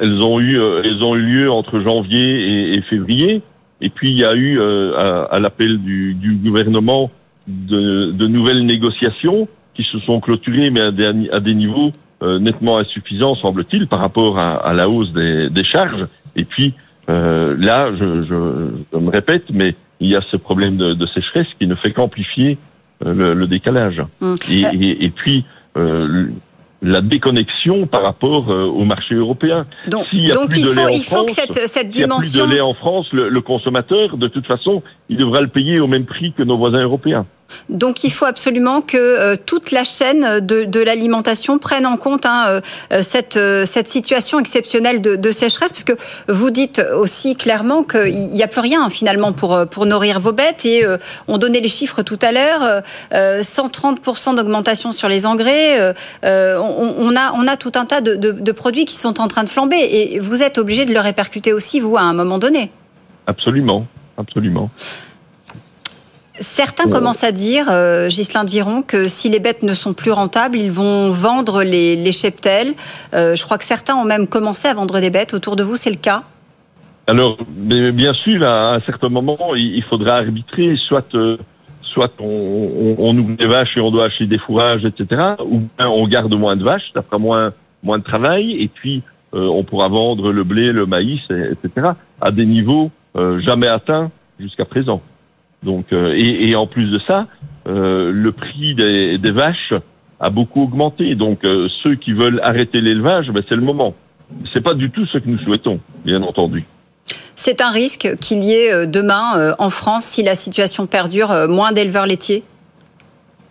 Elles 0.02 0.24
ont 0.24 0.40
eu, 0.40 0.58
elles 0.84 1.04
ont 1.04 1.16
eu 1.16 1.22
lieu 1.22 1.52
entre 1.52 1.82
janvier 1.82 2.24
et, 2.24 2.78
et 2.78 2.82
février. 2.84 3.42
Et 3.82 3.90
puis 3.90 4.10
il 4.10 4.18
y 4.18 4.24
a 4.24 4.34
eu, 4.34 4.62
à, 4.62 5.24
à 5.24 5.40
l'appel 5.40 5.80
du, 5.80 6.14
du, 6.14 6.36
gouvernement, 6.36 7.12
de, 7.48 8.12
de, 8.12 8.28
nouvelles 8.28 8.66
négociations 8.66 9.48
qui 9.74 9.84
se 9.84 10.00
sont 10.00 10.22
clôturées, 10.22 10.70
mais 10.72 10.82
à 10.82 10.92
des, 10.92 11.30
à 11.32 11.40
des 11.40 11.54
niveaux 11.54 11.92
nettement 12.40 12.78
insuffisant, 12.78 13.36
semble-t-il, 13.36 13.88
par 13.88 14.00
rapport 14.00 14.40
à, 14.40 14.56
à 14.56 14.74
la 14.74 14.90
hausse 14.90 15.12
des, 15.14 15.50
des, 15.50 15.64
charges. 15.64 16.08
Et 16.36 16.46
puis 16.46 16.74
euh, 17.10 17.56
là, 17.60 17.92
je, 17.94 18.24
je, 18.24 18.70
je, 18.94 18.98
me 18.98 19.10
répète, 19.10 19.46
mais 19.52 19.76
il 20.00 20.10
y 20.12 20.16
a 20.16 20.22
ce 20.32 20.38
problème 20.38 20.78
de, 20.78 20.94
de 20.94 21.08
sécheresse 21.08 21.48
qui 21.60 21.68
ne 21.68 21.76
fait 21.76 21.92
qu'amplifier 21.92 22.58
euh, 23.06 23.14
le, 23.14 23.34
le, 23.34 23.48
décalage. 23.48 24.02
Mmh. 24.22 24.34
Et, 24.50 24.62
et, 24.62 25.06
et, 25.06 25.10
puis 25.10 25.46
euh, 25.78 26.28
la 26.82 27.02
déconnexion 27.02 27.88
par 27.88 28.04
rapport 28.04 28.50
au 28.50 28.84
marché 28.86 29.16
européen. 29.16 29.66
Donc, 29.88 30.06
il, 30.14 30.32
donc 30.32 30.56
il, 30.56 30.66
faut, 30.66 30.90
il 30.90 31.04
faut, 31.04 31.26
que 31.26 31.32
cette, 31.32 31.68
cette 31.68 31.90
dimension... 31.90 32.22
S'il 32.22 32.40
y 32.40 32.42
a 32.42 32.46
plus 32.46 32.52
de 32.52 32.56
lait 32.56 32.62
en 32.62 32.74
France, 32.74 33.08
le, 33.12 33.30
le 33.30 33.42
consommateur, 33.42 34.18
de 34.18 34.28
toute 34.28 34.46
façon, 34.46 34.84
il 35.10 35.18
devra 35.18 35.42
le 35.42 35.48
payer 35.48 35.80
au 35.80 35.88
même 35.88 36.06
prix 36.06 36.34
que 36.34 36.44
nos 36.44 36.58
voisins 36.58 36.84
européens. 36.84 37.26
Donc 37.70 38.04
il 38.04 38.12
faut 38.12 38.26
absolument 38.26 38.82
que 38.82 38.98
euh, 38.98 39.36
toute 39.44 39.72
la 39.72 39.84
chaîne 39.84 40.40
de, 40.40 40.80
l'alimentation 40.80 41.58
prenne 41.58 41.86
en 41.86 41.98
compte 41.98 42.26
hein, 42.26 42.62
euh, 42.92 43.02
cette, 43.02 43.38
euh, 43.38 43.66
cette 43.66 43.88
situation 43.88 44.40
exceptionnelle 44.40 45.02
de, 45.02 45.32
sécheresse, 45.32 45.72
parce 45.72 45.84
que 45.84 45.94
vous 46.28 46.52
dites 46.52 46.82
aussi 46.96 47.36
clairement 47.36 47.84
qu'il 47.84 48.30
n'y 48.30 48.44
a 48.44 48.48
plus 48.48 48.62
rien 48.62 48.90
finalement 48.90 49.34
pour, 49.34 49.86
nourrir 49.86 50.20
vos 50.20 50.32
bêtes, 50.32 50.66
et 50.66 50.86
on 51.28 51.38
donnait 51.38 51.60
les 51.60 51.68
chiffres 51.68 52.02
tout 52.04 52.20
à 52.22 52.32
l'heure, 52.32 52.84
130% 53.12 54.36
d'augmentation 54.36 54.92
sur 54.92 55.10
les 55.10 55.26
engrais, 55.26 55.94
on, 56.24 57.16
a, 57.48 57.58
tout 57.58 57.72
un 57.76 57.86
tas 57.86 58.02
de 58.02 58.52
produits 58.52 58.86
qui 58.86 58.96
sont 58.96 59.20
en 59.20 59.28
train 59.28 59.44
de 59.44 59.50
flamber, 59.50 59.78
et 59.78 60.20
vous 60.20 60.44
êtes 60.44 60.58
obligé 60.58 60.86
de 60.86 60.94
le 60.94 61.00
répercuter 61.00 61.52
aussi, 61.54 61.80
vous, 61.80 61.98
à 61.98 62.02
un 62.02 62.14
moment 62.14 62.38
donné. 62.38 62.72
Absolument, 63.28 63.86
absolument. 64.18 64.70
Certains 66.40 66.90
commencent 66.90 67.24
à 67.24 67.32
dire, 67.32 67.68
euh, 67.70 68.10
Ghislain 68.10 68.44
de 68.44 68.50
Viron, 68.50 68.82
que 68.82 69.08
si 69.08 69.30
les 69.30 69.40
bêtes 69.40 69.64
ne 69.64 69.74
sont 69.74 69.94
plus 69.94 70.12
rentables, 70.12 70.58
ils 70.58 70.72
vont 70.72 71.10
vendre 71.10 71.64
les, 71.64 71.96
les 71.96 72.12
cheptels. 72.12 72.74
Euh, 73.14 73.36
je 73.36 73.44
crois 73.46 73.58
que 73.58 73.64
certains 73.64 73.96
ont 73.96 74.04
même 74.04 74.28
commencé 74.28 74.68
à 74.68 74.74
vendre 74.74 75.00
des 75.00 75.10
bêtes. 75.10 75.34
Autour 75.34 75.56
de 75.56 75.64
vous, 75.64 75.78
c'est 75.78 75.92
le 75.92 75.96
cas? 75.96 76.20
Alors, 77.08 77.38
bien 77.48 78.14
sûr, 78.14 78.44
à 78.44 78.76
un 78.76 78.82
certain 78.82 79.08
moment, 79.08 79.38
il 79.56 79.84
faudra 79.84 80.16
arbitrer, 80.16 80.76
soit, 80.76 81.08
euh, 81.16 81.38
soit 81.82 82.12
on, 82.20 82.96
on, 82.98 83.18
ouvre 83.18 83.38
des 83.38 83.48
vaches 83.48 83.78
et 83.78 83.80
on 83.80 83.92
doit 83.92 84.06
acheter 84.06 84.26
des 84.26 84.40
fourrages, 84.40 84.84
etc., 84.84 85.36
ou 85.40 85.60
bien 85.60 85.90
on 85.90 86.06
garde 86.06 86.36
moins 86.36 86.58
de 86.58 86.66
vaches, 86.66 86.92
ça 86.94 87.02
fera 87.02 87.18
moins, 87.18 87.54
moins 87.82 88.00
de 88.00 88.04
travail, 88.04 88.62
et 88.62 88.68
puis 88.68 89.04
euh, 89.34 89.48
on 89.48 89.64
pourra 89.64 89.88
vendre 89.88 90.34
le 90.34 90.44
blé, 90.44 90.72
le 90.72 90.86
maïs, 90.86 91.22
etc., 91.30 91.92
à 92.20 92.32
des 92.32 92.46
niveaux 92.46 92.92
jamais 93.48 93.68
atteints 93.68 94.12
jusqu'à 94.38 94.66
présent. 94.66 95.02
Donc, 95.64 95.94
euh, 95.94 96.14
et, 96.16 96.50
et, 96.50 96.56
en 96.56 96.68
plus 96.68 96.92
de 96.92 97.00
ça, 97.00 97.28
euh, 97.68 98.12
le 98.12 98.32
prix 98.32 98.76
des, 98.76 99.18
des, 99.18 99.32
vaches 99.32 99.74
a 100.20 100.30
beaucoup 100.30 100.64
augmenté. 100.64 101.16
Donc, 101.16 101.44
euh, 101.44 101.68
ceux 101.84 101.96
qui 101.96 102.14
veulent 102.14 102.40
arrêter 102.44 102.82
l'élevage, 102.82 103.30
ben, 103.32 103.44
c'est 103.50 103.56
le 103.56 103.64
moment. 103.64 103.96
C'est 104.54 104.62
pas 104.62 104.74
du 104.74 104.92
tout 104.92 105.06
ce 105.08 105.18
que 105.18 105.28
nous 105.28 105.40
souhaitons, 105.40 105.80
bien 106.04 106.22
entendu. 106.22 106.66
C'est 107.36 107.62
un 107.62 107.72
risque 107.72 108.16
qu'il 108.22 108.44
y 108.44 108.54
ait 108.54 108.88
demain 108.88 109.54
en 109.60 109.70
France, 109.70 110.06
si 110.06 110.24
la 110.24 110.36
situation 110.36 110.88
perdure, 110.88 111.48
moins 111.48 111.72
d'éleveurs 111.74 112.08
laitiers? 112.08 112.44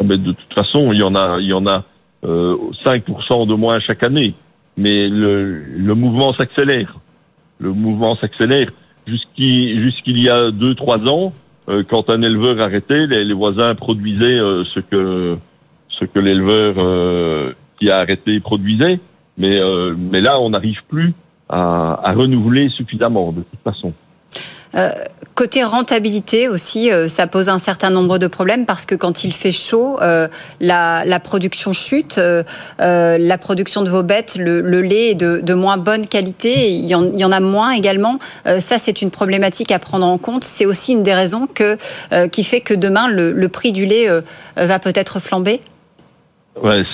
Ah 0.00 0.04
ben, 0.04 0.20
De 0.20 0.32
toute 0.32 0.54
façon, 0.54 0.90
il 0.92 0.98
y 0.98 1.02
en 1.02 1.14
a, 1.14 1.38
il 1.38 1.46
y 1.46 1.52
en 1.52 1.66
a 1.66 1.84
euh, 2.24 2.56
5% 2.86 3.46
de 3.46 3.54
moins 3.54 3.78
chaque 3.80 4.02
année. 4.02 4.34
Mais 4.76 5.08
le, 5.08 5.60
le 5.60 5.94
mouvement 5.94 6.32
s'accélère. 6.34 6.96
Le 7.58 7.72
mouvement 7.72 8.16
s'accélère. 8.16 8.70
Jusqu'il 9.06 9.82
jusqu'il 9.82 10.18
y 10.18 10.30
a 10.30 10.50
2-3 10.50 11.08
ans, 11.08 11.32
quand 11.88 12.10
un 12.10 12.22
éleveur 12.22 12.60
arrêtait, 12.60 13.06
les, 13.06 13.24
les 13.24 13.34
voisins 13.34 13.74
produisaient 13.74 14.40
euh, 14.40 14.64
ce 14.74 14.80
que 14.80 15.36
ce 15.88 16.04
que 16.04 16.18
l'éleveur 16.18 16.74
euh, 16.78 17.52
qui 17.78 17.90
a 17.90 17.98
arrêté 17.98 18.40
produisait, 18.40 19.00
mais 19.38 19.60
mais 19.96 20.20
là 20.20 20.40
on 20.40 20.50
n'arrive 20.50 20.80
plus 20.88 21.12
à, 21.48 22.00
à 22.08 22.12
renouveler 22.12 22.68
suffisamment 22.70 23.32
de 23.32 23.42
toute 23.42 23.60
façon. 23.62 23.92
Euh, 24.76 24.90
côté 25.34 25.64
rentabilité 25.64 26.48
aussi, 26.48 26.92
euh, 26.92 27.08
ça 27.08 27.26
pose 27.26 27.48
un 27.48 27.58
certain 27.58 27.90
nombre 27.90 28.18
de 28.18 28.26
problèmes 28.26 28.66
parce 28.66 28.86
que 28.86 28.94
quand 28.94 29.24
il 29.24 29.32
fait 29.32 29.52
chaud, 29.52 29.98
euh, 30.00 30.28
la, 30.60 31.20
production 31.20 31.72
chute, 31.72 32.20
la 32.78 33.38
production 33.38 33.82
de 33.82 33.90
vos 33.90 34.02
bêtes, 34.02 34.36
le, 34.38 34.80
lait 34.80 35.10
est 35.10 35.14
de, 35.14 35.54
moins 35.54 35.76
bonne 35.76 36.06
qualité, 36.06 36.70
il 36.70 36.86
y, 36.86 36.94
en, 36.94 37.04
il 37.04 37.18
y 37.18 37.24
en 37.24 37.32
a 37.32 37.40
moins 37.40 37.72
également. 37.72 38.18
ça, 38.58 38.78
c'est 38.78 39.02
une 39.02 39.10
problématique 39.10 39.70
à 39.70 39.78
prendre 39.78 40.06
en 40.06 40.18
compte. 40.18 40.44
C'est 40.44 40.66
aussi 40.66 40.92
une 40.92 41.02
des 41.02 41.14
raisons 41.14 41.48
qui 42.32 42.44
fait 42.44 42.60
que 42.60 42.74
demain, 42.74 43.08
le, 43.08 43.48
prix 43.48 43.72
du 43.72 43.86
lait 43.86 44.08
va 44.56 44.78
peut-être 44.78 45.20
flamber. 45.20 45.60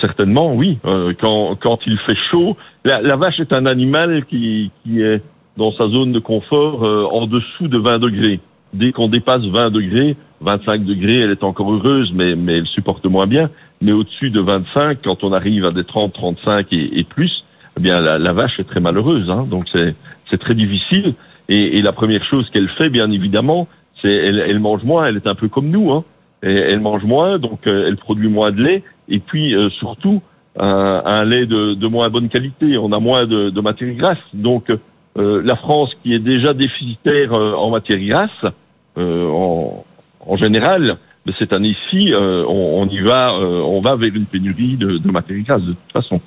Certainement, 0.01 0.55
oui. 0.55 0.79
quand, 1.23 1.79
il 1.87 1.99
fait 2.07 2.19
chaud, 2.31 2.57
la, 2.85 3.16
vache 3.16 3.40
est 3.40 3.53
un 3.53 3.66
animal 3.66 4.25
qui 4.27 4.71
est 4.97 5.23
dans 5.57 5.73
sa 5.73 5.89
zone 5.89 6.13
de 6.13 6.19
confort 6.19 6.85
euh, 6.85 7.05
en 7.11 7.27
dessous 7.27 7.69
de 7.69 7.79
20 7.79 7.99
degrés. 7.99 8.41
Dès 8.73 8.93
qu'on 8.93 9.09
dépasse 9.09 9.43
20 9.43 9.71
degrés, 9.71 10.17
25 10.41 10.85
degrés, 10.85 11.21
elle 11.21 11.31
est 11.33 11.45
encore 11.45 11.73
heureuse, 11.73 12.13
mais, 12.15 12.35
mais 12.35 12.59
elle 12.59 12.67
supporte 12.67 13.05
moins 13.07 13.27
bien. 13.27 13.51
Mais 13.83 13.93
au-dessus 13.93 14.31
de 14.31 14.41
25, 14.41 14.99
quand 15.03 15.25
on 15.25 15.33
arrive 15.33 15.65
à 15.65 15.71
des 15.71 15.85
30, 15.85 16.13
35 16.13 16.73
et, 16.73 17.01
et 17.01 17.05
plus, 17.05 17.45
eh 17.77 17.81
bien 17.81 18.01
la, 18.01 18.19
la, 18.19 18.33
vache 18.33 18.59
est 18.59 18.65
très 18.65 18.81
malheureuse. 18.81 19.29
Hein, 19.31 19.47
donc 19.51 19.67
c'est 19.73 19.95
c'est 20.31 20.39
très 20.39 20.55
difficile. 20.55 21.15
Et, 21.49 21.79
et, 21.79 21.83
la 21.83 21.93
première 21.93 22.25
chose 22.25 22.49
qu'elle 22.51 22.69
fait, 22.69 22.89
bien 22.89 23.11
évidemment, 23.11 23.67
c'est 24.01 24.15
elle, 24.15 24.45
elle 24.47 24.61
mange 24.61 24.85
moins. 24.85 25.05
Elle 25.05 25.17
est 25.17 25.27
un 25.27 25.35
peu 25.35 25.49
comme 25.49 25.69
nous. 25.69 25.91
Hein, 25.91 26.05
elle 26.43 26.81
mange 26.81 27.05
moins, 27.05 27.39
donc 27.39 27.67
euh, 27.67 27.87
elle 27.89 27.97
produit 27.97 28.29
moins 28.29 28.51
de 28.51 28.63
lait. 28.63 28.83
Et 29.09 29.19
puis 29.19 29.55
euh, 29.55 29.69
surtout 29.71 30.23
un, 30.59 31.03
un 31.05 31.25
lait 31.25 31.47
de, 31.47 31.75
de, 31.75 31.87
moins 31.89 32.09
bonne 32.09 32.29
qualité. 32.29 32.79
On 32.79 32.93
a 32.93 33.01
moins 33.01 33.25
de, 33.25 33.51
de 33.51 33.61
matière 33.61 33.93
grasse. 33.95 34.19
Donc 34.33 34.71
euh, 35.18 35.42
la 35.44 35.57
France 35.57 35.90
qui 36.03 36.14
est 36.14 36.20
déjà 36.20 36.55
déficitaire 36.55 37.33
euh, 37.33 37.55
en 37.55 37.70
matière 37.70 37.99
grasse, 37.99 38.53
euh, 38.96 39.27
en, 39.29 39.85
en, 40.20 40.37
général, 40.37 40.99
mais 41.27 41.33
cette 41.38 41.53
année-ci, 41.53 42.14
on, 42.14 42.88
y 42.88 43.01
va, 43.01 43.35
on 43.35 43.81
va 43.81 43.96
vers 43.96 44.14
une 44.14 44.25
pénurie 44.25 44.77
de, 44.77 44.99
de 44.99 45.11
matière 45.11 45.38
grasse 45.40 45.62
de 45.62 45.73
toute 45.73 45.92
façon. 45.92 46.20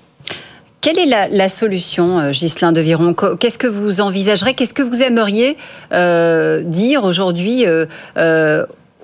Quelle 0.81 0.99
est 0.99 1.29
la, 1.29 1.49
solution, 1.49 2.29
Ghislain 2.31 2.73
de 2.73 2.81
Viron 2.81 3.15
Qu'est-ce 3.39 3.57
que 3.57 3.67
vous 3.67 4.01
envisagerez 4.01 4.53
Qu'est-ce 4.53 4.73
que 4.73 4.83
vous 4.83 5.01
aimeriez 5.01 5.55
dire 5.91 7.03
aujourd'hui 7.05 7.65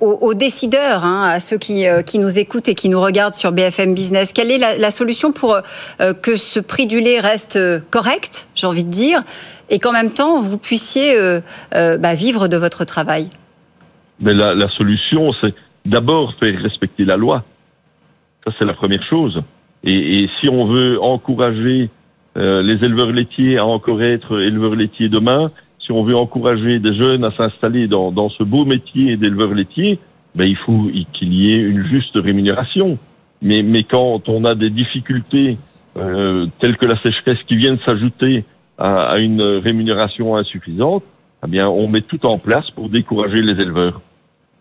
aux, 0.02 0.18
aux, 0.22 0.34
décideurs, 0.34 1.04
hein, 1.04 1.30
à 1.30 1.40
ceux 1.40 1.58
qui, 1.58 1.88
euh, 1.88 2.02
qui, 2.02 2.20
nous 2.20 2.40
écoutent 2.40 2.68
et 2.68 2.76
qui 2.76 2.90
nous 2.90 3.02
regardent 3.02 3.36
sur 3.36 3.52
BFM 3.52 3.94
Business 3.94 4.34
Quelle 4.34 4.52
est 4.52 4.58
la, 4.58 4.92
solution 4.92 5.32
pour 5.32 5.58
euh, 6.02 6.14
que 6.14 6.36
ce 6.36 6.60
prix 6.60 6.88
du 6.88 7.02
lait 7.02 7.20
reste 7.20 7.60
correct, 7.90 8.48
j'ai 8.56 8.68
envie 8.68 8.86
de 8.86 8.92
dire, 8.92 9.24
et 9.70 9.80
qu'en 9.80 9.92
même 9.92 10.12
temps, 10.12 10.40
vous 10.40 10.58
puissiez 10.58 11.16
euh, 11.16 11.42
euh, 11.76 11.98
bah, 11.98 12.14
vivre 12.16 12.48
de 12.48 12.58
votre 12.58 12.86
travail? 12.86 13.30
Mais 14.20 14.34
la, 14.34 14.68
solution, 14.78 15.32
c'est 15.42 15.54
d'abord 15.86 16.34
faire 16.42 16.60
respecter 16.62 17.06
la 17.06 17.16
loi. 17.16 17.44
Ça, 18.46 18.54
c'est 18.60 18.66
la 18.66 18.74
première 18.74 19.04
chose. 19.10 19.42
Et, 19.84 20.28
si 20.42 20.50
on 20.50 20.68
veut 20.68 21.02
encourager 21.02 21.90
euh, 22.38 22.62
les 22.62 22.74
éleveurs 22.86 23.12
laitiers 23.12 23.58
à 23.58 23.66
encore 23.66 24.02
être 24.02 24.42
éleveurs 24.42 24.76
laitiers 24.76 25.08
demain, 25.08 25.48
si 25.90 25.94
on 25.94 26.04
veut 26.04 26.16
encourager 26.16 26.78
des 26.78 26.96
jeunes 26.96 27.24
à 27.26 27.32
s'installer 27.32 27.88
dans, 27.88 28.12
dans, 28.12 28.30
ce 28.30 28.44
beau 28.44 28.64
métier 28.64 29.18
d'éleveur 29.18 29.56
laitier, 29.56 29.98
ben, 30.36 30.48
il 30.48 30.56
faut 30.56 30.88
qu'il 31.14 31.34
y 31.34 31.52
ait 31.52 31.58
une 31.58 31.84
juste 31.88 32.16
rémunération. 32.16 33.00
Mais, 33.42 33.64
mais 33.64 33.82
quand 33.82 34.30
on 34.30 34.46
a 34.46 34.54
des 34.54 34.70
difficultés 34.70 35.58
euh, 35.98 36.46
telles 36.60 36.78
que 36.78 36.86
la 36.86 37.02
sécheresse 37.02 37.40
qui 37.48 37.58
viennent 37.58 37.80
s'ajouter 37.88 38.46
à, 38.78 39.14
à 39.14 39.18
une 39.18 39.42
rémunération 39.42 40.36
insuffisante, 40.36 41.04
eh 41.44 41.50
bien, 41.50 41.68
on 41.68 41.88
met 41.88 42.02
tout 42.02 42.24
en 42.28 42.38
place 42.38 42.70
pour 42.76 42.90
décourager 42.90 43.42
les 43.42 43.60
éleveurs. 43.60 44.00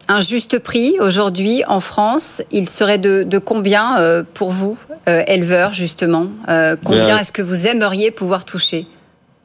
Un 0.08 0.20
juste 0.20 0.58
prix 0.60 0.94
aujourd'hui 0.98 1.62
en 1.68 1.80
France, 1.80 2.42
il 2.52 2.70
serait 2.70 2.96
de, 2.96 3.38
combien 3.38 3.98
euh, 3.98 4.22
pour 4.32 4.50
vous, 4.50 4.78
euh, 5.06 5.22
éleveurs 5.26 5.74
justement? 5.74 6.28
Combien 6.46 7.18
est-ce 7.18 7.32
que 7.32 7.42
vous 7.42 7.66
aimeriez 7.66 8.10
pouvoir 8.10 8.46
toucher? 8.46 8.86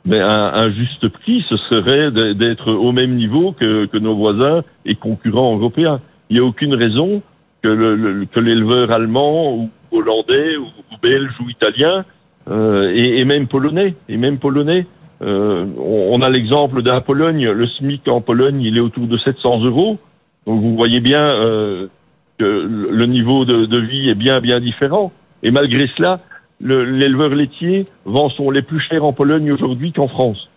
Mais 0.06 0.20
un, 0.22 0.72
juste 0.72 1.08
prix, 1.08 1.46
ce 1.48 1.56
serait 1.56 2.12
d'être 2.34 2.74
au 2.74 2.92
même 2.92 3.16
niveau 3.16 3.54
que, 3.54 3.98
nos 3.98 4.16
voisins 4.16 4.64
et 4.86 4.96
concurrents 4.96 5.56
européens. 5.56 6.02
Il 6.30 6.36
n'y 6.36 6.40
a 6.42 6.46
aucune 6.46 6.76
raison 6.76 7.22
que 7.62 8.40
l'éleveur 8.40 8.92
allemand 8.92 9.56
ou 9.56 9.70
hollandais 9.92 10.58
ou, 10.58 10.68
belge 11.02 11.32
ou 11.40 11.50
italien 11.50 12.04
et, 12.52 13.24
même 13.24 13.48
polonais 13.48 13.96
et 14.10 14.18
même 14.18 14.40
polonais 14.40 14.86
euh, 15.24 15.66
on, 15.78 16.22
a 16.22 16.30
l'exemple 16.30 16.82
de 16.82 16.90
la 16.90 17.02
Pologne. 17.02 17.50
Le 17.50 17.68
SMIC 17.68 18.08
en 18.08 18.22
Pologne, 18.22 18.62
il 18.62 18.78
est 18.78 18.82
autour 18.82 19.08
de 19.08 19.18
700 19.18 19.64
euros. 19.64 19.98
Donc 20.46 20.62
vous 20.62 20.76
voyez 20.76 21.00
bien 21.00 21.22
euh, 21.22 21.88
que 22.38 22.44
le 22.46 23.06
niveau 23.06 23.46
de, 23.46 23.80
vie 23.80 24.10
est 24.10 24.16
bien 24.16 24.42
bien 24.42 24.60
différent. 24.60 25.12
Et 25.42 25.52
malgré 25.52 25.90
cela, 25.96 26.20
l'éleveur 26.62 27.30
laitier 27.30 27.86
vend 28.06 28.30
son 28.30 28.50
lait 28.52 28.62
plus 28.62 28.80
cher 28.80 29.04
en 29.04 29.14
Pologne 29.14 29.52
aujourd'hui 29.52 29.92
qu'en 29.92 30.08
France. 30.08 30.50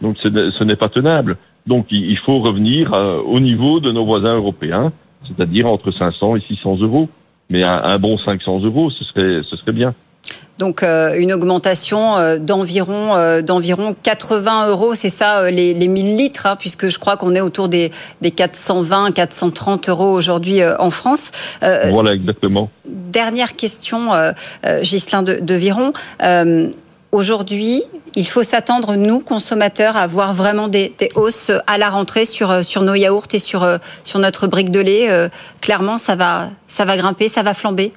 Donc 0.00 0.16
ce 0.22 0.64
n'est 0.64 0.76
pas 0.76 0.88
tenable. 0.88 1.36
Donc 1.66 1.86
il, 1.90 2.18
faut 2.18 2.38
revenir 2.40 2.92
euh, 2.94 3.20
au 3.20 3.38
niveau 3.38 3.80
de 3.80 3.90
nos 3.90 4.04
voisins 4.04 4.34
européens, 4.34 4.92
c'est-à-dire 5.26 5.66
entre 5.66 5.92
500 5.92 6.36
et 6.36 6.40
600 6.40 6.78
euros. 6.80 7.08
Mais 7.50 7.62
un, 7.62 7.80
un 7.84 7.98
bon 7.98 8.16
500 8.16 8.60
euros, 8.60 8.90
ce 8.90 9.04
serait, 9.04 9.42
ce 9.48 9.56
serait 9.56 9.72
bien. 9.72 9.94
Donc 10.60 10.82
euh, 10.82 11.14
une 11.18 11.32
augmentation 11.32 12.18
euh, 12.18 12.36
d'environ 12.36 13.16
euh, 13.16 13.40
d'environ 13.40 13.96
80 14.02 14.68
euros, 14.68 14.94
c'est 14.94 15.08
ça 15.08 15.50
les, 15.50 15.72
les 15.72 15.88
1000 15.88 16.16
litres, 16.16 16.44
hein, 16.44 16.56
puisque 16.56 16.90
je 16.90 16.98
crois 16.98 17.16
qu'on 17.16 17.34
est 17.34 17.40
autour 17.40 17.70
des, 17.70 17.90
des 18.20 18.30
420, 18.30 19.12
430 19.12 19.88
euros 19.88 20.12
aujourd'hui 20.12 20.60
en 20.78 20.90
France. 20.90 21.30
voilà 21.62 22.12
exactement. 22.12 22.68
Dernière 22.84 23.56
question, 23.56 24.10
Ghislain 24.82 25.22
de, 25.22 25.38
de 25.40 25.54
Viron. 25.54 25.92
Aujourd'hui, 27.12 27.82
il 28.14 28.28
faut 28.28 28.42
s'attendre, 28.42 28.94
nous, 28.94 29.18
consommateurs, 29.18 29.96
à 29.96 30.02
avoir 30.02 30.32
vraiment 30.32 30.68
des, 30.68 30.94
des, 30.98 31.08
hausses 31.16 31.50
à 31.66 31.78
la 31.78 31.88
rentrée 31.88 32.24
sur, 32.24 32.64
sur 32.64 32.82
nos 32.82 32.94
yaourts 32.94 33.26
et 33.32 33.38
sur, 33.38 33.66
sur 34.04 34.18
notre 34.18 34.46
brique 34.46 34.70
de 34.70 34.80
lait. 34.80 35.30
clairement, 35.60 35.96
ça 35.96 36.14
va, 36.16 36.50
ça 36.68 36.84
va 36.84 36.96
grimper, 36.96 37.28
ça 37.28 37.42
va 37.42 37.54
flamber 37.54 37.92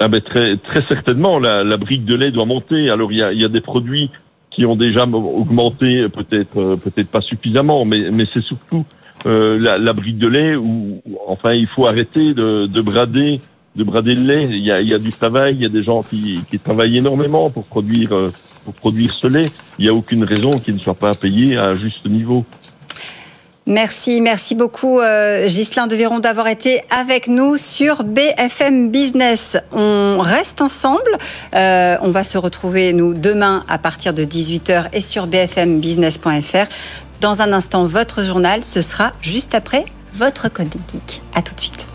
ah 0.00 0.08
ben 0.08 0.20
très, 0.20 0.56
très 0.56 0.86
certainement, 0.88 1.38
la, 1.38 1.76
brique 1.76 2.04
de 2.04 2.14
lait 2.14 2.30
doit 2.30 2.44
monter. 2.44 2.90
Alors 2.90 3.10
il 3.12 3.18
y 3.18 3.22
a, 3.22 3.32
y 3.32 3.44
a 3.44 3.48
des 3.48 3.60
produits 3.60 4.10
qui 4.50 4.64
ont 4.64 4.76
déjà 4.76 5.04
augmenté, 5.04 6.08
peut-être 6.08 6.58
euh, 6.58 6.76
peut-être 6.76 7.10
pas 7.10 7.20
suffisamment, 7.20 7.84
mais, 7.84 8.10
mais 8.12 8.24
c'est 8.32 8.42
surtout 8.42 8.84
euh, 9.26 9.58
la, 9.58 9.92
brique 9.92 10.18
de 10.18 10.28
lait 10.28 10.56
où, 10.56 11.02
enfin, 11.26 11.52
il 11.52 11.66
faut 11.66 11.86
arrêter 11.86 12.34
de, 12.34 12.66
de, 12.66 12.80
brader 12.80 13.40
de 13.74 13.84
brader 13.84 14.14
le 14.14 14.22
lait. 14.22 14.44
Il 14.50 14.64
y 14.64 14.70
a, 14.70 14.80
y 14.80 14.94
a 14.94 14.98
du 14.98 15.10
travail, 15.10 15.54
il 15.56 15.62
y 15.62 15.66
a 15.66 15.68
des 15.68 15.82
gens 15.82 16.02
qui, 16.02 16.40
travaillent 16.62 16.98
énormément 16.98 17.50
pour 17.50 17.64
produire 17.64 18.12
euh, 18.12 18.32
pour 18.64 18.74
produire 18.74 19.12
ce 19.12 19.26
lait. 19.26 19.50
Il 19.78 19.84
n'y 19.84 19.88
a 19.88 19.94
aucune 19.94 20.24
raison 20.24 20.58
qu'il 20.58 20.74
ne 20.74 20.78
soit 20.78 20.94
pas 20.94 21.14
payé 21.14 21.56
à 21.56 21.70
un 21.70 21.74
juste 21.74 22.08
niveau. 22.08 22.44
Merci, 23.68 24.22
merci 24.22 24.54
beaucoup 24.54 24.98
euh, 24.98 25.46
Ghislain 25.46 25.86
Devéron 25.86 26.20
d'avoir 26.20 26.48
été 26.48 26.80
avec 26.88 27.28
nous 27.28 27.58
sur 27.58 28.02
BFM 28.02 28.88
Business. 28.88 29.58
On 29.72 30.16
reste 30.22 30.62
ensemble. 30.62 31.10
Euh, 31.54 31.98
on 32.00 32.08
va 32.08 32.24
se 32.24 32.38
retrouver 32.38 32.94
nous 32.94 33.12
demain 33.12 33.66
à 33.68 33.76
partir 33.76 34.14
de 34.14 34.24
18h 34.24 34.86
et 34.94 35.02
sur 35.02 35.26
bfmbusiness.fr. 35.26 36.66
Dans 37.20 37.42
un 37.42 37.52
instant, 37.52 37.84
votre 37.84 38.24
journal, 38.24 38.64
ce 38.64 38.80
sera 38.80 39.12
juste 39.20 39.54
après 39.54 39.84
votre 40.14 40.50
code 40.50 40.72
geek. 40.90 41.20
À 41.34 41.42
tout 41.42 41.54
de 41.54 41.60
suite. 41.60 41.86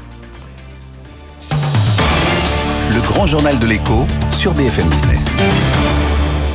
Le 2.91 3.01
grand 3.01 3.26
journal 3.26 3.57
de 3.57 3.65
l'écho 3.65 4.05
sur 4.32 4.53
BFM 4.53 4.88
Business. 4.89 5.38